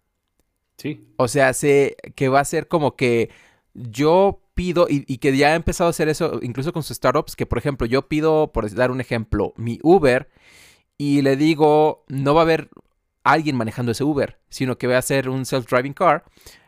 Sí. 0.77 1.05
O 1.17 1.27
sea, 1.27 1.53
sé 1.53 1.97
que 2.15 2.29
va 2.29 2.39
a 2.39 2.45
ser 2.45 2.67
como 2.67 2.95
que 2.95 3.29
yo 3.73 4.41
pido, 4.55 4.87
y, 4.89 5.05
y, 5.07 5.17
que 5.19 5.35
ya 5.37 5.49
ha 5.49 5.55
empezado 5.55 5.87
a 5.87 5.91
hacer 5.91 6.09
eso 6.09 6.39
incluso 6.41 6.73
con 6.73 6.83
sus 6.83 6.97
startups, 6.97 7.35
que 7.35 7.45
por 7.45 7.59
ejemplo 7.59 7.85
yo 7.85 8.07
pido, 8.07 8.51
por 8.51 8.69
dar 8.73 8.91
un 8.91 9.01
ejemplo, 9.01 9.53
mi 9.55 9.79
Uber 9.83 10.29
y 10.97 11.21
le 11.21 11.35
digo, 11.35 12.05
no 12.07 12.33
va 12.33 12.41
a 12.41 12.43
haber 12.43 12.69
alguien 13.23 13.55
manejando 13.55 13.91
ese 13.91 14.03
Uber, 14.03 14.39
sino 14.49 14.77
que 14.77 14.87
va 14.87 14.97
a 14.97 15.01
ser 15.01 15.29
un 15.29 15.45
self-driving 15.45 15.93
car, 15.93 16.23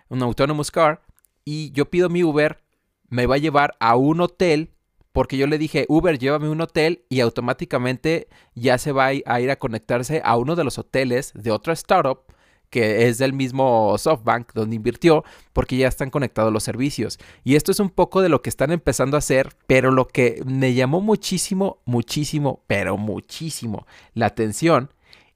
un 0.09 0.21
autonomous 0.23 0.71
car, 0.71 1.01
y 1.45 1.71
yo 1.71 1.89
pido 1.89 2.09
mi 2.09 2.23
Uber, 2.23 2.61
me 3.07 3.27
va 3.27 3.35
a 3.35 3.39
llevar 3.39 3.75
a 3.79 3.95
un 3.95 4.19
hotel 4.19 4.71
porque 5.11 5.37
yo 5.37 5.47
le 5.47 5.57
dije, 5.57 5.85
Uber, 5.87 6.19
llévame 6.19 6.47
a 6.47 6.51
un 6.51 6.59
hotel 6.59 7.05
y 7.07 7.21
automáticamente 7.21 8.27
ya 8.53 8.77
se 8.77 8.91
va 8.91 9.05
a 9.05 9.39
ir 9.39 9.49
a 9.49 9.55
conectarse 9.55 10.21
a 10.25 10.35
uno 10.35 10.57
de 10.57 10.65
los 10.65 10.77
hoteles 10.77 11.31
de 11.33 11.51
otra 11.51 11.71
startup 11.71 12.25
que 12.69 13.07
es 13.07 13.17
del 13.19 13.31
mismo 13.31 13.97
SoftBank 13.97 14.51
donde 14.53 14.75
invirtió, 14.75 15.23
porque 15.53 15.77
ya 15.77 15.87
están 15.87 16.09
conectados 16.09 16.51
los 16.51 16.63
servicios. 16.63 17.19
Y 17.45 17.55
esto 17.55 17.71
es 17.71 17.79
un 17.79 17.89
poco 17.89 18.21
de 18.21 18.27
lo 18.27 18.41
que 18.41 18.49
están 18.49 18.71
empezando 18.71 19.15
a 19.15 19.19
hacer, 19.19 19.55
pero 19.67 19.91
lo 19.91 20.09
que 20.09 20.41
me 20.45 20.73
llamó 20.73 20.99
muchísimo, 20.99 21.81
muchísimo, 21.85 22.65
pero 22.67 22.97
muchísimo 22.97 23.87
la 24.13 24.25
atención 24.25 24.91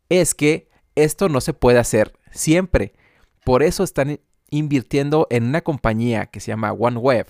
es 0.10 0.36
que 0.36 0.68
esto 0.95 1.30
no 1.30 1.39
se 1.39 1.53
puede 1.53 1.80
hacer 1.80 2.12
siempre. 2.32 2.93
Por 3.45 3.64
eso 3.64 3.86
están 3.86 4.20
invirtiendo 4.52 5.28
en 5.30 5.45
una 5.45 5.62
compañía 5.62 6.28
que 6.28 6.39
se 6.39 6.52
llama 6.52 6.74
OneWeb, 6.74 7.28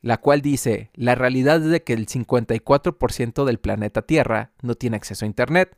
la 0.00 0.18
cual 0.18 0.42
dice, 0.42 0.90
la 0.94 1.14
realidad 1.14 1.62
es 1.62 1.70
de 1.70 1.82
que 1.82 1.92
el 1.92 2.06
54% 2.06 3.44
del 3.44 3.58
planeta 3.58 4.02
Tierra 4.02 4.52
no 4.60 4.74
tiene 4.74 4.96
acceso 4.96 5.24
a 5.24 5.28
Internet. 5.28 5.76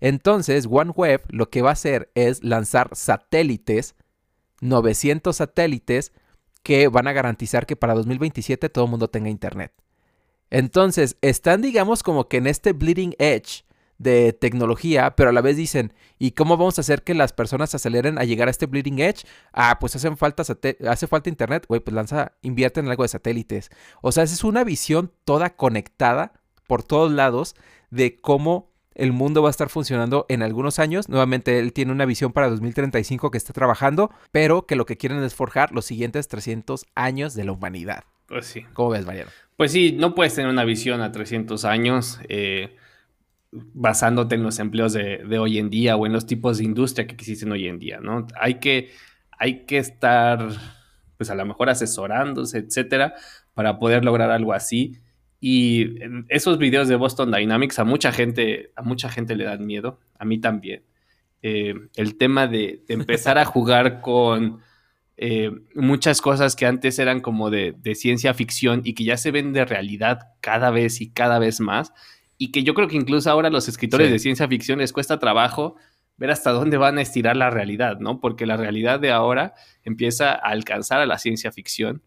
Entonces, 0.00 0.66
OneWeb 0.68 1.22
lo 1.28 1.50
que 1.50 1.62
va 1.62 1.70
a 1.70 1.74
hacer 1.74 2.10
es 2.14 2.42
lanzar 2.42 2.90
satélites, 2.94 3.94
900 4.60 5.36
satélites, 5.36 6.12
que 6.62 6.88
van 6.88 7.06
a 7.06 7.12
garantizar 7.12 7.66
que 7.66 7.76
para 7.76 7.94
2027 7.94 8.68
todo 8.68 8.84
el 8.84 8.90
mundo 8.90 9.08
tenga 9.08 9.30
Internet. 9.30 9.72
Entonces, 10.50 11.16
están 11.20 11.62
digamos 11.62 12.02
como 12.02 12.28
que 12.28 12.38
en 12.38 12.48
este 12.48 12.72
bleeding 12.72 13.14
edge 13.18 13.64
de 14.00 14.32
tecnología, 14.32 15.14
pero 15.14 15.28
a 15.28 15.32
la 15.32 15.42
vez 15.42 15.58
dicen, 15.58 15.92
¿y 16.18 16.30
cómo 16.30 16.56
vamos 16.56 16.78
a 16.78 16.80
hacer 16.80 17.02
que 17.02 17.12
las 17.12 17.34
personas 17.34 17.68
se 17.68 17.76
aceleren 17.76 18.18
a 18.18 18.24
llegar 18.24 18.48
a 18.48 18.50
este 18.50 18.64
bleeding 18.64 18.98
edge? 18.98 19.26
Ah, 19.52 19.76
pues 19.78 19.94
hacen 19.94 20.16
falta 20.16 20.42
hace 20.88 21.06
falta 21.06 21.28
internet, 21.28 21.66
güey, 21.68 21.82
pues 21.82 21.94
lanza, 21.94 22.32
invierte 22.40 22.80
en 22.80 22.88
algo 22.88 23.02
de 23.02 23.08
satélites. 23.08 23.68
O 24.00 24.10
sea, 24.10 24.24
esa 24.24 24.32
es 24.32 24.42
una 24.42 24.64
visión 24.64 25.12
toda 25.26 25.50
conectada 25.50 26.32
por 26.66 26.82
todos 26.82 27.12
lados 27.12 27.54
de 27.90 28.16
cómo 28.16 28.70
el 28.94 29.12
mundo 29.12 29.42
va 29.42 29.48
a 29.48 29.50
estar 29.50 29.68
funcionando 29.68 30.24
en 30.30 30.42
algunos 30.42 30.78
años. 30.78 31.10
Nuevamente, 31.10 31.58
él 31.58 31.74
tiene 31.74 31.92
una 31.92 32.06
visión 32.06 32.32
para 32.32 32.48
2035 32.48 33.30
que 33.30 33.36
está 33.36 33.52
trabajando, 33.52 34.10
pero 34.32 34.66
que 34.66 34.76
lo 34.76 34.86
que 34.86 34.96
quieren 34.96 35.22
es 35.22 35.34
forjar 35.34 35.72
los 35.72 35.84
siguientes 35.84 36.26
300 36.28 36.86
años 36.94 37.34
de 37.34 37.44
la 37.44 37.52
humanidad. 37.52 38.04
Pues 38.26 38.46
sí. 38.46 38.64
¿Cómo 38.72 38.90
ves, 38.90 39.04
Mariano? 39.04 39.30
Pues 39.58 39.72
sí, 39.72 39.92
no 39.92 40.14
puedes 40.14 40.34
tener 40.34 40.50
una 40.50 40.64
visión 40.64 41.02
a 41.02 41.12
300 41.12 41.66
años 41.66 42.18
eh, 42.30 42.76
basándote 43.52 44.36
en 44.36 44.42
los 44.42 44.58
empleos 44.58 44.92
de, 44.92 45.38
hoy 45.38 45.58
en 45.58 45.70
día 45.70 45.96
o 45.96 46.06
en 46.06 46.12
los 46.12 46.26
tipos 46.26 46.58
de 46.58 46.64
industria 46.64 47.06
que 47.06 47.14
existen 47.14 47.50
hoy 47.52 47.66
en 47.66 47.78
día, 47.78 48.00
¿no? 48.00 48.26
Hay 48.40 48.54
que, 48.54 48.90
hay 49.38 49.64
que 49.66 49.78
estar, 49.78 50.48
pues 51.16 51.30
a 51.30 51.34
lo 51.34 51.44
mejor 51.44 51.70
asesorándose, 51.70 52.58
etcétera, 52.58 53.14
para 53.54 53.78
poder 53.78 54.04
lograr 54.04 54.30
algo 54.30 54.52
así. 54.52 54.98
Y 55.40 55.96
esos 56.28 56.58
videos 56.58 56.88
de 56.88 56.96
Boston 56.96 57.32
Dynamics 57.32 57.78
a 57.78 57.84
mucha 57.84 58.12
gente, 58.12 58.72
a 58.76 58.82
mucha 58.82 59.08
gente 59.08 59.34
le 59.34 59.44
dan 59.44 59.66
miedo, 59.66 59.98
a 60.18 60.24
mí 60.24 60.38
también. 60.38 60.84
Eh, 61.42 61.74
el 61.96 62.16
tema 62.18 62.46
de, 62.46 62.84
empezar 62.88 63.38
a 63.38 63.46
jugar 63.46 64.02
con 64.02 64.60
eh, 65.16 65.50
muchas 65.74 66.20
cosas 66.20 66.56
que 66.56 66.66
antes 66.66 66.98
eran 66.98 67.20
como 67.20 67.50
de, 67.50 67.74
ciencia 67.94 68.34
ficción 68.34 68.82
y 68.84 68.94
que 68.94 69.04
ya 69.04 69.16
se 69.16 69.30
ven 69.30 69.52
de 69.52 69.64
realidad 69.64 70.28
cada 70.40 70.70
vez 70.70 71.00
y 71.00 71.10
cada 71.10 71.38
vez 71.38 71.60
más. 71.60 71.92
Y 72.42 72.52
que 72.52 72.62
yo 72.62 72.72
creo 72.72 72.88
que 72.88 72.96
incluso 72.96 73.30
ahora 73.30 73.48
a 73.48 73.50
los 73.50 73.68
escritores 73.68 74.10
de 74.10 74.18
ciencia 74.18 74.48
ficción 74.48 74.78
les 74.78 74.94
cuesta 74.94 75.18
trabajo 75.18 75.76
ver 76.16 76.30
hasta 76.30 76.52
dónde 76.52 76.78
van 76.78 76.96
a 76.96 77.02
estirar 77.02 77.36
la 77.36 77.50
realidad, 77.50 77.98
¿no? 78.00 78.18
Porque 78.18 78.46
la 78.46 78.56
realidad 78.56 78.98
de 78.98 79.10
ahora 79.10 79.52
empieza 79.84 80.30
a 80.30 80.36
alcanzar 80.36 81.02
a 81.02 81.06
la 81.06 81.18
ciencia 81.18 81.52
ficción 81.52 82.02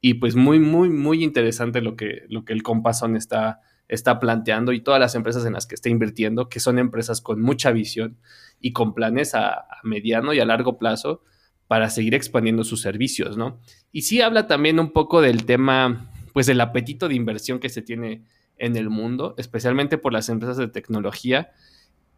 y 0.00 0.14
pues 0.14 0.34
muy, 0.34 0.58
muy, 0.58 0.90
muy 0.90 1.22
interesante 1.22 1.80
lo 1.82 1.94
que, 1.94 2.24
lo 2.28 2.44
que 2.44 2.52
el 2.52 2.64
Compasón 2.64 3.14
está, 3.14 3.60
está 3.86 4.18
planteando 4.18 4.72
y 4.72 4.80
todas 4.80 4.98
las 4.98 5.14
empresas 5.14 5.46
en 5.46 5.52
las 5.52 5.68
que 5.68 5.76
está 5.76 5.88
invirtiendo, 5.88 6.48
que 6.48 6.58
son 6.58 6.80
empresas 6.80 7.20
con 7.20 7.40
mucha 7.40 7.70
visión 7.70 8.18
y 8.60 8.72
con 8.72 8.92
planes 8.92 9.36
a, 9.36 9.66
mediano 9.84 10.34
y 10.34 10.40
a 10.40 10.44
largo 10.44 10.78
plazo 10.78 11.22
para 11.68 11.90
seguir 11.90 12.16
expandiendo 12.16 12.64
sus 12.64 12.80
servicios, 12.80 13.36
¿no? 13.36 13.60
Y 13.92 14.02
sí 14.02 14.20
habla 14.20 14.48
también 14.48 14.80
un 14.80 14.92
poco 14.92 15.20
del 15.20 15.44
tema, 15.44 16.10
pues 16.32 16.46
del 16.46 16.60
apetito 16.60 17.06
de 17.06 17.14
inversión 17.14 17.60
que 17.60 17.68
se 17.68 17.82
tiene 17.82 18.24
en 18.58 18.76
el 18.76 18.90
mundo, 18.90 19.34
especialmente 19.38 19.98
por 19.98 20.12
las 20.12 20.28
empresas 20.28 20.56
de 20.56 20.68
tecnología 20.68 21.50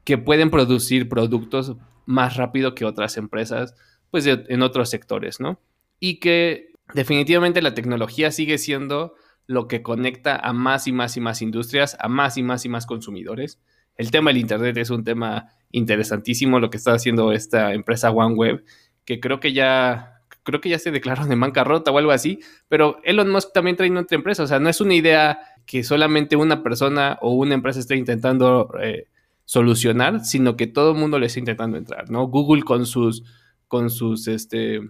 que 0.05 0.19
pueden 0.19 0.51
producir 0.51 1.09
productos 1.09 1.77
más 2.07 2.37
rápido 2.37 2.75
que 2.75 2.85
otras 2.85 3.17
empresas, 3.17 3.75
pues 4.11 4.27
en 4.27 4.63
otros 4.63 4.89
sectores, 4.89 5.41
¿no? 5.41 5.61
Y 6.01 6.21
que 6.21 6.73
definitivamente 6.95 7.61
la 7.61 7.75
tecnología 7.75 8.31
sigue 8.31 8.59
siendo 8.59 9.15
lo 9.47 9.67
que 9.69 9.83
conecta 9.83 10.37
a 10.37 10.53
más 10.53 10.87
y 10.87 10.93
más 10.93 11.17
y 11.17 11.21
más 11.21 11.43
industrias, 11.43 11.97
a 12.01 12.09
más 12.09 12.37
y 12.37 12.43
más 12.43 12.65
y 12.65 12.69
más 12.69 12.87
consumidores. 12.87 13.61
El 13.97 14.11
tema 14.11 14.31
del 14.31 14.39
Internet 14.39 14.77
es 14.77 14.91
un 14.91 15.05
tema 15.05 15.49
interesantísimo, 15.73 16.61
lo 16.61 16.71
que 16.71 16.77
está 16.77 16.93
haciendo 16.93 17.33
esta 17.33 17.73
empresa 17.73 18.11
OneWeb, 18.11 18.65
que 19.05 19.21
creo 19.21 19.41
que 19.41 19.53
ya, 19.53 20.23
creo 20.43 20.61
que 20.61 20.69
ya 20.69 20.79
se 20.79 20.91
declaró 20.91 21.27
de 21.27 21.35
bancarrota 21.35 21.91
o 21.91 21.99
algo 21.99 22.13
así, 22.13 22.41
pero 22.69 23.01
Elon 23.05 23.31
Musk 23.31 23.53
también 23.53 23.77
trae 23.77 23.91
otra 23.91 24.17
empresa, 24.17 24.43
o 24.43 24.47
sea, 24.47 24.61
no 24.61 24.69
es 24.69 24.81
una 24.81 24.95
idea 24.95 25.41
que 25.69 25.85
solamente 25.85 26.35
una 26.35 26.63
persona 26.63 27.19
o 27.21 27.35
una 27.35 27.53
empresa 27.53 27.79
esté 27.79 27.95
intentando 27.95 28.71
eh, 28.81 29.07
solucionar, 29.45 30.25
sino 30.25 30.57
que 30.57 30.67
todo 30.67 30.93
el 30.93 30.99
mundo 30.99 31.19
le 31.19 31.27
está 31.27 31.41
intentando 31.41 31.77
entrar, 31.77 32.09
¿no? 32.11 32.27
Google 32.27 32.63
con 32.63 32.87
sus, 32.87 33.23
con 33.69 33.91
sus, 33.91 34.29
este, 34.29 34.81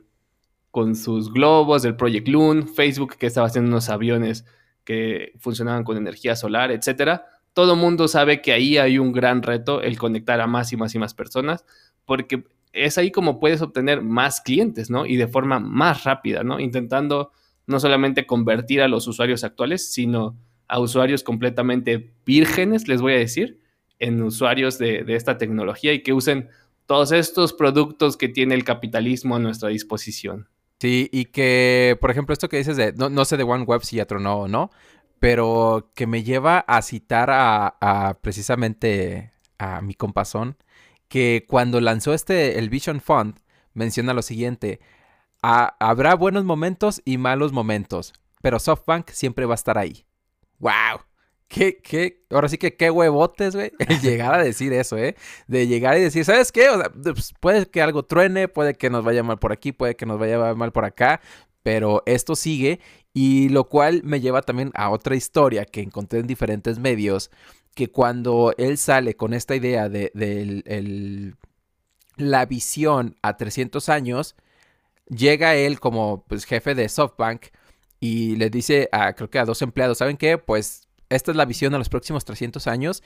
con 0.70 0.94
sus 0.94 1.32
globos 1.32 1.82
del 1.82 1.96
Project 1.96 2.28
Loon, 2.28 2.68
Facebook 2.68 3.16
que 3.16 3.26
estaba 3.26 3.48
haciendo 3.48 3.68
unos 3.68 3.88
aviones 3.88 4.44
que 4.84 5.32
funcionaban 5.40 5.82
con 5.82 5.96
energía 5.96 6.36
solar, 6.36 6.70
etcétera. 6.70 7.24
Todo 7.54 7.74
mundo 7.74 8.06
sabe 8.06 8.40
que 8.40 8.52
ahí 8.52 8.78
hay 8.78 9.00
un 9.00 9.10
gran 9.10 9.42
reto 9.42 9.82
el 9.82 9.98
conectar 9.98 10.40
a 10.40 10.46
más 10.46 10.72
y 10.72 10.76
más 10.76 10.94
y 10.94 11.00
más 11.00 11.12
personas, 11.12 11.64
porque 12.04 12.44
es 12.72 12.98
ahí 12.98 13.10
como 13.10 13.40
puedes 13.40 13.62
obtener 13.62 14.00
más 14.00 14.40
clientes, 14.40 14.90
¿no? 14.90 15.06
Y 15.06 15.16
de 15.16 15.26
forma 15.26 15.58
más 15.58 16.04
rápida, 16.04 16.44
¿no? 16.44 16.60
Intentando 16.60 17.32
no 17.66 17.80
solamente 17.80 18.26
convertir 18.26 18.80
a 18.80 18.86
los 18.86 19.08
usuarios 19.08 19.42
actuales, 19.42 19.92
sino 19.92 20.36
a 20.68 20.78
usuarios 20.78 21.22
completamente 21.22 22.12
vírgenes, 22.24 22.86
les 22.88 23.00
voy 23.00 23.14
a 23.14 23.18
decir, 23.18 23.60
en 23.98 24.22
usuarios 24.22 24.78
de, 24.78 25.04
esta 25.08 25.38
tecnología 25.38 25.92
y 25.92 26.02
que 26.02 26.12
usen 26.12 26.48
todos 26.86 27.12
estos 27.12 27.52
productos 27.52 28.16
que 28.16 28.28
tiene 28.28 28.54
el 28.54 28.64
capitalismo 28.64 29.36
a 29.36 29.38
nuestra 29.38 29.70
disposición. 29.70 30.48
Sí, 30.80 31.08
y 31.12 31.26
que, 31.26 31.98
por 32.00 32.10
ejemplo, 32.10 32.32
esto 32.32 32.48
que 32.48 32.58
dices 32.58 32.76
de, 32.76 32.92
no, 32.92 33.10
no 33.10 33.24
sé 33.24 33.36
de 33.36 33.42
OneWeb 33.42 33.82
si 33.82 33.96
ya 33.96 34.06
tronó 34.06 34.42
o 34.42 34.48
no, 34.48 34.70
pero 35.18 35.90
que 35.94 36.06
me 36.06 36.22
lleva 36.22 36.60
a 36.60 36.82
citar 36.82 37.30
a, 37.32 38.18
precisamente 38.22 39.32
a 39.58 39.80
mi 39.80 39.94
compasón, 39.94 40.56
que 41.08 41.44
cuando 41.48 41.80
lanzó 41.80 42.14
este, 42.14 42.58
el 42.58 42.68
Vision 42.68 43.00
Fund, 43.00 43.40
menciona 43.74 44.14
lo 44.14 44.22
siguiente, 44.22 44.80
habrá 45.42 46.14
buenos 46.14 46.44
momentos 46.44 47.02
y 47.04 47.18
malos 47.18 47.52
momentos, 47.52 48.12
pero 48.42 48.58
SoftBank 48.58 49.10
siempre 49.10 49.46
va 49.46 49.54
a 49.54 49.56
estar 49.56 49.78
ahí. 49.78 50.04
¡Wow! 50.58 51.00
qué, 51.48 51.78
qué, 51.78 52.24
ahora 52.30 52.48
sí 52.48 52.58
que 52.58 52.76
qué 52.76 52.90
huevotes, 52.90 53.54
güey, 53.56 53.72
llegar 54.02 54.34
a 54.34 54.42
decir 54.42 54.72
eso, 54.72 54.96
¿eh? 54.96 55.16
De 55.46 55.66
llegar 55.66 55.96
y 55.98 56.02
decir, 56.02 56.24
¿sabes 56.24 56.52
qué? 56.52 56.68
O 56.68 56.78
sea, 56.78 56.90
pues, 56.90 57.34
puede 57.40 57.66
que 57.66 57.82
algo 57.82 58.04
truene, 58.04 58.48
puede 58.48 58.74
que 58.74 58.90
nos 58.90 59.04
vaya 59.04 59.22
mal 59.22 59.38
por 59.38 59.52
aquí, 59.52 59.72
puede 59.72 59.96
que 59.96 60.06
nos 60.06 60.18
vaya 60.18 60.54
mal 60.54 60.72
por 60.72 60.84
acá, 60.84 61.20
pero 61.62 62.02
esto 62.06 62.36
sigue 62.36 62.80
y 63.12 63.48
lo 63.48 63.68
cual 63.68 64.02
me 64.04 64.20
lleva 64.20 64.42
también 64.42 64.70
a 64.74 64.90
otra 64.90 65.16
historia 65.16 65.64
que 65.64 65.80
encontré 65.80 66.20
en 66.20 66.26
diferentes 66.26 66.78
medios, 66.78 67.30
que 67.74 67.90
cuando 67.90 68.54
él 68.58 68.78
sale 68.78 69.16
con 69.16 69.34
esta 69.34 69.56
idea 69.56 69.88
de, 69.88 70.12
la 72.16 72.46
visión 72.46 73.16
a 73.22 73.36
300 73.36 73.88
años, 73.88 74.36
llega 75.08 75.54
él 75.54 75.80
como 75.80 76.24
pues, 76.28 76.44
jefe 76.44 76.74
de 76.74 76.88
SoftBank 76.88 77.46
y 78.00 78.36
le 78.36 78.50
dice 78.50 78.88
a, 78.92 79.12
creo 79.14 79.30
que 79.30 79.38
a 79.38 79.44
dos 79.44 79.62
empleados, 79.62 79.98
¿saben 79.98 80.16
qué? 80.16 80.38
Pues 80.38 80.88
esta 81.08 81.30
es 81.30 81.36
la 81.36 81.44
visión 81.44 81.72
de 81.72 81.78
los 81.78 81.88
próximos 81.88 82.24
300 82.24 82.66
años 82.66 83.02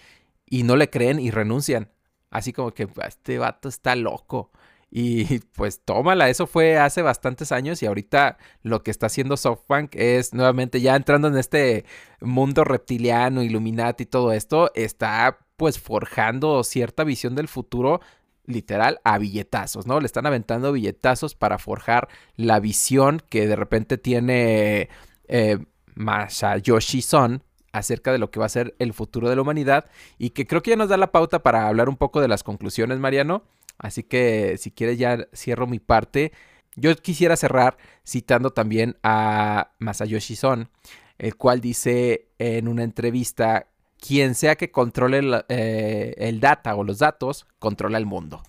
y 0.47 0.65
no 0.65 0.77
le 0.77 0.91
creen 0.91 1.19
y 1.19 1.31
renuncian. 1.31 1.91
Así 2.31 2.53
como 2.53 2.73
que 2.73 2.89
este 3.07 3.39
vato 3.39 3.69
está 3.69 3.97
loco. 3.97 4.51
Y 4.91 5.39
pues 5.57 5.81
tómala, 5.85 6.29
eso 6.29 6.47
fue 6.47 6.79
hace 6.79 7.03
bastantes 7.03 7.53
años 7.53 7.83
y 7.83 7.87
ahorita 7.87 8.37
lo 8.63 8.83
que 8.83 8.91
está 8.91 9.07
haciendo 9.07 9.37
SoftBank 9.37 9.95
es 9.95 10.35
nuevamente 10.35 10.81
ya 10.81 10.95
entrando 10.97 11.29
en 11.29 11.39
este 11.39 11.85
mundo 12.21 12.65
reptiliano, 12.65 13.43
Illuminati 13.43 14.03
y 14.05 14.07
todo 14.07 14.33
esto, 14.33 14.71
está 14.75 15.39
pues 15.57 15.81
forjando 15.81 16.63
cierta 16.65 17.05
visión 17.05 17.35
del 17.35 17.49
futuro 17.49 18.01
literal 18.53 19.01
a 19.05 19.19
billetazos, 19.19 19.87
¿no? 19.87 20.01
Le 20.01 20.07
están 20.07 20.27
aventando 20.27 20.73
billetazos 20.73 21.35
para 21.35 21.59
forjar 21.59 22.09
la 22.37 22.61
visión 22.61 23.23
que 23.29 23.47
de 23.47 23.57
repente 23.57 23.99
tiene 23.99 24.89
eh, 25.29 25.59
Masayoshi 25.95 27.03
Son 27.03 27.43
acerca 27.73 28.13
de 28.13 28.19
lo 28.19 28.31
que 28.31 28.39
va 28.39 28.47
a 28.47 28.51
ser 28.51 28.75
el 28.79 28.93
futuro 28.93 29.29
de 29.29 29.37
la 29.37 29.43
humanidad 29.43 29.87
y 30.19 30.31
que 30.31 30.47
creo 30.47 30.63
que 30.63 30.71
ya 30.71 30.77
nos 30.77 30.89
da 30.89 30.97
la 30.97 31.13
pauta 31.13 31.43
para 31.43 31.69
hablar 31.69 31.89
un 31.89 31.97
poco 31.97 32.21
de 32.21 32.29
las 32.29 32.43
conclusiones, 32.43 32.99
Mariano. 32.99 33.45
Así 33.79 34.03
que 34.03 34.57
si 34.59 34.71
quieres 34.71 34.99
ya 34.99 35.27
cierro 35.35 35.67
mi 35.67 35.81
parte. 35.81 36.33
Yo 36.75 36.95
quisiera 36.97 37.37
cerrar 37.37 37.77
citando 38.07 38.51
también 38.51 38.97
a 39.03 39.73
Masayoshi 39.79 40.37
Son, 40.37 40.71
el 41.19 41.37
cual 41.37 41.61
dice 41.61 42.29
en 42.39 42.67
una 42.67 42.83
entrevista, 42.83 43.67
quien 44.07 44.35
sea 44.35 44.57
que 44.57 44.73
controle 44.73 45.19
el, 45.19 45.45
eh, 45.49 46.15
el 46.19 46.41
data 46.41 46.75
o 46.75 46.83
los 46.83 46.99
datos, 46.99 47.47
controla 47.61 47.99
el 47.99 48.07
mundo. 48.07 48.43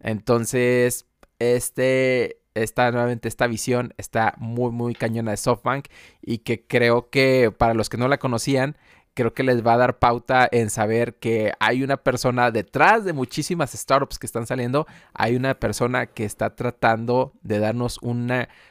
Entonces, 0.00 1.06
este 1.38 2.38
esta 2.54 2.90
nuevamente 2.90 3.28
esta 3.28 3.46
visión 3.46 3.94
está 3.96 4.34
muy 4.38 4.72
muy 4.72 4.94
cañona 4.94 5.30
de 5.30 5.38
SoftBank 5.38 5.86
y 6.20 6.38
que 6.38 6.66
creo 6.66 7.08
que 7.08 7.50
para 7.56 7.72
los 7.74 7.88
que 7.88 7.96
no 7.96 8.08
la 8.08 8.18
conocían 8.18 8.76
creo 9.14 9.32
que 9.32 9.42
les 9.42 9.64
va 9.66 9.74
a 9.74 9.78
dar 9.78 9.98
pauta 9.98 10.48
en 10.50 10.68
saber 10.68 11.14
que 11.14 11.52
hay 11.60 11.82
una 11.82 11.96
persona 11.98 12.50
detrás 12.50 13.04
de 13.04 13.12
muchísimas 13.12 13.72
startups 13.72 14.18
que 14.18 14.26
están 14.26 14.46
saliendo, 14.46 14.86
hay 15.14 15.36
una 15.36 15.54
persona 15.54 16.06
que 16.06 16.24
está 16.24 16.54
tratando 16.56 17.32
de 17.42 17.58
darnos 17.58 17.98
un 18.02 18.30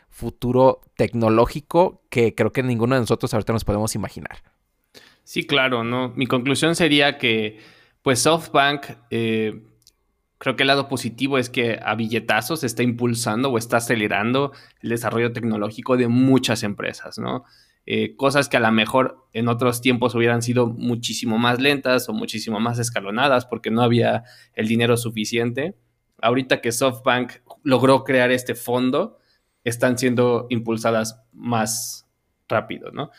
futuro 0.10 0.82
tecnológico 0.96 2.02
que 2.10 2.36
creo 2.36 2.52
que 2.52 2.64
ninguno 2.64 2.96
de 2.96 3.02
nosotros 3.02 3.34
ahorita 3.34 3.54
nos 3.54 3.66
podemos 3.66 3.96
imaginar. 3.96 4.44
Sí, 5.24 5.46
claro, 5.46 5.84
¿no? 5.84 6.14
Mi 6.16 6.26
conclusión 6.28 6.76
sería 6.76 7.18
que 7.18 7.60
pues 8.02 8.22
SoftBank 8.22 8.86
eh, 9.10 9.62
Creo 10.38 10.56
que 10.56 10.64
el 10.64 10.68
lado 10.68 10.88
positivo 10.88 11.38
es 11.38 11.52
que 11.52 11.80
a 11.84 11.94
billetazos 11.94 12.64
está 12.64 12.82
impulsando 12.82 13.52
o 13.52 13.60
está 13.60 13.78
acelerando 13.78 14.52
el 14.82 14.90
desarrollo 14.90 15.34
tecnológico 15.34 15.98
de 15.98 16.08
muchas 16.08 16.64
empresas, 16.64 17.20
¿no? 17.20 17.46
eh, 17.86 18.16
cosas 18.16 18.48
que 18.48 18.58
a 18.58 18.60
lo 18.60 18.72
mejor 18.72 19.28
en 19.34 19.48
otros 19.48 19.82
tiempos 19.82 20.14
hubieran 20.14 20.42
sido 20.42 20.68
muchísimo 20.68 21.38
más 21.38 21.60
lentas 21.60 22.08
o 22.10 22.14
muchísimo 22.14 22.60
más 22.60 22.80
escalonadas 22.80 23.46
porque 23.46 23.72
no 23.72 23.82
había 23.82 24.24
el 24.54 24.68
dinero 24.68 24.98
suficiente. 24.98 25.76
Ahorita 26.22 26.62
que 26.62 26.72
SoftBank 26.72 27.34
logró 27.64 28.04
crear 28.04 28.32
este 28.32 28.54
fondo, 28.54 29.18
están 29.64 29.98
siendo 29.98 30.48
impulsadas 30.50 31.22
más 31.34 32.08
rápido, 32.48 32.92
¿no? 32.92 33.12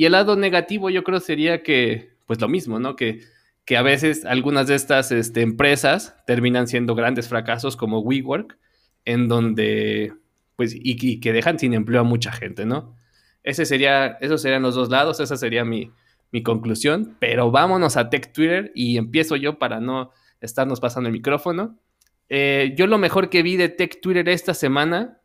Y 0.00 0.06
el 0.06 0.12
lado 0.12 0.34
negativo 0.34 0.88
yo 0.88 1.04
creo 1.04 1.20
sería 1.20 1.62
que, 1.62 2.14
pues 2.24 2.40
lo 2.40 2.48
mismo, 2.48 2.80
¿no? 2.80 2.96
Que, 2.96 3.20
que 3.66 3.76
a 3.76 3.82
veces 3.82 4.24
algunas 4.24 4.66
de 4.66 4.74
estas 4.74 5.12
este, 5.12 5.42
empresas 5.42 6.16
terminan 6.26 6.68
siendo 6.68 6.94
grandes 6.94 7.28
fracasos 7.28 7.76
como 7.76 7.98
WeWork, 7.98 8.56
en 9.04 9.28
donde, 9.28 10.14
pues, 10.56 10.74
y, 10.74 11.20
que 11.20 11.32
dejan 11.34 11.58
sin 11.58 11.74
empleo 11.74 12.00
a 12.00 12.04
mucha 12.04 12.32
gente, 12.32 12.64
¿no? 12.64 12.96
Ese 13.42 13.66
sería, 13.66 14.16
esos 14.22 14.40
serían 14.40 14.62
los 14.62 14.74
dos 14.74 14.88
lados, 14.88 15.20
esa 15.20 15.36
sería 15.36 15.66
mi, 15.66 15.92
conclusión. 16.44 17.18
Pero 17.20 17.50
vámonos 17.50 17.98
a 17.98 18.08
Tech 18.08 18.32
Twitter 18.32 18.72
y 18.74 18.96
empiezo 18.96 19.36
yo 19.36 19.58
para 19.58 19.80
no 19.80 20.12
estarnos 20.40 20.80
pasando 20.80 21.10
el 21.10 21.12
micrófono. 21.12 21.78
Eh, 22.30 22.72
yo 22.74 22.86
lo 22.86 22.96
mejor 22.96 23.28
que 23.28 23.42
vi 23.42 23.58
de 23.58 23.68
Tech 23.68 24.00
Twitter 24.00 24.30
esta 24.30 24.54
semana 24.54 25.20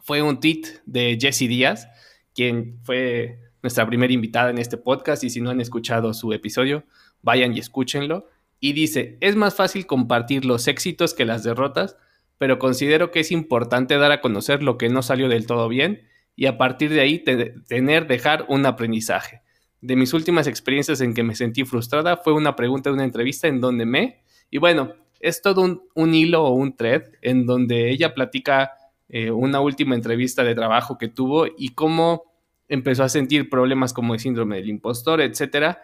fue 0.00 0.22
un 0.22 0.38
tweet 0.38 0.62
de 0.86 1.18
Jesse 1.20 1.48
Díaz, 1.48 1.88
quien 2.32 2.78
fue 2.84 3.47
nuestra 3.68 3.86
primera 3.86 4.14
invitada 4.14 4.48
en 4.48 4.56
este 4.56 4.78
podcast 4.78 5.22
y 5.24 5.28
si 5.28 5.42
no 5.42 5.50
han 5.50 5.60
escuchado 5.60 6.14
su 6.14 6.32
episodio, 6.32 6.84
vayan 7.20 7.54
y 7.54 7.58
escúchenlo. 7.58 8.26
Y 8.60 8.72
dice, 8.72 9.18
es 9.20 9.36
más 9.36 9.54
fácil 9.54 9.84
compartir 9.84 10.46
los 10.46 10.68
éxitos 10.68 11.12
que 11.12 11.26
las 11.26 11.44
derrotas, 11.44 11.98
pero 12.38 12.58
considero 12.58 13.10
que 13.10 13.20
es 13.20 13.30
importante 13.30 13.98
dar 13.98 14.10
a 14.10 14.22
conocer 14.22 14.62
lo 14.62 14.78
que 14.78 14.88
no 14.88 15.02
salió 15.02 15.28
del 15.28 15.46
todo 15.46 15.68
bien 15.68 16.00
y 16.34 16.46
a 16.46 16.56
partir 16.56 16.88
de 16.88 17.02
ahí 17.02 17.18
tener, 17.18 18.06
dejar 18.06 18.46
un 18.48 18.64
aprendizaje. 18.64 19.42
De 19.82 19.96
mis 19.96 20.14
últimas 20.14 20.46
experiencias 20.46 21.02
en 21.02 21.12
que 21.12 21.22
me 21.22 21.34
sentí 21.34 21.64
frustrada 21.64 22.16
fue 22.16 22.32
una 22.32 22.56
pregunta 22.56 22.88
de 22.88 22.94
una 22.94 23.04
entrevista 23.04 23.48
en 23.48 23.60
donde 23.60 23.84
me, 23.84 24.22
y 24.50 24.56
bueno, 24.56 24.94
es 25.20 25.42
todo 25.42 25.82
un, 25.94 26.14
hilo 26.14 26.42
o 26.42 26.52
un 26.54 26.74
thread 26.74 27.02
en 27.20 27.44
donde 27.44 27.90
ella 27.90 28.14
platica 28.14 28.72
eh, 29.10 29.30
una 29.30 29.60
última 29.60 29.94
entrevista 29.94 30.42
de 30.42 30.54
trabajo 30.54 30.96
que 30.96 31.08
tuvo 31.08 31.46
y 31.46 31.74
cómo 31.74 32.28
empezó 32.68 33.04
a 33.04 33.08
sentir 33.08 33.48
problemas 33.48 33.92
como 33.92 34.14
el 34.14 34.20
síndrome 34.20 34.56
del 34.56 34.68
impostor, 34.68 35.20
etc. 35.20 35.78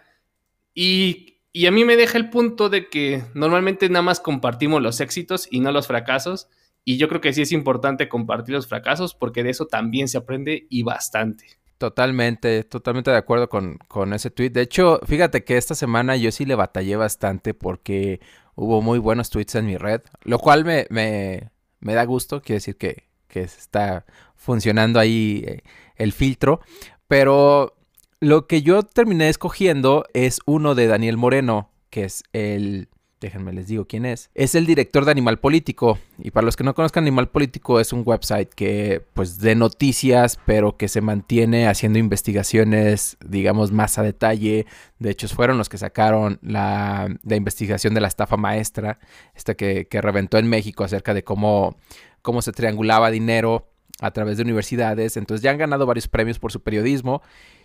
Y, 0.73 1.41
y 1.51 1.65
a 1.65 1.71
mí 1.71 1.85
me 1.85 1.95
deja 1.95 2.17
el 2.17 2.29
punto 2.29 2.69
de 2.69 2.89
que 2.89 3.23
normalmente 3.33 3.89
nada 3.89 4.03
más 4.03 4.19
compartimos 4.19 4.81
los 4.81 4.99
éxitos 5.01 5.47
y 5.49 5.59
no 5.59 5.71
los 5.71 5.87
fracasos 5.87 6.47
y 6.87 6.97
yo 6.97 7.09
creo 7.09 7.19
que 7.19 7.33
sí 7.33 7.41
es 7.41 7.51
importante 7.51 8.07
compartir 8.07 8.53
los 8.53 8.67
fracasos 8.67 9.15
porque 9.15 9.43
de 9.43 9.49
eso 9.49 9.65
también 9.65 10.07
se 10.07 10.19
aprende 10.19 10.67
y 10.69 10.83
bastante. 10.83 11.47
Totalmente, 11.79 12.63
totalmente 12.63 13.11
de 13.11 13.17
acuerdo 13.17 13.49
con, 13.49 13.79
con 13.87 14.13
ese 14.13 14.29
tweet. 14.29 14.51
De 14.51 14.61
hecho, 14.61 15.01
fíjate 15.05 15.43
que 15.43 15.57
esta 15.57 15.75
semana 15.75 16.15
yo 16.15 16.31
sí 16.31 16.45
le 16.45 16.55
batallé 16.55 16.95
bastante 16.95 17.53
porque 17.55 18.21
hubo 18.53 18.81
muy 18.81 18.99
buenos 18.99 19.31
tweets 19.31 19.55
en 19.55 19.65
mi 19.65 19.77
red, 19.77 20.01
lo 20.23 20.37
cual 20.37 20.63
me, 20.63 20.85
me, 20.89 21.49
me 21.79 21.95
da 21.95 22.05
gusto, 22.05 22.41
quiere 22.41 22.57
decir 22.57 22.77
que, 22.77 23.09
que 23.27 23.41
está 23.41 24.05
funcionando 24.35 24.99
ahí 24.99 25.43
eh, 25.45 25.63
el 25.97 26.13
filtro. 26.13 26.61
Pero 27.07 27.75
lo 28.19 28.47
que 28.47 28.61
yo 28.61 28.83
terminé 28.83 29.29
escogiendo 29.29 30.05
es 30.13 30.39
uno 30.45 30.75
de 30.75 30.87
Daniel 30.87 31.17
Moreno, 31.17 31.69
que 31.89 32.05
es 32.05 32.23
el 32.33 32.89
déjenme 33.25 33.53
les 33.53 33.67
digo 33.67 33.85
quién 33.85 34.05
es, 34.05 34.29
es 34.35 34.55
el 34.55 34.65
director 34.65 35.03
de 35.05 35.11
Animal 35.11 35.39
Político. 35.39 35.97
Y 36.19 36.31
para 36.31 36.45
los 36.45 36.55
que 36.55 36.63
no 36.63 36.75
conozcan, 36.75 37.03
Animal 37.03 37.29
Político 37.29 37.79
es 37.79 37.91
un 37.91 38.03
website 38.05 38.53
que, 38.53 39.03
pues, 39.13 39.39
de 39.39 39.55
noticias, 39.55 40.39
pero 40.45 40.77
que 40.77 40.87
se 40.87 41.01
mantiene 41.01 41.67
haciendo 41.67 41.97
investigaciones, 41.97 43.17
digamos, 43.25 43.71
más 43.71 43.97
a 43.97 44.03
detalle. 44.03 44.67
De 44.99 45.09
hecho, 45.09 45.27
fueron 45.27 45.57
los 45.57 45.69
que 45.69 45.77
sacaron 45.77 46.39
la, 46.41 47.07
investigación 47.23 47.93
de 47.93 48.01
la 48.01 48.07
estafa 48.07 48.37
maestra, 48.37 48.99
esta 49.33 49.55
que, 49.55 49.87
que 49.87 50.01
reventó 50.01 50.37
en 50.37 50.47
México 50.47 50.83
acerca 50.83 51.13
de 51.13 51.23
cómo, 51.23 51.77
cómo 52.21 52.41
se 52.41 52.51
triangulaba 52.51 53.11
dinero 53.11 53.67
a 53.99 54.11
través 54.11 54.37
de 54.37 54.43
universidades. 54.43 55.17
Entonces 55.17 55.43
ya 55.43 55.51
han 55.51 55.57
ganado 55.57 55.85
varios 55.85 56.07
premios 56.07 56.39
por 56.39 56.51
su 56.51 56.61
periodismo. 56.61 57.21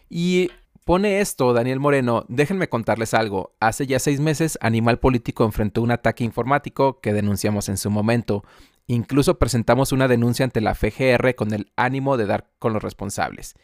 Y 0.08 0.50
Pone 0.84 1.20
esto 1.20 1.52
Daniel 1.52 1.78
Moreno, 1.78 2.24
déjenme 2.28 2.68
contarles 2.68 3.14
algo. 3.14 3.54
Hace 3.60 3.86
ya 3.86 3.98
seis 3.98 4.18
meses 4.18 4.58
Animal 4.60 4.98
Político 4.98 5.44
enfrentó 5.44 5.82
un 5.82 5.90
ataque 5.90 6.24
informático 6.24 7.00
que 7.00 7.12
denunciamos 7.12 7.68
en 7.68 7.76
su 7.76 7.90
momento. 7.90 8.44
Incluso 8.86 9.38
presentamos 9.38 9.92
una 9.92 10.08
denuncia 10.08 10.44
ante 10.44 10.60
la 10.60 10.74
FGR 10.74 11.34
con 11.36 11.52
el 11.52 11.70
ánimo 11.76 12.16
de 12.16 12.26
dar 12.26 12.50
con 12.58 12.72
los 12.72 12.82
responsables. 12.82 13.54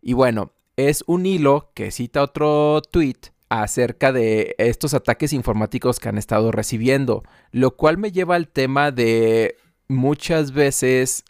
Y 0.00 0.12
bueno, 0.12 0.52
es 0.76 1.02
un 1.06 1.26
hilo 1.26 1.72
que 1.74 1.90
cita 1.90 2.22
otro 2.22 2.82
tweet 2.82 3.32
acerca 3.48 4.12
de 4.12 4.54
estos 4.58 4.92
ataques 4.92 5.32
informáticos 5.32 5.98
que 5.98 6.08
han 6.08 6.18
estado 6.18 6.52
recibiendo, 6.52 7.24
lo 7.52 7.74
cual 7.76 7.96
me 7.96 8.12
lleva 8.12 8.34
al 8.36 8.48
tema 8.48 8.92
de 8.92 9.56
muchas 9.88 10.52
veces 10.52 11.24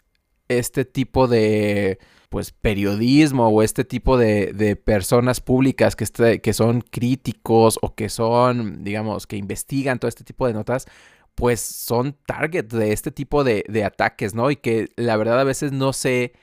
este 0.47 0.85
tipo 0.85 1.27
de 1.27 1.99
pues 2.29 2.51
periodismo 2.51 3.47
o 3.47 3.63
este 3.63 3.85
tipo 3.85 4.17
de, 4.17 4.75
personas 4.83 5.39
públicas 5.41 5.95
que, 5.95 6.03
este, 6.03 6.41
que 6.41 6.53
son 6.53 6.81
críticos 6.81 7.79
o 7.81 7.95
que 7.95 8.09
son, 8.09 8.83
digamos, 8.83 9.27
que 9.27 9.37
investigan 9.37 9.99
todo 9.99 10.09
este 10.09 10.23
tipo 10.23 10.45
de 10.45 10.53
notas, 10.53 10.87
pues 11.35 11.61
son 11.61 12.17
target 12.25 12.65
de 12.65 12.93
este 12.93 13.11
tipo 13.11 13.43
de, 13.43 13.63
ataques, 13.85 14.33
¿no? 14.33 14.51
Y 14.51 14.57
que 14.57 14.89
la 14.95 15.15
verdad 15.17 15.39
a 15.39 15.43
veces 15.45 15.71
no 15.71 15.93
sé 15.93 16.33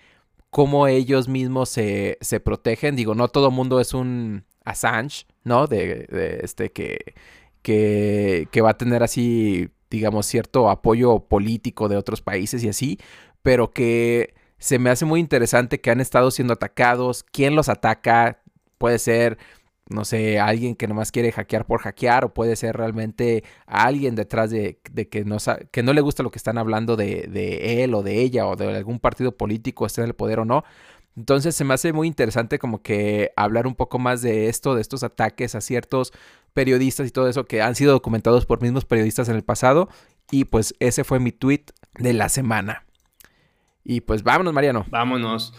cómo 0.50 0.86
ellos 0.86 1.28
mismos 1.28 1.68
se, 1.68 2.16
se 2.20 2.40
protegen. 2.40 2.96
Digo, 2.96 3.14
no 3.14 3.28
todo 3.28 3.50
mundo 3.50 3.80
es 3.80 3.92
un 3.92 4.44
Assange, 4.64 5.26
¿no? 5.42 5.66
De, 5.66 6.06
este 6.42 6.72
que, 6.72 7.14
que, 7.62 8.48
que 8.50 8.60
va 8.62 8.70
a 8.70 8.78
tener 8.78 9.02
así, 9.02 9.68
digamos, 9.90 10.26
cierto 10.26 10.70
apoyo 10.70 11.20
político 11.20 11.88
de 11.88 11.96
otros 11.96 12.22
países 12.22 12.62
y 12.64 12.68
así, 12.68 12.98
pero 13.44 13.72
que 13.72 14.34
se 14.58 14.78
me 14.78 14.88
hace 14.88 15.04
muy 15.04 15.20
interesante 15.20 15.78
que 15.78 15.90
han 15.90 16.00
estado 16.00 16.30
siendo 16.30 16.54
atacados. 16.54 17.24
¿Quién 17.30 17.54
los 17.54 17.68
ataca? 17.68 18.40
Puede 18.78 18.98
ser, 18.98 19.36
no 19.86 20.06
sé, 20.06 20.40
alguien 20.40 20.74
que 20.74 20.88
nomás 20.88 21.12
quiere 21.12 21.30
hackear 21.30 21.66
por 21.66 21.82
hackear 21.82 22.24
o 22.24 22.32
puede 22.32 22.56
ser 22.56 22.74
realmente 22.74 23.44
alguien 23.66 24.14
detrás 24.14 24.50
de, 24.50 24.80
que, 25.10 25.24
no, 25.26 25.36
que 25.70 25.82
no 25.82 25.92
le 25.92 26.00
gusta 26.00 26.22
lo 26.22 26.30
que 26.30 26.38
están 26.38 26.56
hablando 26.56 26.96
de, 26.96 27.84
él 27.84 27.92
o 27.92 28.02
de 28.02 28.22
ella 28.22 28.46
o 28.46 28.56
de 28.56 28.74
algún 28.74 28.98
partido 28.98 29.36
político, 29.36 29.84
esté 29.84 30.00
en 30.00 30.06
el 30.06 30.14
poder 30.14 30.38
o 30.38 30.46
no. 30.46 30.64
Entonces 31.14 31.54
se 31.54 31.64
me 31.64 31.74
hace 31.74 31.92
muy 31.92 32.08
interesante 32.08 32.58
como 32.58 32.80
que 32.80 33.30
hablar 33.36 33.66
un 33.66 33.74
poco 33.74 33.98
más 33.98 34.22
de 34.22 34.48
esto, 34.48 34.74
de 34.74 34.80
estos 34.80 35.02
ataques 35.02 35.54
a 35.54 35.60
ciertos 35.60 36.14
periodistas 36.54 37.06
y 37.06 37.10
todo 37.10 37.28
eso 37.28 37.44
que 37.44 37.60
han 37.60 37.74
sido 37.74 37.92
documentados 37.92 38.46
por 38.46 38.62
mismos 38.62 38.86
periodistas 38.86 39.28
en 39.28 39.36
el 39.36 39.44
pasado. 39.44 39.90
Y 40.30 40.46
pues 40.46 40.74
ese 40.80 41.04
fue 41.04 41.20
mi 41.20 41.30
tweet 41.30 41.66
de 41.98 42.14
la 42.14 42.30
semana. 42.30 42.83
Y 43.84 44.00
pues 44.00 44.22
vámonos, 44.22 44.52
Mariano. 44.52 44.84
Vámonos. 44.88 45.52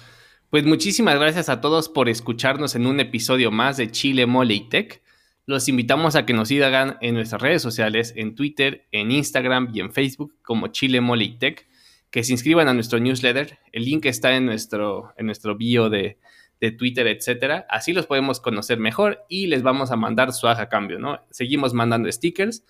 Pues 0.50 0.66
muchísimas 0.66 1.20
gracias 1.20 1.50
a 1.50 1.62
todos 1.62 1.90
por 1.90 2.10
escucharnos 2.10 2.76
en 2.76 2.88
un 2.88 3.00
episodio 3.00 3.52
más 3.52 3.78
de 3.78 3.92
Chile 3.92 4.26
Mole 4.26 4.56
y 4.56 4.70
Tech. 4.70 5.04
Los 5.46 5.68
invitamos 5.68 6.16
a 6.16 6.26
que 6.26 6.34
nos 6.34 6.48
sigan 6.48 6.98
en 7.02 7.14
nuestras 7.14 7.42
redes 7.42 7.62
sociales, 7.62 8.14
en 8.16 8.34
Twitter, 8.36 8.88
en 8.92 9.12
Instagram 9.12 9.70
y 9.74 9.80
en 9.80 9.94
Facebook 9.94 10.36
como 10.42 10.68
Chile 10.68 11.02
Mole 11.02 11.26
y 11.26 11.38
Tech. 11.38 11.68
Que 12.10 12.24
se 12.24 12.32
inscriban 12.32 12.68
a 12.68 12.74
nuestro 12.74 13.00
newsletter. 13.00 13.60
El 13.72 13.86
link 13.86 14.06
está 14.06 14.36
en 14.36 14.46
nuestro, 14.46 15.14
en 15.18 15.26
nuestro 15.26 15.56
bio 15.56 15.90
de, 15.90 16.18
de 16.62 16.72
Twitter, 16.72 17.08
etcétera. 17.08 17.66
Así 17.70 17.94
los 17.94 18.06
podemos 18.06 18.40
conocer 18.40 18.80
mejor 18.80 19.26
y 19.30 19.48
les 19.48 19.62
vamos 19.62 19.92
a 19.92 19.96
mandar 19.96 20.34
su 20.34 20.48
a 20.48 20.70
cambio, 20.70 21.00
¿no? 21.00 21.20
Seguimos 21.30 21.74
mandando 21.74 22.12
stickers. 22.12 22.64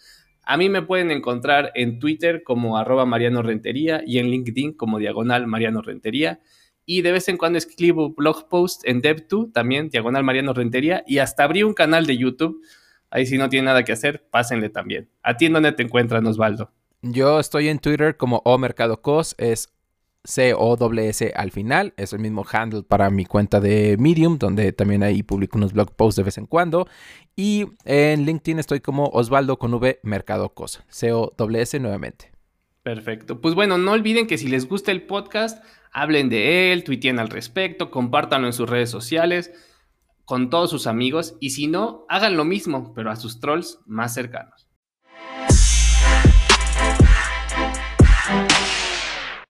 A 0.46 0.58
mí 0.58 0.70
me 0.70 0.84
pueden 0.84 1.10
encontrar 1.10 1.72
en 1.74 1.98
Twitter 2.00 2.44
como 2.44 2.78
arroba 2.78 3.06
Mariano 3.06 3.42
Rentería 3.42 4.04
y 4.06 4.20
en 4.20 4.28
LinkedIn 4.28 4.74
como 4.74 5.00
diagonal 5.00 5.48
Mariano 5.48 5.82
Rentería. 5.82 6.40
Y 6.86 7.02
de 7.02 7.12
vez 7.12 7.28
en 7.30 7.38
cuando 7.38 7.58
escribo 7.58 8.14
blog 8.14 8.48
post 8.48 8.84
en 8.86 9.02
Dev2, 9.02 9.52
también 9.52 9.90
diagonal 9.90 10.24
Mariano 10.24 10.54
Rentería. 10.54 11.04
Y 11.08 11.18
hasta 11.18 11.44
abrí 11.44 11.64
un 11.64 11.74
canal 11.74 12.06
de 12.06 12.18
YouTube. 12.18 12.62
Ahí 13.10 13.26
si 13.26 13.40
no 13.40 13.50
tiene 13.50 13.66
nada 13.66 13.84
que 13.84 13.92
hacer, 13.92 14.28
pásenle 14.30 14.70
también. 14.70 15.10
¿A 15.24 15.36
ti 15.36 15.48
en 15.48 15.54
dónde 15.54 15.72
te 15.72 15.82
encuentran, 15.82 16.28
Osvaldo? 16.28 16.72
Yo 17.02 17.40
estoy 17.40 17.70
en 17.70 17.80
Twitter 17.80 18.18
como 18.18 18.42
O 18.46 18.58
Mercado 18.58 19.02
Cos, 19.02 19.36
es 19.38 19.75
C-O-S 20.26 21.34
al 21.36 21.52
final. 21.52 21.94
Es 21.98 22.14
el 22.14 22.20
mismo 22.20 22.46
handle 22.52 22.84
para 22.84 23.10
mi 23.10 23.26
cuenta 23.26 23.60
de 23.60 23.96
Medium, 23.98 24.38
donde 24.38 24.74
también 24.74 25.04
ahí 25.04 25.24
publico 25.24 25.58
unos 25.58 25.74
blog 25.74 25.96
posts 25.96 26.18
de 26.18 26.24
vez 26.24 26.38
en 26.38 26.46
cuando. 26.46 26.88
Y 27.36 27.66
en 27.86 28.26
LinkedIn 28.26 28.60
estoy 28.60 28.82
como 28.82 29.06
Osvaldo 29.08 29.58
con 29.58 29.74
V 29.74 30.00
Mercado 30.04 30.50
Cosa. 30.50 30.86
C-O-S 30.90 31.80
nuevamente. 31.80 32.32
Perfecto. 32.84 33.42
Pues 33.42 33.56
bueno, 33.56 33.78
no 33.78 33.94
olviden 33.94 34.28
que 34.28 34.38
si 34.38 34.48
les 34.48 34.68
gusta 34.68 34.92
el 34.92 35.04
podcast, 35.04 35.64
hablen 35.92 36.30
de 36.30 36.72
él, 36.72 36.84
tuiteen 36.84 37.20
al 37.20 37.30
respecto, 37.30 37.90
compártanlo 37.90 38.48
en 38.48 38.54
sus 38.54 38.70
redes 38.70 38.90
sociales 38.90 39.52
con 40.26 40.50
todos 40.50 40.72
sus 40.72 40.88
amigos 40.88 41.36
y 41.40 41.52
si 41.52 41.68
no, 41.68 42.06
hagan 42.10 42.36
lo 42.36 42.46
mismo, 42.46 42.94
pero 42.94 43.12
a 43.12 43.16
sus 43.16 43.40
trolls 43.40 43.80
más 43.86 44.14
cercanos. 44.14 44.65